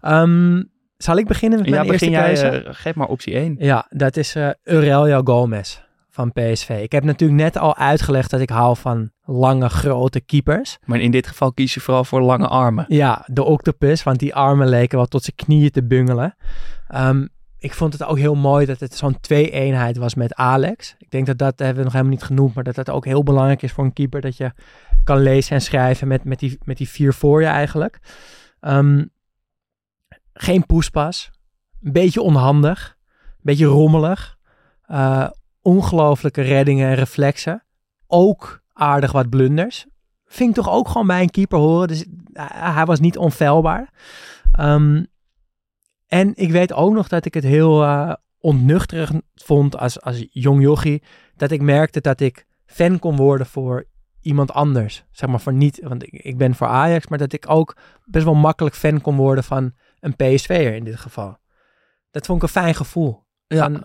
Ehm, 0.00 0.62
zal 0.96 1.16
ik 1.16 1.26
beginnen 1.26 1.58
met 1.58 1.68
Ja, 1.68 1.74
mijn 1.74 1.86
begin 1.86 2.14
eerste 2.14 2.46
jij, 2.46 2.62
eh, 2.62 2.68
geef 2.74 2.94
maar 2.94 3.08
optie 3.08 3.34
1. 3.34 3.56
Ja, 3.58 3.86
dat 3.90 4.16
is 4.16 4.34
eh 4.34 4.50
Aurelio 4.64 5.20
Gomez 5.24 5.80
van 6.12 6.32
PSV. 6.32 6.78
Ik 6.82 6.92
heb 6.92 7.04
natuurlijk 7.04 7.40
net 7.40 7.58
al 7.58 7.76
uitgelegd 7.76 8.30
dat 8.30 8.40
ik 8.40 8.50
hou 8.50 8.76
van 8.76 9.10
lange, 9.24 9.68
grote 9.68 10.20
keepers. 10.20 10.78
Maar 10.84 11.00
in 11.00 11.10
dit 11.10 11.26
geval 11.26 11.52
kies 11.52 11.74
je 11.74 11.80
vooral 11.80 12.04
voor 12.04 12.20
lange 12.20 12.48
armen. 12.48 12.84
Ja, 12.88 13.24
de 13.26 13.44
octopus, 13.44 14.02
want 14.02 14.18
die 14.18 14.34
armen 14.34 14.68
leken 14.68 14.96
wel 14.96 15.06
tot 15.06 15.22
zijn 15.22 15.36
knieën 15.36 15.70
te 15.70 15.84
bungelen. 15.84 16.36
Ehm, 16.88 17.26
ik 17.62 17.74
vond 17.74 17.92
het 17.92 18.04
ook 18.04 18.18
heel 18.18 18.34
mooi 18.34 18.66
dat 18.66 18.80
het 18.80 18.94
zo'n 18.94 19.20
twee-eenheid 19.20 19.96
was 19.96 20.14
met 20.14 20.34
Alex. 20.34 20.94
Ik 20.98 21.10
denk 21.10 21.26
dat 21.26 21.38
dat 21.38 21.58
hebben 21.58 21.76
we 21.76 21.82
nog 21.82 21.92
helemaal 21.92 22.12
niet 22.12 22.22
genoemd, 22.22 22.54
maar 22.54 22.64
dat 22.64 22.74
dat 22.74 22.90
ook 22.90 23.04
heel 23.04 23.22
belangrijk 23.22 23.62
is 23.62 23.72
voor 23.72 23.84
een 23.84 23.92
keeper. 23.92 24.20
Dat 24.20 24.36
je 24.36 24.52
kan 25.04 25.18
lezen 25.18 25.54
en 25.54 25.62
schrijven 25.62 26.08
met, 26.08 26.24
met, 26.24 26.38
die, 26.38 26.58
met 26.64 26.76
die 26.76 26.88
vier 26.88 27.14
voor 27.14 27.40
je 27.40 27.46
eigenlijk. 27.46 27.98
Ehm, 28.60 29.04
geen 30.32 30.66
poespas. 30.66 31.30
Een 31.82 31.92
beetje 31.92 32.22
onhandig. 32.22 32.96
Een 33.26 33.36
beetje 33.42 33.66
rommelig. 33.66 34.36
eh, 34.82 35.28
ongelooflijke 35.62 36.42
reddingen 36.42 36.88
en 36.88 36.94
reflexen. 36.94 37.64
Ook 38.06 38.62
aardig 38.72 39.12
wat 39.12 39.30
blunders. 39.30 39.86
Vind 40.26 40.48
ik 40.48 40.54
toch 40.54 40.70
ook 40.70 40.88
gewoon 40.88 41.06
bij 41.06 41.22
een 41.22 41.30
keeper 41.30 41.58
horen. 41.58 41.88
Dus 41.88 42.04
eh, 42.32 42.74
hij 42.74 42.84
was 42.84 43.00
niet 43.00 43.18
onfeilbaar. 43.18 43.92
Ehm, 44.52 45.04
en 46.12 46.32
ik 46.34 46.50
weet 46.50 46.72
ook 46.72 46.92
nog 46.92 47.08
dat 47.08 47.24
ik 47.24 47.34
het 47.34 47.44
heel 47.44 47.82
eh 47.82 48.12
ontnuchterend 48.42 49.22
vond 49.34 49.78
als, 49.78 50.00
als 50.00 50.26
jong 50.30 50.62
jochie. 50.62 51.02
Dat 51.36 51.50
ik 51.50 51.60
merkte 51.60 52.00
dat 52.00 52.20
ik 52.20 52.46
fan 52.66 52.98
kon 52.98 53.16
worden 53.16 53.46
voor 53.46 53.84
iemand 54.20 54.52
anders. 54.52 55.04
Zeg 55.10 55.28
maar 55.28 55.40
voor 55.40 55.52
niet, 55.52 55.80
want 55.82 56.02
ik, 56.02 56.12
ik 56.12 56.36
ben 56.36 56.54
voor 56.54 56.66
Ajax. 56.66 57.06
Maar 57.06 57.18
dat 57.18 57.32
ik 57.32 57.50
ook 57.50 57.76
best 58.04 58.24
wel 58.24 58.34
makkelijk 58.34 58.74
fan 58.74 59.00
kon 59.00 59.16
worden 59.16 59.44
van 59.44 59.72
een 60.00 60.16
PSV'er 60.16 60.74
in 60.74 60.84
dit 60.84 60.96
geval. 60.96 61.36
Dat 62.10 62.26
vond 62.26 62.42
ik 62.42 62.44
een 62.44 62.62
fijn 62.62 62.74
gevoel. 62.74 63.20
Ja. 63.46 63.62
Van, 63.62 63.82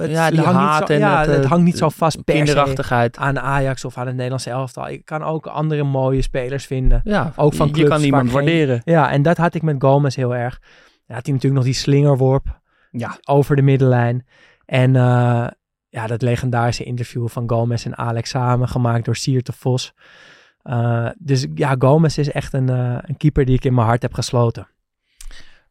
het, 0.00 0.10
Ja, 0.10 0.30
die 0.30 0.40
hangt 0.40 0.60
haat 0.60 0.78
niet 0.78 0.88
zo, 0.88 0.94
en 0.94 0.98
ja, 0.98 1.20
het, 1.20 1.28
eh, 1.28 1.34
het 1.34 1.44
hangt 1.44 1.64
niet 1.64 1.78
zo 1.78 1.88
vast 1.88 2.18
Kinderachtigheid. 2.24 3.16
aan 3.16 3.40
Ajax 3.40 3.84
of 3.84 3.98
aan 3.98 4.06
het 4.06 4.14
Nederlandse 4.14 4.50
elftal. 4.50 4.88
Ik 4.88 5.04
kan 5.04 5.22
ook 5.22 5.46
andere 5.46 5.82
mooie 5.82 6.22
spelers 6.22 6.66
vinden. 6.66 7.00
Ja, 7.04 7.32
Ook 7.36 7.54
van 7.54 7.66
je 7.66 7.72
clubs 7.72 7.88
kan 7.88 8.02
iemand 8.02 8.30
waarderen. 8.30 8.80
Ja, 8.84 9.10
en 9.10 9.22
dat 9.22 9.36
had 9.36 9.54
ik 9.54 9.62
met 9.62 9.76
Gomez 9.78 10.16
heel 10.16 10.34
erg. 10.34 10.60
Ja, 11.12 11.18
had 11.18 11.26
hij 11.26 11.34
natuurlijk 11.36 11.64
nog 11.64 11.72
die 11.72 11.82
slingerworp 11.82 12.60
Ja. 12.90 13.18
over 13.24 13.56
de 13.56 13.62
middenlijn. 13.62 14.26
En 14.64 14.96
eh, 14.96 15.46
ja, 15.88 16.06
dat 16.06 16.22
legendarische 16.22 16.84
interview 16.84 17.28
van 17.28 17.48
Gomez 17.50 17.86
en 17.86 17.96
Alex 17.98 18.30
samen, 18.30 18.68
gemaakt 18.68 19.04
door 19.04 19.16
Siert 19.16 19.46
de 19.46 19.52
Vos. 19.52 19.92
Eh, 20.62 21.08
dus 21.18 21.46
ja, 21.54 21.74
Gomez 21.78 22.18
is 22.18 22.30
echt 22.30 22.52
een, 22.52 22.68
eh, 22.68 22.98
een 23.00 23.16
keeper 23.16 23.44
die 23.44 23.54
ik 23.54 23.64
in 23.64 23.74
mijn 23.74 23.86
hart 23.86 24.02
heb 24.02 24.14
gesloten. 24.14 24.68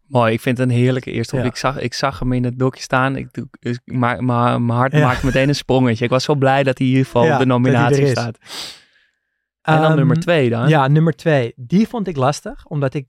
Mooi, 0.07 0.33
ik 0.33 0.41
vind 0.41 0.57
het 0.57 0.69
een 0.69 0.75
heerlijke 0.75 1.11
eerste. 1.11 1.37
Ja. 1.37 1.43
Ik, 1.43 1.55
zag, 1.55 1.79
ik 1.79 1.93
zag 1.93 2.19
hem 2.19 2.33
in 2.33 2.43
het 2.43 2.59
dokje 2.59 2.81
staan. 2.81 3.15
Ik, 3.15 3.33
doe- 3.33 3.47
ik, 3.59 3.79
maar, 3.85 4.23
maar 4.23 4.61
mijn 4.61 4.77
hart 4.79 4.91
Ja. 4.93 5.05
maakt 5.07 5.23
meteen 5.23 5.47
een 5.47 5.55
sprongetje. 5.55 6.03
Ik 6.05 6.09
was 6.11 6.23
zo 6.23 6.35
blij 6.35 6.63
dat 6.63 6.77
hij 6.77 6.87
in 6.87 6.91
ieder 6.93 7.05
geval 7.07 7.25
Ja, 7.25 7.33
op 7.33 7.39
de 7.39 7.45
nominatie 7.45 8.07
staat. 8.07 8.37
En 9.61 9.75
dan 9.75 9.85
Ehm, 9.85 9.95
nummer 9.95 10.19
twee 10.19 10.49
dan. 10.49 10.69
Ja, 10.69 10.87
nummer 10.87 11.15
twee. 11.15 11.53
Die 11.55 11.87
vond 11.87 12.07
ik 12.07 12.15
lastig, 12.15 12.65
omdat 12.67 12.93
ik 12.93 13.07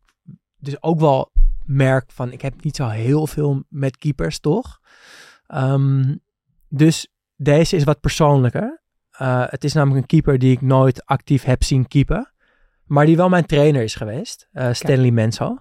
dus 0.59 0.83
ook 0.83 1.01
wel 1.01 1.33
merk 1.66 2.12
van, 2.12 2.33
ik 2.33 2.42
heb 2.42 2.62
niet 2.62 2.77
zo 2.77 2.88
heel 2.88 3.27
veel 3.27 3.64
met 3.68 3.96
keepers, 3.96 4.38
toch? 4.38 4.81
Ehm, 5.46 6.14
dus 6.68 7.09
deze 7.37 7.77
is 7.77 7.85
wat 7.85 8.01
persoonlijker. 8.01 8.83
Eh, 9.11 9.44
het 9.46 9.64
is 9.64 9.72
namelijk 9.72 10.01
een 10.01 10.07
keeper 10.07 10.38
die 10.38 10.53
ik 10.53 10.61
nooit 10.61 11.07
actief 11.07 11.44
heb 11.44 11.62
zien 11.62 11.88
keepen, 11.88 12.33
maar 12.85 13.07
die 13.07 13.16
wel 13.16 13.29
mijn 13.29 13.46
trainer 13.46 13.83
is 13.83 13.94
geweest, 13.94 14.48
eh, 14.53 14.72
Stanley 14.72 15.11
Menso. 15.11 15.59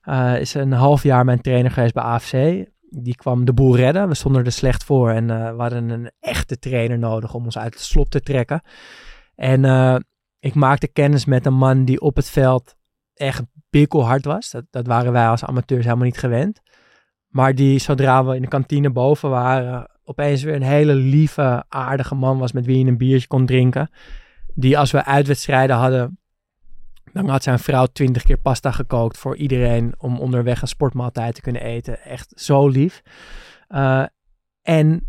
Eh, 0.00 0.40
is 0.40 0.54
een 0.54 0.72
half 0.72 1.02
jaar 1.02 1.24
mijn 1.24 1.40
trainer 1.40 1.70
geweest 1.70 1.94
bij 1.94 2.02
AFC. 2.02 2.66
Die 2.90 3.14
kwam 3.14 3.44
de 3.44 3.52
boel 3.52 3.76
redden. 3.76 4.08
We 4.08 4.14
stonden 4.14 4.44
er 4.44 4.52
slecht 4.52 4.84
voor 4.84 5.10
en 5.10 5.26
we 5.26 5.60
hadden 5.62 5.88
een 5.88 6.10
echte 6.20 6.58
trainer 6.58 6.98
nodig 6.98 7.34
om 7.34 7.44
ons 7.44 7.58
uit 7.58 7.74
het 7.74 7.82
slop 7.82 8.08
te 8.08 8.20
trekken. 8.20 8.62
En 9.34 9.64
ik 10.40 10.54
maakte 10.54 10.88
kennis 10.88 11.24
met 11.24 11.46
een 11.46 11.54
man 11.54 11.84
die 11.84 12.00
op 12.00 12.16
het 12.16 12.30
veld 12.30 12.76
echt 13.14 13.42
bikkelhard 13.70 14.24
was. 14.24 14.50
Dat, 14.50 14.64
dat 14.70 14.86
waren 14.86 15.12
wij 15.12 15.28
als 15.28 15.44
amateurs 15.44 15.84
helemaal 15.84 16.04
niet 16.04 16.18
gewend. 16.18 16.60
Maar 17.28 17.54
die, 17.54 17.78
zodra 17.78 18.24
we 18.24 18.34
in 18.34 18.42
de 18.42 18.48
kantine 18.48 18.90
boven 18.90 19.30
waren, 19.30 19.90
opeens 20.04 20.42
weer 20.42 20.54
een 20.54 20.62
hele 20.62 20.94
lieve, 20.94 21.64
aardige 21.68 22.14
man 22.14 22.38
was 22.38 22.52
met 22.52 22.66
wie 22.66 22.78
je 22.78 22.84
een 22.84 22.96
biertje 22.96 23.28
kon 23.28 23.46
drinken. 23.46 23.90
Die 24.54 24.78
als 24.78 24.90
we 24.90 25.04
uitwedstrijden 25.04 25.76
hadden, 25.76 26.18
dan 27.12 27.28
had 27.28 27.42
zijn 27.42 27.58
vrouw 27.58 27.86
twintig 27.86 28.22
keer 28.22 28.38
pasta 28.38 28.70
gekookt 28.70 29.18
voor 29.18 29.36
iedereen 29.36 29.94
om 29.98 30.18
onderweg 30.18 30.62
een 30.62 30.68
sportmaaltijd 30.68 31.34
te 31.34 31.40
kunnen 31.40 31.62
eten. 31.62 32.00
Echt 32.00 32.32
zo 32.36 32.68
lief. 32.68 33.02
Uh, 33.68 34.04
en 34.62 35.06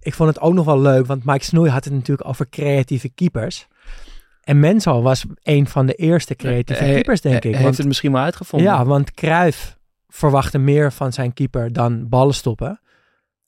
ik 0.00 0.14
vond 0.14 0.28
het 0.28 0.40
ook 0.40 0.54
nog 0.54 0.64
wel 0.64 0.80
leuk, 0.80 1.06
want 1.06 1.24
Mike 1.24 1.44
Snoei 1.44 1.70
had 1.70 1.84
het 1.84 1.92
natuurlijk 1.92 2.28
over 2.28 2.48
creatieve 2.48 3.08
keepers. 3.08 3.68
En 4.50 4.60
Menzo 4.60 5.02
was 5.02 5.24
een 5.42 5.66
van 5.66 5.86
de 5.86 5.94
eerste 5.94 6.34
creatieve 6.36 6.82
Hij- 6.84 6.94
keepers, 6.94 7.20
denk 7.20 7.34
hij 7.34 7.42
ik. 7.44 7.50
heeft 7.50 7.62
Want, 7.64 7.76
het 7.76 7.86
misschien 7.86 8.12
wel 8.12 8.22
uitgevonden. 8.22 8.68
ja, 8.68 8.84
want 8.84 9.12
Cruijff 9.14 9.76
verwachtte 10.08 10.58
meer 10.58 10.92
van 10.92 11.12
zijn 11.12 11.32
keeper 11.32 11.72
dan 11.72 12.08
ballen 12.08 12.34
stoppen. 12.34 12.80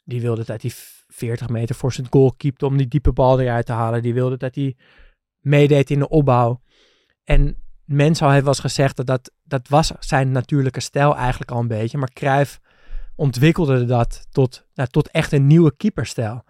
Die 0.05 0.21
wilde 0.21 0.45
dat 0.45 0.63
hij 0.63 0.71
40 1.09 1.49
meter 1.49 1.75
voor 1.75 1.93
zijn 1.93 2.07
goal 2.11 2.33
keepte 2.37 2.67
om 2.67 2.77
die 2.77 2.89
diepe 2.89 3.13
bal 3.13 3.41
eruit 3.41 3.67
te 3.67 3.73
halen. 3.73 4.03
Die 4.03 4.15
wilde 4.15 4.37
dat 4.37 4.55
hij 4.55 4.77
meedeed 5.41 5.91
in 5.91 5.99
de 5.99 6.09
opbouw. 6.09 6.61
En 7.25 7.57
Menzo 7.85 8.29
heeft 8.29 8.41
wel 8.41 8.49
eens 8.49 8.61
gezegd 8.61 8.97
dat, 8.97 9.07
dat 9.07 9.31
dat 9.45 9.69
was 9.69 9.93
zijn 9.99 10.31
natuurlijke 10.33 10.81
stijl 10.81 11.17
eigenlijk 11.17 11.51
al 11.51 11.61
een 11.61 11.69
beetje. 11.69 11.99
Maar 11.99 12.13
Cruijff 12.13 12.61
ontwikkelde 13.17 13.85
dat 13.85 14.27
tot, 14.31 14.67
nou, 14.75 14.89
tot 14.89 15.11
echt 15.11 15.33
een 15.33 15.47
nieuwe 15.47 15.77
keeperstijl. 15.77 16.45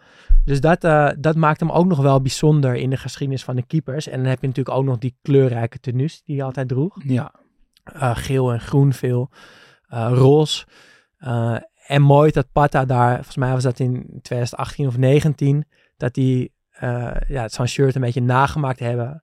Dus 0.44 0.61
dat, 0.61 0.85
eh, 0.85 1.11
dat 1.18 1.37
maakt 1.37 1.61
hem 1.61 1.70
ook 1.70 1.87
nog 1.87 1.98
wel 1.98 2.20
bijzonder 2.20 2.75
in 2.75 2.90
de 2.90 2.96
geschiedenis 2.96 3.44
van 3.44 3.57
de 3.57 3.66
keepers. 3.66 4.07
En 4.07 4.18
dan 4.18 4.29
heb 4.29 4.40
je 4.40 4.46
natuurlijk 4.46 4.77
ook 4.77 4.85
nog 4.85 4.98
die 4.98 5.16
kleurrijke 5.22 5.79
tenues 5.79 6.22
die 6.25 6.37
hij 6.37 6.44
altijd 6.44 6.68
droeg. 6.68 6.96
Ja. 7.05 7.33
Uh, 7.94 8.16
geel 8.16 8.53
en 8.53 8.61
groen 8.61 8.92
veel. 8.92 9.31
Uh, 9.92 10.11
roze. 10.14 10.66
Uh, 11.20 11.57
en 11.87 12.03
mooi 12.03 12.31
dat 12.31 12.53
Pata 12.53 12.85
daar, 12.85 13.14
volgens 13.14 13.37
mij 13.37 13.53
was 13.53 13.62
dat 13.62 13.79
in 13.79 14.18
2018 14.22 14.87
of 14.87 14.96
19, 14.96 15.64
dat 15.96 16.14
die 16.14 16.53
uh, 16.83 17.11
ja, 17.29 17.48
zo'n 17.48 17.66
shirt 17.66 17.94
een 17.94 18.01
beetje 18.01 18.22
nagemaakt 18.22 18.79
hebben. 18.79 19.22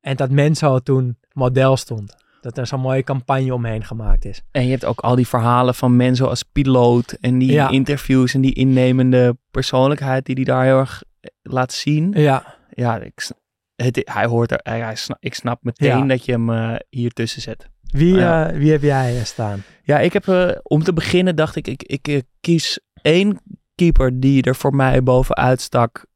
En 0.00 0.16
dat 0.16 0.30
Menzo 0.30 0.78
toen 0.78 1.18
model 1.32 1.76
stond. 1.76 2.23
Dat 2.44 2.58
er 2.58 2.66
zo'n 2.66 2.80
mooie 2.80 3.02
campagne 3.02 3.54
omheen 3.54 3.84
gemaakt 3.84 4.24
is. 4.24 4.42
En 4.50 4.64
je 4.64 4.70
hebt 4.70 4.84
ook 4.84 5.00
al 5.00 5.14
die 5.14 5.26
verhalen 5.28 5.74
van 5.74 5.96
Menzo 5.96 6.26
als 6.26 6.42
piloot 6.42 7.12
en 7.20 7.38
die 7.38 7.52
Ja. 7.52 7.68
interviews 7.70 8.34
en 8.34 8.40
die 8.40 8.54
innemende 8.54 9.36
persoonlijkheid 9.50 10.26
die 10.26 10.34
hij 10.34 10.44
daar 10.44 10.64
heel 10.64 10.78
erg 10.78 11.02
eh, 11.20 11.30
laat 11.42 11.72
zien. 11.72 12.12
Ja, 12.16 12.56
Ja, 12.70 12.96
ik, 12.96 13.30
het, 13.76 14.00
hij 14.12 14.26
hoort 14.26 14.50
er, 14.50 14.60
hij, 14.62 14.80
hij 14.80 14.96
sna- 14.96 15.16
ik 15.20 15.34
snap 15.34 15.62
meteen 15.62 15.98
Ja. 15.98 16.04
dat 16.06 16.24
je 16.24 16.32
hem 16.32 16.50
eh, 16.50 16.74
hier 16.88 17.10
tussen 17.12 17.42
zet. 17.42 17.68
wie, 17.82 18.14
Ja. 18.14 18.48
eh, 18.50 18.56
wie 18.58 18.70
heb 18.70 18.82
jij 18.82 19.24
staan? 19.24 19.62
Ja, 19.82 19.98
ik 19.98 20.12
heb, 20.12 20.58
om 20.62 20.82
te 20.82 20.92
beginnen 20.92 21.36
dacht 21.36 21.56
ik, 21.56 21.66
ik, 21.66 21.82
ik 21.82 22.22
kies 22.40 22.80
één 23.02 23.40
keeper 23.74 24.20
die 24.20 24.42
er 24.42 24.56
voor 24.56 24.74
mij 24.74 25.02
bovenuit 25.02 25.60
stak 25.60 26.06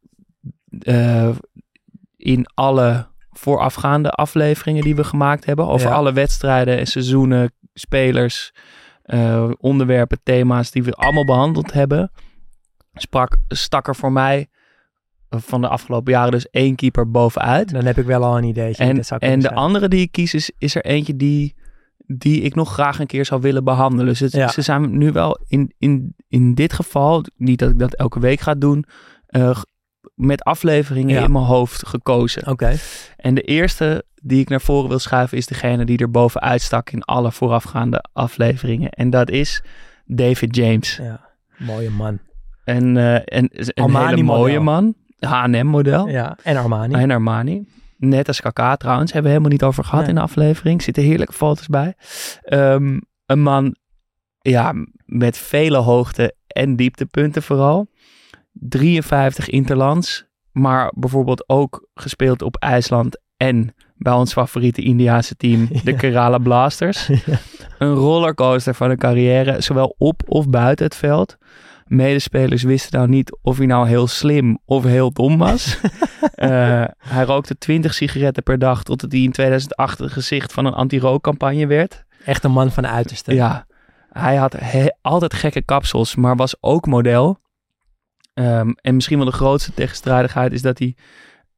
in 2.17 2.47
alle 2.55 3.08
voorafgaande 3.39 4.11
afleveringen 4.11 4.83
die 4.83 4.97
we 4.97 5.05
gemaakt 5.05 5.45
hebben. 5.45 5.67
Over 5.67 5.89
Ja. 5.89 5.95
alle 5.95 6.13
wedstrijden 6.13 6.79
en 6.79 6.87
seizoenen, 6.87 7.53
spelers, 7.75 8.53
eh, 9.03 9.51
onderwerpen, 9.59 10.19
thema's 10.23 10.71
die 10.71 10.83
we 10.83 10.93
allemaal 10.93 11.25
behandeld 11.25 11.73
hebben. 11.73 12.11
Sprak, 12.95 13.37
stak 13.49 13.89
er 13.89 13.97
voor 13.97 14.13
mij 14.13 14.47
eh, 15.29 15.39
van 15.41 15.61
de 15.61 15.69
afgelopen 15.69 16.13
jaren 16.13 16.31
dus 16.31 16.51
één 16.51 16.75
keeper 16.75 17.11
bovenuit. 17.11 17.71
Dan 17.73 17.85
heb 17.85 17.99
ik 17.99 18.07
wel 18.07 18.25
al 18.25 18.37
een 18.37 18.45
ideetje. 18.45 18.83
wie 18.85 18.93
En, 18.93 18.97
dat 19.09 19.21
en 19.23 19.41
de 19.41 19.55
andere 19.55 19.89
die 19.89 20.01
ik 20.01 20.13
kies 20.13 20.35
is, 20.35 20.51
is 20.59 20.75
er 20.75 20.85
eentje 20.85 21.17
die, 21.17 21.55
die 22.07 22.41
ik 22.41 22.55
nog 22.55 22.73
graag 22.73 22.99
een 22.99 23.07
keer 23.07 23.25
zou 23.25 23.41
willen 23.41 23.65
behandelen. 23.65 24.07
Dus 24.07 24.21
het- 24.21 24.33
Ja. 24.33 24.49
ze 24.49 24.63
zijn 24.63 24.99
nu 24.99 25.13
wel 25.13 25.39
in, 25.47 25.73
in, 25.79 26.15
in 26.29 26.55
dit 26.55 26.73
geval, 26.73 27.25
niet 27.37 27.59
dat 27.59 27.71
ik 27.71 27.79
dat 27.79 27.95
elke 27.95 28.21
week 28.21 28.41
ga 28.41 28.55
doen, 28.55 28.85
eh, 29.27 29.61
met 30.19 30.43
afleveringen 30.45 31.15
Ja. 31.15 31.25
in 31.25 31.33
mijn 31.33 31.45
hoofd 31.45 31.87
gekozen. 31.87 32.47
Oké, 32.47 32.77
En 33.17 33.35
de 33.35 33.43
eerste 33.43 34.05
die 34.23 34.41
ik 34.41 34.49
naar 34.49 34.61
voren 34.61 34.89
wil 34.89 34.99
schuiven 34.99 35.39
is 35.39 35.47
degene 35.47 35.85
die 35.85 35.99
er 35.99 36.11
bovenuit 36.11 36.63
stak 36.63 36.91
in 36.91 37.03
alle 37.03 37.33
voorafgaande 37.33 38.05
afleveringen. 38.13 38.91
En 38.91 39.11
dat 39.11 39.31
is 39.31 39.63
David 40.05 40.57
James. 40.57 40.97
ja. 40.97 41.27
Mooie 41.57 41.91
man. 41.91 42.19
En, 42.65 42.97
eh, 42.97 43.15
en 43.15 43.49
een 43.53 43.73
Armani 43.75 44.09
hele 44.11 44.23
mooie 44.23 44.59
model. 44.61 44.63
man. 44.63 44.95
H&M 45.21 45.67
model. 45.67 46.09
Ja, 46.09 46.37
en 46.43 46.57
Armani. 46.57 46.95
En 46.95 47.11
Armani. 47.11 47.67
Net 47.97 48.29
als 48.29 48.41
Kaka 48.41 48.77
trouwens. 48.77 49.13
Hebben 49.13 49.31
we 49.31 49.37
helemaal 49.37 49.57
niet 49.59 49.69
over 49.69 49.85
gehad 49.85 50.01
Nee. 50.01 50.09
in 50.09 50.15
de 50.15 50.21
aflevering. 50.21 50.83
Zitten 50.83 51.03
heerlijke 51.03 51.33
foto's 51.33 51.67
bij. 51.67 51.95
Ehm, 52.43 52.99
een 53.27 53.41
man 53.41 53.75
ja, 54.41 54.73
met 55.05 55.39
vele 55.39 55.77
hoogte 55.79 56.35
en 56.47 56.77
dieptepunten 56.77 57.43
vooral. 57.43 57.89
53 58.61 59.49
interlands. 59.49 60.27
Maar 60.53 60.93
bijvoorbeeld 60.97 61.49
ook 61.49 61.89
gespeeld 61.95 62.43
op 62.43 62.57
IJsland 62.57 63.21
en 63.37 63.75
bij 63.97 64.13
ons 64.13 64.33
favoriete 64.33 64.83
Indiaanse 64.83 65.37
team, 65.37 65.69
de. 65.85 65.95
Kerala 65.95 66.39
Blasters. 66.39 67.07
Ja. 67.27 67.39
Een 67.79 67.95
rollercoaster 67.95 68.75
van 68.75 68.91
een 68.91 68.99
carrière, 68.99 69.61
zowel 69.61 69.95
op 69.99 70.23
of 70.27 70.49
buiten 70.49 70.85
het 70.85 70.97
veld. 70.97 71.37
Medespelers 71.87 72.63
wisten 72.63 72.99
nou 72.99 73.11
niet 73.11 73.39
of 73.43 73.57
hij 73.57 73.67
nou 73.67 73.89
heel 73.89 74.07
slim 74.07 74.59
of 74.65 74.85
heel 74.85 75.13
dom 75.13 75.39
was. 75.39 75.67
Eh, 76.35 76.85
hij 76.99 77.25
rookte 77.25 77.59
20 77.59 77.95
sigaretten 77.95 78.43
per 78.43 78.59
dag 78.59 78.83
totdat 78.83 79.13
hij 79.13 79.21
in 79.21 79.33
2008 79.33 79.99
het 79.99 80.13
gezicht 80.13 80.53
van 80.53 80.65
een 80.65 80.73
anti-rookcampagne 80.73 81.67
werd. 81.67 82.05
Echt 82.25 82.45
een 82.45 82.51
man 82.51 82.71
van 82.71 82.83
de 82.83 82.89
uiterste. 82.89 83.35
Ja, 83.35 83.67
hij 84.13 84.37
had 84.37 84.57
altijd 85.03 85.35
gekke 85.35 85.63
kapsels, 85.63 86.15
maar 86.15 86.37
was 86.37 86.57
ook 86.61 86.87
model. 86.87 87.39
Ehm, 88.39 88.71
en 88.81 88.95
misschien 88.95 89.17
wel 89.17 89.27
de 89.27 89.33
grootste 89.33 89.75
tegenstrijdigheid 89.75 90.53
is 90.53 90.63
dat 90.63 90.79
hij 90.79 90.97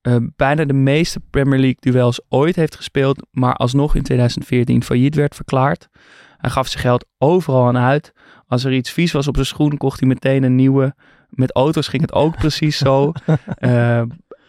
eh, 0.00 0.16
bijna 0.36 0.64
de 0.64 0.72
meeste 0.72 1.20
Premier 1.30 1.58
League 1.58 1.76
duels 1.80 2.20
ooit 2.28 2.56
heeft 2.56 2.76
gespeeld, 2.76 3.26
maar 3.30 3.54
alsnog 3.54 3.94
in 3.94 4.02
2014 4.02 4.82
failliet 4.82 5.14
werd 5.14 5.34
verklaard. 5.34 5.88
Hij 6.36 6.50
gaf 6.50 6.68
zijn 6.68 6.82
geld 6.82 7.06
overal 7.18 7.66
aan 7.66 7.76
uit. 7.76 8.12
Als 8.46 8.64
er 8.64 8.72
iets 8.72 8.90
vies 8.90 9.12
was 9.12 9.28
op 9.28 9.34
zijn 9.34 9.46
schoen, 9.46 9.76
kocht 9.76 10.00
hij 10.00 10.08
meteen 10.08 10.42
een 10.42 10.54
nieuwe. 10.54 10.94
Met 11.28 11.52
auto's 11.52 11.88
ging 11.88 12.02
het 12.02 12.12
ook 12.12 12.36
precies 12.36 12.78
zo. 12.78 13.12
Eh, 13.54 14.02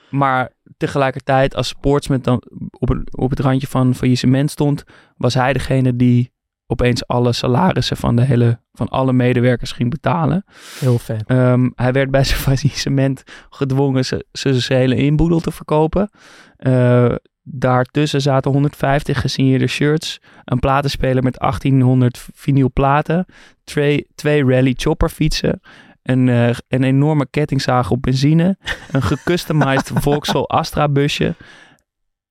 maar 0.10 0.52
tegelijkertijd, 0.78 1.56
als 1.56 1.68
sportsman 1.68 2.22
dan 2.22 2.44
op 2.80 2.88
het, 2.90 3.18
op 3.18 3.30
het 3.30 3.40
randje 3.40 3.68
van 3.68 3.96
faillissement 3.96 4.52
stond, 4.52 4.84
was 5.18 5.34
hij 5.34 5.54
degene 5.54 5.96
die 5.96 6.32
opeens 6.72 7.08
alle 7.08 7.34
salarissen 7.34 7.98
van, 7.98 8.16
de 8.16 8.22
hele, 8.22 8.60
van 8.74 8.88
alle 8.88 9.14
medewerkers 9.14 9.72
ging 9.72 9.90
betalen. 9.90 10.44
Heel 10.80 10.98
vet. 10.98 11.24
Ehm, 11.26 11.70
hij 11.76 11.92
werd 11.92 12.12
bij 12.12 12.24
zijn 12.30 12.40
faillissement 12.40 13.24
gedwongen 13.50 14.06
z- 14.06 14.14
z- 14.32 14.46
zijn 14.52 14.80
hele 14.80 14.96
inboedel 14.96 15.40
te 15.40 15.52
verkopen. 15.52 16.10
Eh, 16.56 17.16
daartussen 17.44 18.22
zaten 18.22 18.52
150 18.52 19.22
gesigneerde 19.22 19.68
shirts, 19.68 20.20
een 20.46 20.60
platenspeler 20.60 21.24
met 21.24 21.40
1800 21.40 22.28
vinylplaten, 22.34 23.26
twee, 23.64 24.08
twee 24.16 24.46
rally 24.46 24.74
chopper 24.78 25.10
fietsen, 25.10 25.60
een, 26.04 26.30
eh, 26.30 26.50
een 26.68 26.84
enorme 26.84 27.28
kettingzaag 27.30 27.92
op 27.92 28.02
benzine, 28.02 28.58
een 28.92 29.02
gecustomized 29.02 29.92
Vauxhall 30.04 30.44
Astra 30.44 30.90
busje. 30.90 31.36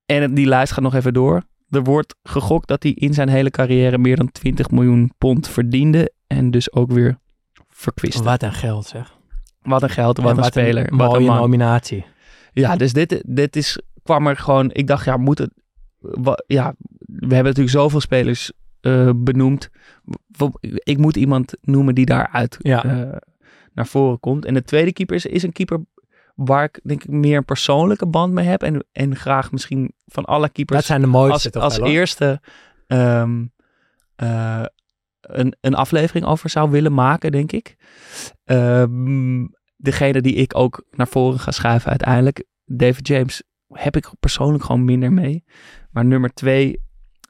En 0.07 0.35
die 0.35 0.47
lijst 0.47 0.73
gaat 0.73 0.83
nog 0.85 0.95
even 0.95 1.13
door. 1.15 1.43
Er 1.71 1.83
wordt 1.83 2.15
gegokt 2.23 2.69
dat 2.69 2.83
hij 2.83 2.93
in 2.93 3.15
zijn 3.15 3.29
hele 3.29 3.51
carrière 3.51 3.99
meer 3.99 4.17
dan 4.17 4.33
20 4.33 4.71
miljoen 4.71 5.13
pond 5.19 5.49
verdiende 5.49 6.13
en 6.27 6.51
dus 6.51 6.73
ook 6.73 6.93
weer 6.93 7.19
verkwist. 7.69 8.23
Wat 8.23 8.43
een 8.43 8.53
geld 8.53 8.87
zeg. 8.87 9.19
Wat 9.63 9.83
een 9.83 9.91
geld, 9.91 10.17
wat 10.19 10.31
En 10.31 10.39
een 10.39 10.45
speler, 10.45 10.97
wat 10.97 11.09
mooie 11.09 11.21
een 11.21 11.27
man. 11.27 11.37
nominatie. 11.37 12.05
Ja, 12.53 12.77
dus 12.77 12.93
dit, 12.93 13.23
dit 13.27 13.57
is, 13.57 13.81
kwam 14.03 14.27
er 14.27 14.37
gewoon... 14.37 14.71
Ik 14.73 14.87
dacht, 14.87 15.05
ja, 15.05 15.17
moet 15.17 15.39
het... 15.39 15.51
ja, 16.47 16.75
we 17.07 17.35
hebben 17.35 17.45
natuurlijk 17.45 17.71
zoveel 17.71 18.01
spelers 18.01 18.53
eh, 18.81 19.11
benoemd. 19.17 19.71
Ik 20.73 20.99
moet 20.99 21.17
iemand 21.17 21.57
noemen 21.63 21.95
die 21.95 22.07
daaruit 22.07 22.57
Ja. 22.59 22.85
eh, 22.85 23.17
naar 23.75 23.87
voren 23.87 24.21
komt. 24.21 24.45
En 24.45 24.55
de 24.55 24.63
tweede 24.65 24.93
keeper 24.93 25.17
is, 25.17 25.27
is 25.27 25.43
een 25.43 25.53
keeper 25.53 25.81
waar 26.45 26.65
ik 26.65 26.81
denk 26.83 27.05
ik 27.05 27.11
meer 27.11 27.37
een 27.37 27.45
persoonlijke 27.45 28.07
band 28.07 28.33
mee 28.33 28.47
heb. 28.47 28.63
En, 28.63 28.85
en 28.93 29.17
graag 29.17 29.53
misschien 29.53 29.93
van 30.07 30.25
alle 30.25 30.49
keepers 30.49 30.79
Dat 30.79 30.87
zijn 30.87 31.01
de 31.01 31.07
mooiste 31.07 31.33
als, 31.33 31.53
toch 31.53 31.63
als 31.63 31.79
wel, 31.79 31.87
eerste 31.87 32.41
ehm, 32.87 33.47
eh, 34.17 34.65
een, 35.21 35.57
een 35.61 35.75
aflevering 35.75 36.27
over 36.27 36.51
zou 36.51 36.71
willen 36.71 36.95
maken, 36.95 37.33
denk 37.33 37.53
ik. 37.53 37.77
Ehm, 38.45 39.47
degene 39.77 40.21
die 40.21 40.35
ik 40.35 40.57
ook 40.57 40.85
naar 40.91 41.09
voren 41.09 41.41
ga 41.41 41.51
schuiven 41.51 41.91
uiteindelijk, 41.91 42.45
David 42.65 43.09
James, 43.09 43.43
heb 43.69 43.97
ik 43.97 44.11
persoonlijk 44.21 44.65
gewoon 44.65 44.85
minder 44.85 45.13
mee. 45.13 45.45
Maar 45.91 46.05
nummer 46.05 46.35
twee 46.35 46.81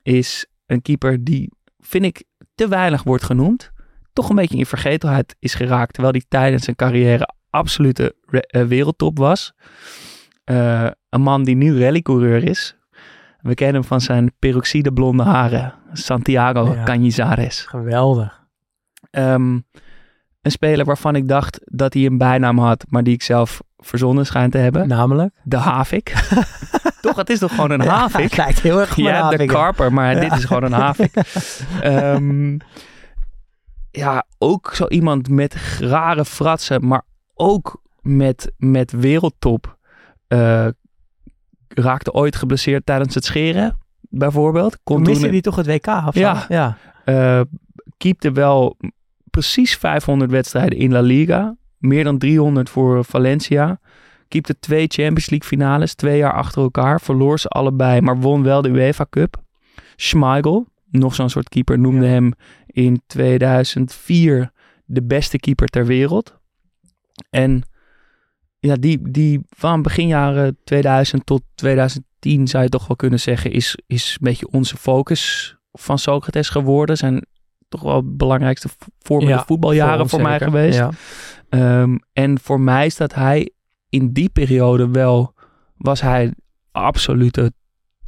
is 0.02 0.46
een 0.66 0.82
keeper 0.82 1.24
die, 1.24 1.52
vind 1.78 2.04
ik, 2.04 2.24
te 2.54 2.68
weinig 2.68 3.02
wordt 3.02 3.24
genoemd. 3.24 3.70
Toch 4.12 4.28
een 4.28 4.36
beetje 4.36 4.58
in 4.58 4.66
vergetelheid 4.66 5.36
is 5.38 5.54
geraakt, 5.54 5.92
terwijl 5.92 6.14
hij 6.14 6.24
tijdens 6.28 6.64
zijn 6.64 6.76
carrière 6.76 7.28
absolute 7.50 8.14
eh, 8.30 8.62
wereldtop 8.62 9.18
was. 9.18 9.52
Eh, 10.44 10.86
een 11.08 11.20
man 11.22 11.44
die 11.44 11.56
nu 11.56 11.80
rallycoureur 11.84 12.44
is. 12.44 12.76
We 13.40 13.54
kennen 13.54 13.74
hem 13.80 13.84
van 13.84 14.00
zijn 14.00 14.32
peroxide 14.38 14.92
blonde 14.92 15.22
haren. 15.22 15.74
Santiago 15.92 16.72
Ja. 16.74 16.82
Canizares. 16.84 17.60
Geweldig. 17.66 18.40
Ehm, 19.10 19.58
een 20.42 20.50
speler 20.50 20.84
waarvan 20.84 21.14
ik 21.16 21.28
dacht 21.28 21.60
dat 21.64 21.94
hij 21.94 22.06
een 22.06 22.18
bijnaam 22.18 22.58
had, 22.58 22.84
maar 22.88 23.02
die 23.02 23.14
ik 23.14 23.22
zelf 23.22 23.60
verzonnen 23.78 24.26
schijn 24.26 24.50
te 24.50 24.58
hebben. 24.58 24.88
Namelijk? 24.88 25.34
De 25.42 25.56
Havik. 25.56 26.12
toch, 27.00 27.16
het 27.16 27.30
is 27.30 27.38
toch 27.38 27.54
gewoon 27.54 27.70
een 27.70 27.82
Ja, 27.82 27.94
Havik? 27.98 28.22
het 28.22 28.36
lijkt 28.36 28.60
heel 28.60 28.80
erg 28.80 28.96
Ja, 28.96 29.04
de 29.04 29.10
havik, 29.22 29.40
ja. 29.40 29.46
karper, 29.46 29.92
maar 29.92 30.14
Ja. 30.14 30.20
dit 30.20 30.32
is 30.32 30.44
gewoon 30.44 30.62
een 30.62 30.72
havik. 30.72 31.12
Ehm, 31.82 32.56
ja, 33.90 34.24
ook 34.38 34.74
zo 34.74 34.86
iemand 34.86 35.28
met 35.28 35.54
rare 35.80 36.24
fratsen, 36.24 36.86
maar 36.86 37.02
ook 37.40 37.82
met, 38.00 38.52
met 38.56 38.90
wereldtop. 38.92 39.78
Eh, 40.26 40.66
raakte 41.68 42.12
ooit 42.12 42.36
geblesseerd 42.36 42.86
tijdens 42.86 43.14
het 43.14 43.24
scheren, 43.24 43.78
bijvoorbeeld. 44.00 44.78
Kon 44.82 45.02
miste 45.02 45.28
toen, 45.28 45.40
toch 45.40 45.56
het 45.56 45.66
WK 45.66 45.86
zo? 45.86 46.20
Ja. 46.20 46.44
ja. 46.48 46.76
eh, 47.04 47.40
keepte 47.96 48.32
wel 48.32 48.76
precies 49.30 49.76
500 49.76 50.30
wedstrijden 50.30 50.78
in 50.78 50.92
La 50.92 51.00
Liga. 51.00 51.56
Meer 51.78 52.04
dan 52.04 52.18
300 52.18 52.70
voor 52.70 53.04
Valencia. 53.04 53.80
Keepte 54.28 54.58
twee 54.58 54.86
Champions 54.86 55.30
League 55.30 55.48
finales, 55.48 55.94
twee 55.94 56.18
jaar 56.18 56.32
achter 56.32 56.62
elkaar. 56.62 57.00
Verloor 57.00 57.38
ze 57.38 57.48
allebei, 57.48 58.00
maar 58.00 58.18
won 58.20 58.42
wel 58.42 58.62
de 58.62 58.68
UEFA 58.68 59.06
Cup. 59.10 59.36
Schmeichel, 59.96 60.66
nog 60.90 61.14
zo'n 61.14 61.30
soort 61.30 61.48
keeper, 61.48 61.78
noemde 61.78 62.04
Ja. 62.04 62.10
hem 62.10 62.32
in 62.66 63.02
2004 63.06 64.50
de 64.84 65.02
beste 65.02 65.38
keeper 65.38 65.66
ter 65.66 65.86
wereld. 65.86 66.38
En 67.30 67.62
ja, 68.58 68.74
die, 68.74 69.10
die 69.10 69.40
van 69.48 69.82
begin 69.82 70.06
jaren 70.06 70.58
2000 70.64 71.26
tot 71.26 71.42
2010 71.54 72.48
zou 72.48 72.62
je 72.62 72.68
toch 72.68 72.86
wel 72.86 72.96
kunnen 72.96 73.20
zeggen, 73.20 73.52
is, 73.52 73.78
is 73.86 74.10
een 74.10 74.26
beetje 74.26 74.48
onze 74.50 74.76
focus 74.76 75.56
van 75.72 75.98
Socrates 75.98 76.48
geworden. 76.48 76.96
Zijn 76.96 77.26
toch 77.68 77.82
wel 77.82 78.02
de 78.02 78.10
belangrijkste 78.10 78.68
vormende 78.98 79.34
Ja, 79.34 79.44
voetbaljaren 79.44 80.08
voor, 80.08 80.22
mij 80.22 80.38
geweest. 80.38 80.78
Ja. 80.78 80.90
Ehm, 81.48 81.96
en 82.12 82.40
voor 82.40 82.60
mij 82.60 82.88
staat 82.88 83.14
hij 83.14 83.50
in 83.88 84.12
die 84.12 84.28
periode 84.28 84.90
wel, 84.90 85.34
was 85.76 86.00
hij 86.00 86.34
absolute 86.72 87.52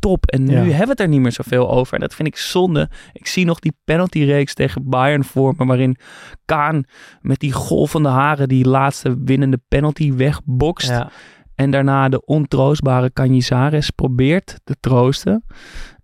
top. 0.03 0.27
En 0.27 0.45
nu 0.45 0.53
Ja. 0.53 0.61
hebben 0.63 0.79
we 0.79 0.91
het 0.91 1.01
er 1.01 1.09
niet 1.09 1.21
meer 1.21 1.33
zoveel 1.33 1.71
over. 1.71 1.95
En 1.95 2.01
dat 2.01 2.15
vind 2.15 2.29
ik 2.29 2.37
zonde. 2.37 2.91
Ik 3.13 3.27
zie 3.27 3.45
nog 3.45 3.59
die 3.59 3.73
penaltyreeks 3.85 4.55
tegen 4.55 4.89
Bayern 4.89 5.25
voor 5.25 5.55
me, 5.59 5.65
waarin 5.67 5.97
Kaan 6.45 6.85
met 7.21 7.39
die 7.41 7.53
golvende 7.53 8.09
haren 8.09 8.49
die 8.49 8.69
laatste 8.69 9.17
winnende 9.25 9.61
penalty 9.69 10.13
wegbokst. 10.13 10.89
Ja. 10.89 11.11
En 11.55 11.71
daarna 11.71 12.09
de 12.09 12.25
ontroostbare 12.25 13.13
Canizares 13.13 13.91
probeert 13.91 14.61
te 14.65 14.77
troosten. 14.81 15.45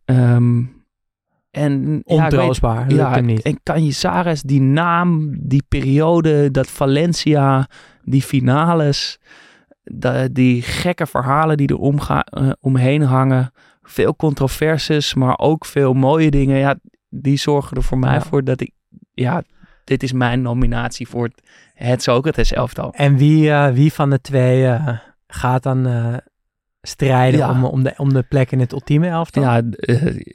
Ehm, 0.04 0.62
en 1.50 1.72
ja, 1.82 1.96
ik 1.96 2.02
weet- 2.04 2.20
Ontroostbaar. 2.40 2.92
Ja, 2.94 3.10
hem 3.10 3.24
niet. 3.24 3.42
en 3.42 3.60
Canizares, 3.62 4.42
die 4.42 4.60
naam, 4.60 5.36
die 5.48 5.62
periode, 5.68 6.50
dat 6.50 6.68
Valencia, 6.70 7.68
die 8.02 8.22
finales, 8.22 9.18
die 10.32 10.62
gekke 10.62 11.06
verhalen 11.06 11.56
die 11.56 11.68
er 11.68 11.78
omga- 11.78 12.24
eh, 12.24 12.50
omheen 12.60 13.02
hangen. 13.02 13.50
Veel 13.88 14.16
controverses, 14.16 15.14
maar 15.14 15.38
ook 15.38 15.64
veel 15.64 15.92
mooie 15.92 16.30
dingen. 16.30 16.58
Ja, 16.58 16.76
die 17.08 17.36
zorgen 17.38 17.76
er 17.76 17.82
voor 17.82 17.98
mij 17.98 18.14
Ja. 18.14 18.20
voor 18.20 18.44
dat 18.44 18.60
ik, 18.60 18.72
ja, 19.14 19.42
dit 19.84 20.02
is 20.02 20.12
mijn 20.12 20.42
nominatie 20.42 21.08
voor 21.08 21.24
het, 21.24 21.42
het 21.74 22.02
Socrates 22.02 22.52
elftal. 22.52 22.92
En 22.92 23.16
wie, 23.16 23.50
eh, 23.50 23.72
wie 23.72 23.92
van 23.92 24.10
de 24.10 24.20
twee 24.20 24.66
eh, 24.66 24.98
gaat 25.26 25.62
dan 25.62 25.86
eh, 25.86 26.14
strijden 26.82 27.40
Ja. 27.40 27.50
om, 27.50 27.64
om, 27.64 27.82
de, 27.82 27.94
om 27.96 28.12
de 28.12 28.22
plek 28.22 28.50
in 28.52 28.60
het 28.60 28.72
ultieme 28.72 29.08
elftal? 29.08 29.42
Ja, 29.42 29.62
uh, 29.62 29.64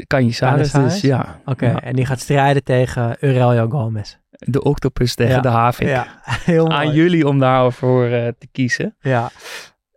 Canizares 0.07 0.71
Canizares? 0.71 0.71
dus, 0.71 1.01
ja. 1.01 1.41
Oké, 1.45 1.65
Ja. 1.65 1.81
en 1.81 1.95
die 1.95 2.05
gaat 2.05 2.19
strijden 2.19 2.63
tegen 2.63 3.17
Aurelio 3.19 3.69
Gomez. 3.69 4.17
De 4.29 4.63
octopus 4.63 5.15
tegen 5.15 5.41
de 5.41 5.47
havik. 5.47 5.87
Ja, 5.87 6.07
heel 6.45 6.65
mooi. 6.65 6.77
Aan 6.77 6.93
jullie 6.93 7.27
om 7.27 7.39
daarvoor 7.39 8.09
te 8.09 8.47
kiezen. 8.51 8.95
Ja. 8.99 9.31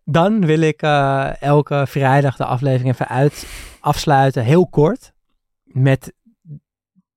Dan 0.08 0.46
wil 0.46 0.60
ik 0.60 0.82
eh, 0.82 1.42
elke 1.42 1.84
vrijdag 1.88 2.36
de 2.36 2.44
aflevering 2.44 2.92
even 2.92 3.08
uit, 3.08 3.46
afsluiten, 3.80 4.44
heel 4.44 4.66
kort, 4.68 5.12
met 5.64 6.12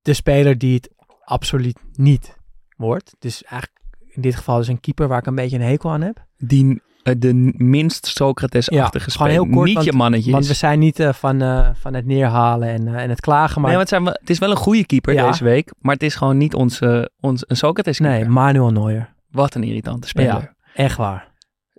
de 0.02 0.12
speler 0.14 0.58
die 0.58 0.74
het 0.74 0.90
absoluut 1.24 1.78
niet 1.92 2.36
wordt. 2.76 3.14
Dus 3.18 3.42
eigenlijk 3.42 3.80
in 4.08 4.22
dit 4.22 4.36
geval 4.36 4.56
dus 4.56 4.68
een 4.68 4.80
keeper 4.80 5.08
waar 5.08 5.18
ik 5.18 5.26
een 5.26 5.34
beetje 5.34 5.56
een 5.56 5.62
hekel 5.62 5.90
aan 5.90 6.00
heb. 6.00 6.24
Die 6.36 6.82
eh, 7.02 7.14
de 7.18 7.34
minst 7.56 8.06
Socrates-achtige 8.06 9.04
Ja, 9.06 9.12
speler. 9.12 9.32
heel 9.32 9.48
kort, 9.48 9.64
Niet 9.66 9.74
want- 9.74 9.86
je 9.86 9.92
mannetje 9.92 10.30
Want 10.30 10.42
is. 10.44 10.50
we 10.50 10.56
zijn 10.56 10.78
niet 10.78 11.00
eh, 11.00 11.12
van, 11.12 11.40
van 11.76 11.94
het 11.94 12.06
neerhalen 12.06 12.68
en, 12.68 12.94
en 12.94 13.08
het 13.10 13.20
klagen, 13.20 13.60
maar 13.60 13.70
nee, 13.70 13.78
want 13.78 13.90
het, 13.90 14.02
zijn 14.02 14.16
het 14.20 14.30
is 14.30 14.38
wel 14.38 14.50
een 14.50 14.56
goede 14.56 14.86
keeper 14.86 15.14
Ja. 15.14 15.26
deze 15.30 15.44
week. 15.44 15.72
Maar 15.78 15.94
het 15.94 16.02
is 16.02 16.14
gewoon 16.14 16.36
niet 16.36 16.54
onze, 16.54 17.10
ons, 17.20 17.44
een 17.46 17.56
Socrates-keeper. 17.56 18.18
nee, 18.20 18.28
Manuel 18.28 18.70
Neuer. 18.70 19.14
Wat 19.30 19.54
een 19.54 19.62
irritante 19.64 20.08
speler. 20.08 20.40
Ja. 20.40 20.54
Echt 20.74 20.96
waar. 20.96 21.29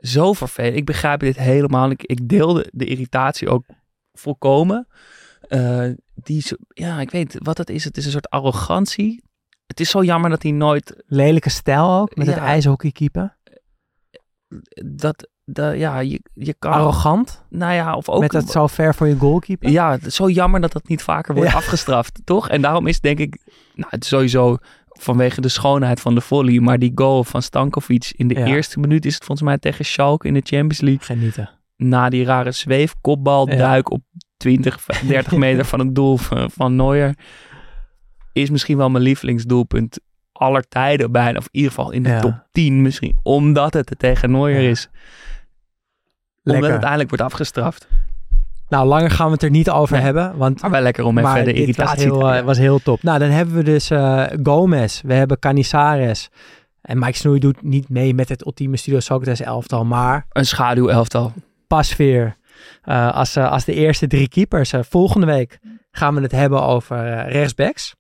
Zo 0.02 0.34
vervelend. 0.34 0.76
Ik 0.76 0.86
begrijp 0.86 1.20
dit 1.20 1.38
helemaal. 1.38 1.89
Ik, 1.89 2.04
ik 2.04 2.28
deel 2.30 2.54
de, 2.54 2.70
de 2.74 2.86
irritatie 2.86 3.49
ook 3.49 3.66
volkomen. 4.14 4.88
Eh, 5.41 5.89
die, 6.14 6.43
ja, 6.68 6.99
ik 6.99 7.12
weet 7.12 7.36
wat 7.39 7.58
het 7.58 7.70
is. 7.70 7.84
Het 7.84 7.97
is 7.97 8.06
een 8.06 8.12
soort 8.12 8.30
arrogantie. 8.30 9.24
Het 9.68 9.80
is 9.80 9.89
zo 9.89 10.04
jammer 10.04 10.30
dat 10.30 10.43
hij 10.43 10.52
nooit 10.52 11.04
Lelijke 11.06 11.49
stijl 11.49 11.91
ook, 11.91 12.16
met 12.16 12.28
het 12.28 12.38
ijshockey 12.38 12.91
keeper. 12.91 13.38
dat, 14.86 15.30
dat 15.45 15.78
ja, 15.78 15.99
je, 15.99 16.22
je 16.34 16.54
kan, 16.60 16.72
Arrogant, 16.72 17.43
nou 17.49 17.74
ja, 17.74 17.95
of 17.95 18.10
ook 18.10 18.22
met 18.22 18.32
dat 18.32 18.49
zo 18.49 18.68
ver 18.68 18.95
voor 18.95 19.08
je 19.08 19.16
goalkeeper. 19.18 19.70
Ja, 19.70 19.91
het 19.91 20.06
is 20.06 20.16
zo 20.16 20.30
jammer 20.30 20.62
dat 20.62 20.72
dat 20.72 20.88
niet 20.88 21.04
vaker 21.04 21.34
wordt 21.36 21.49
Ja. 21.49 21.56
afgestraft, 21.56 22.22
toch? 22.24 22.49
En 22.49 22.62
daarom 22.62 22.88
is 22.88 22.99
denk 22.99 23.20
ik, 23.20 23.38
nou, 23.74 23.89
het 23.89 24.04
is 24.04 24.10
sowieso 24.10 24.58
vanwege 25.00 25.42
de 25.42 25.50
schoonheid 25.50 26.00
van 26.00 26.16
de 26.16 26.22
volley, 26.22 26.60
maar 26.60 26.80
die 26.80 26.92
goal 26.96 27.24
van 27.24 27.42
Stankovic 27.42 28.12
in 28.16 28.28
de 28.28 28.34
Ja. 28.36 28.46
eerste 28.46 28.80
minuut 28.80 29.06
is 29.06 29.14
het 29.14 29.24
volgens 29.26 29.48
mij 29.48 29.58
tegen 29.58 29.86
Schalke 29.86 30.28
in 30.28 30.34
de 30.34 30.42
Champions 30.44 30.82
League. 30.82 31.04
Genieten. 31.06 31.50
Na 31.78 32.10
die 32.10 32.26
rare 32.26 32.52
zweef, 32.52 32.96
kopbal, 33.02 33.50
Ja. 33.50 33.56
duik 33.56 33.92
op 33.92 34.02
20, 34.38 34.86
30 35.08 35.36
meter 35.46 35.66
van 35.66 35.80
het 35.80 35.96
doel 35.96 36.18
van, 36.18 36.52
van 36.52 36.76
Neuer. 36.76 37.16
Is 38.34 38.50
misschien 38.50 38.78
wel 38.78 38.89
mijn 38.89 39.04
lievelingsdoelpunt 39.04 40.00
aller 40.32 40.68
tijden 40.68 41.12
bijna. 41.12 41.38
Of 41.38 41.44
in 41.44 41.50
ieder 41.52 41.70
geval 41.72 41.92
in 41.92 42.04
de 42.04 42.10
Ja. 42.10 42.20
top 42.20 42.48
10 42.52 42.82
misschien. 42.82 43.20
Omdat 43.24 43.74
het 43.74 43.94
tegen 43.98 44.32
Neuer 44.32 44.70
is. 44.70 44.88
Omdat 44.88 45.02
Lekker. 46.44 46.62
het 46.64 46.72
uiteindelijk 46.72 47.10
wordt 47.10 47.24
afgestraft. 47.24 47.88
Nou, 48.72 48.88
langer 48.88 49.09
gaan 49.11 49.26
we 49.26 49.32
het 49.34 49.43
er 49.43 49.49
niet 49.49 49.69
over 49.69 49.95
Nee. 49.95 50.03
hebben, 50.03 50.38
want 50.38 50.61
Maar 50.61 50.72
wel 50.72 50.82
lekker 50.82 51.05
om 51.05 51.17
even 51.17 51.34
de 51.34 51.43
dit 51.43 51.53
was 51.53 51.61
irritatie 51.61 52.03
heel, 52.03 52.32
eh, 52.32 52.43
was 52.43 52.57
heel 52.57 52.80
top. 52.80 53.03
Nou, 53.03 53.19
dan 53.19 53.30
hebben 53.30 53.55
we 53.55 53.63
dus 53.63 53.89
eh, 53.89 54.24
Gomez, 54.43 55.01
we 55.01 55.13
hebben 55.13 55.39
Canizares. 55.39 56.30
En 56.82 56.99
Mike 56.99 57.17
Snoei 57.17 57.39
doet 57.39 57.63
niet 57.63 57.89
mee 57.89 58.13
met 58.13 58.30
het 58.30 58.45
ultieme 58.45 58.78
Studio 58.78 58.99
Socrates 58.99 59.41
elftal, 59.41 59.86
maar 59.86 60.26
Een 60.30 60.45
schaduwelftal. 60.45 61.34
Pasveer 61.67 62.38
eh, 62.84 63.13
als, 63.15 63.36
eh, 63.36 63.51
als 63.51 63.65
de 63.65 63.74
eerste 63.74 64.07
drie 64.07 64.28
keepers. 64.28 64.74
Volgende 64.80 65.26
week 65.26 65.59
gaan 65.91 66.15
we 66.15 66.22
het 66.22 66.32
hebben 66.32 66.61
over 66.63 67.28
rechtsbacks. 67.28 67.95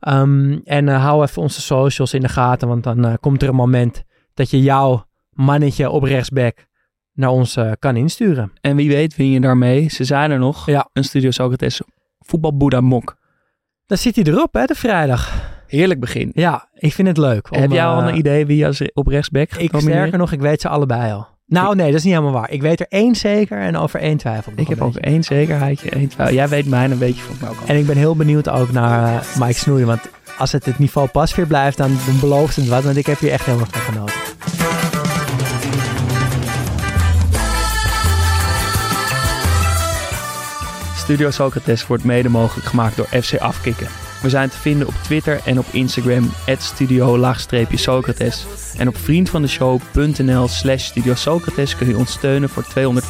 Ehm, 0.00 0.58
en 0.64 0.88
hou 0.88 1.22
even 1.22 1.42
onze 1.42 1.60
socials 1.60 2.14
in 2.14 2.20
de 2.20 2.28
gaten, 2.28 2.68
want 2.68 2.82
dan 2.82 3.18
komt 3.20 3.42
er 3.42 3.48
een 3.48 3.54
moment 3.54 4.02
dat 4.34 4.50
je 4.50 4.62
jouw 4.62 5.06
mannetje 5.30 5.90
op 5.90 6.02
rechtsback 6.02 6.66
naar 7.14 7.30
ons 7.30 7.56
eh, 7.56 7.70
kan 7.78 7.96
insturen. 7.96 8.52
En 8.60 8.76
wie 8.76 8.88
weet 8.88 9.16
win 9.16 9.30
je 9.30 9.40
daarmee. 9.40 9.88
Ze 9.88 10.04
zijn 10.04 10.30
er 10.30 10.38
nog. 10.38 10.66
Ja. 10.66 10.88
Een 10.92 11.04
Studio 11.04 11.30
Socrates 11.30 11.80
voetbalboeddha 12.18 12.80
mok. 12.80 13.16
Dan 13.86 13.98
zit 13.98 14.16
hij 14.16 14.24
erop, 14.24 14.54
hè, 14.54 14.64
de 14.64 14.74
vrijdag. 14.74 15.52
Heerlijk 15.66 16.00
begin. 16.00 16.30
Ja, 16.34 16.68
ik 16.74 16.92
vind 16.92 17.08
het 17.08 17.16
leuk. 17.16 17.52
om, 17.52 17.60
Heb 17.60 17.70
jij 17.70 17.84
al 17.84 18.02
eh, 18.02 18.08
een 18.08 18.16
idee 18.16 18.46
wie 18.46 18.66
als 18.66 18.82
op 18.92 19.06
rechtsback 19.06 19.50
gaat 19.50 19.60
Ik 19.60 19.70
sterker 19.76 20.18
nog, 20.18 20.32
ik 20.32 20.40
weet 20.40 20.60
ze 20.60 20.68
allebei 20.68 21.12
al. 21.12 21.26
Nou, 21.46 21.76
nee, 21.76 21.86
dat 21.86 21.94
is 21.94 22.02
niet 22.04 22.12
helemaal 22.12 22.34
waar. 22.40 22.50
Ik 22.50 22.62
weet 22.62 22.80
er 22.80 22.86
één 22.88 23.14
zeker 23.14 23.58
en 23.58 23.76
over 23.76 24.00
één 24.00 24.16
twijfel. 24.16 24.52
ik 24.56 24.68
heb 24.68 24.78
beetje. 24.78 25.00
één 25.00 25.22
zekerheidje. 25.22 25.90
één 25.90 26.08
twijfel. 26.08 26.34
Jij 26.34 26.48
weet 26.48 26.66
mij 26.66 26.90
een 26.90 26.98
beetje 26.98 27.22
van 27.22 27.36
mij 27.40 27.48
ook 27.48 27.60
al. 27.60 27.66
En 27.66 27.76
ik 27.76 27.86
ben 27.86 27.96
heel 27.96 28.16
benieuwd 28.16 28.48
ook 28.48 28.72
naar 28.72 29.14
eh, 29.14 29.36
Mike 29.40 29.58
Snoei. 29.58 29.84
Want 29.84 30.00
als 30.38 30.52
het 30.52 30.64
het 30.64 30.78
niveau 30.78 31.08
pas 31.08 31.34
weer 31.34 31.46
blijft, 31.46 31.76
dan, 31.76 31.90
dan 32.06 32.20
belooft 32.20 32.56
het 32.56 32.68
wat. 32.68 32.82
Want 32.82 32.96
ik 32.96 33.06
heb 33.06 33.18
hier 33.18 33.30
echt 33.30 33.44
helemaal 33.44 33.66
van 33.70 33.80
genoten. 33.80 34.14
Studio 41.04 41.30
Socrates 41.30 41.86
wordt 41.86 42.04
mede 42.04 42.28
mogelijk 42.28 42.66
gemaakt 42.66 42.96
door 42.96 43.06
FC 43.06 43.36
Afkikken. 43.38 43.86
We 44.22 44.28
zijn 44.28 44.48
te 44.48 44.58
vinden 44.58 44.86
op 44.86 44.94
Twitter 45.02 45.40
en 45.44 45.58
op 45.58 45.66
Instagram 45.70 46.30
studio-socrates. 46.58 48.46
En 48.78 48.88
op 48.88 48.96
vriendvandeshow.nl 48.96 50.48
slash 50.48 50.84
Studio 50.84 51.14
Socrates 51.14 51.76
kun 51.76 51.88
je 51.88 51.96
ons 51.96 52.12
steunen 52.12 52.48
voor 52.48 52.64
200, 52.64 53.06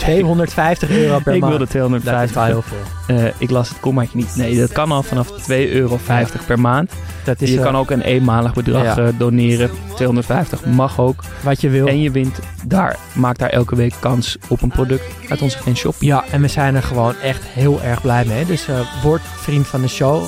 250 0.00 0.90
euro 0.90 1.18
per 1.18 1.34
ik 1.34 1.40
maand. 1.40 1.52
wilde 1.52 1.64
Dat 2.04 2.22
is 2.22 2.30
250. 2.30 2.34
wel 2.34 2.44
heel 2.44 2.62
veel. 2.62 3.16
Eh, 3.16 3.32
ik 3.38 3.50
las 3.50 3.68
het 3.68 3.80
kommaatje 3.80 4.16
niet. 4.16 4.36
Nee, 4.36 4.58
dat 4.58 4.72
kan 4.72 4.92
al 4.92 5.02
vanaf 5.02 5.28
2,50 5.28 5.70
euro 5.70 5.98
per 6.46 6.60
maand. 6.60 6.92
Dat 7.24 7.40
is 7.40 7.50
je 7.50 7.56
eh, 7.56 7.62
kan 7.62 7.76
ook 7.76 7.90
een 7.90 8.00
eenmalig 8.00 8.54
bedrag 8.54 8.96
ja. 8.96 8.96
eh, 8.96 9.08
doneren. 9.18 9.70
250 9.94 10.64
mag 10.64 11.00
ook. 11.00 11.22
wat 11.42 11.60
je 11.60 11.68
wil. 11.68 11.86
En 11.86 12.00
je 12.00 12.10
wint 12.10 12.38
daar, 12.64 12.96
maakt 13.12 13.38
daar 13.38 13.48
elke 13.48 13.76
week 13.76 13.94
kans 14.00 14.38
op 14.48 14.62
een 14.62 14.68
product 14.68 15.04
uit 15.28 15.42
onze 15.42 15.58
geen 15.58 15.76
shop. 15.76 15.94
Ja, 15.98 16.24
en 16.30 16.40
we 16.40 16.48
zijn 16.48 16.74
er 16.74 16.82
gewoon 16.82 17.14
echt 17.22 17.42
heel 17.44 17.82
erg 17.82 18.02
blij 18.02 18.24
mee. 18.24 18.46
Dus 18.46 18.66
word 19.02 19.20
vriend 19.22 19.66
van 19.66 19.80
de 19.80 19.88
show. 19.88 20.24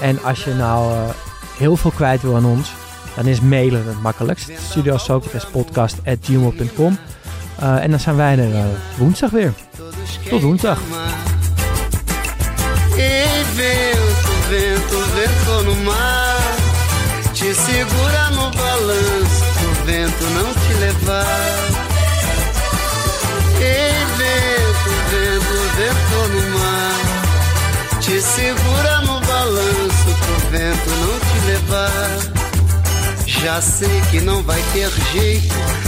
En 0.00 0.22
als 0.22 0.44
je 0.44 0.54
nou 0.54 0.92
heel 1.56 1.76
veel 1.76 1.90
kwijt 1.90 2.22
wil 2.22 2.36
aan 2.36 2.44
ons, 2.44 2.72
dan 3.16 3.26
is 3.26 3.40
mailen 3.40 3.86
het 3.86 4.02
makkelijkst. 4.02 4.50
Studio 4.68 4.96
Eh, 7.58 7.82
en 7.82 7.90
dan 7.90 8.00
zijn 8.00 8.16
wij 8.16 8.38
er 8.38 8.54
eh, 8.54 8.64
woensdag 8.96 9.30
weer. 9.30 9.52
Tot 10.28 10.42
woensdag. 10.42 10.78
Ei, 12.96 13.44
vento, 13.54 14.98
vento, 15.14 15.62
no 15.62 15.74
mar. 15.74 16.36
Te 17.32 17.54
segura 17.54 18.30
no 18.30 18.50
balanço, 18.50 19.44
pro 19.54 19.84
vento 19.84 20.24
não 20.24 20.52
te 20.54 20.74
levar. 20.80 21.26
Ei, 23.60 23.92
vento, 24.16 24.90
vento, 25.10 25.56
vento 25.76 26.18
no 26.34 26.58
mar. 26.58 28.00
Te 28.00 28.20
segura 28.20 29.00
no 29.00 29.20
balanço, 29.20 30.10
pro 30.20 30.50
vento 30.50 30.90
não 31.00 31.18
te 31.18 31.38
levar. 31.46 32.18
Já 33.26 33.60
sei 33.60 34.00
que 34.10 34.20
não 34.20 34.42
vai 34.42 34.62
ter 34.72 34.90
jeito 35.12 35.87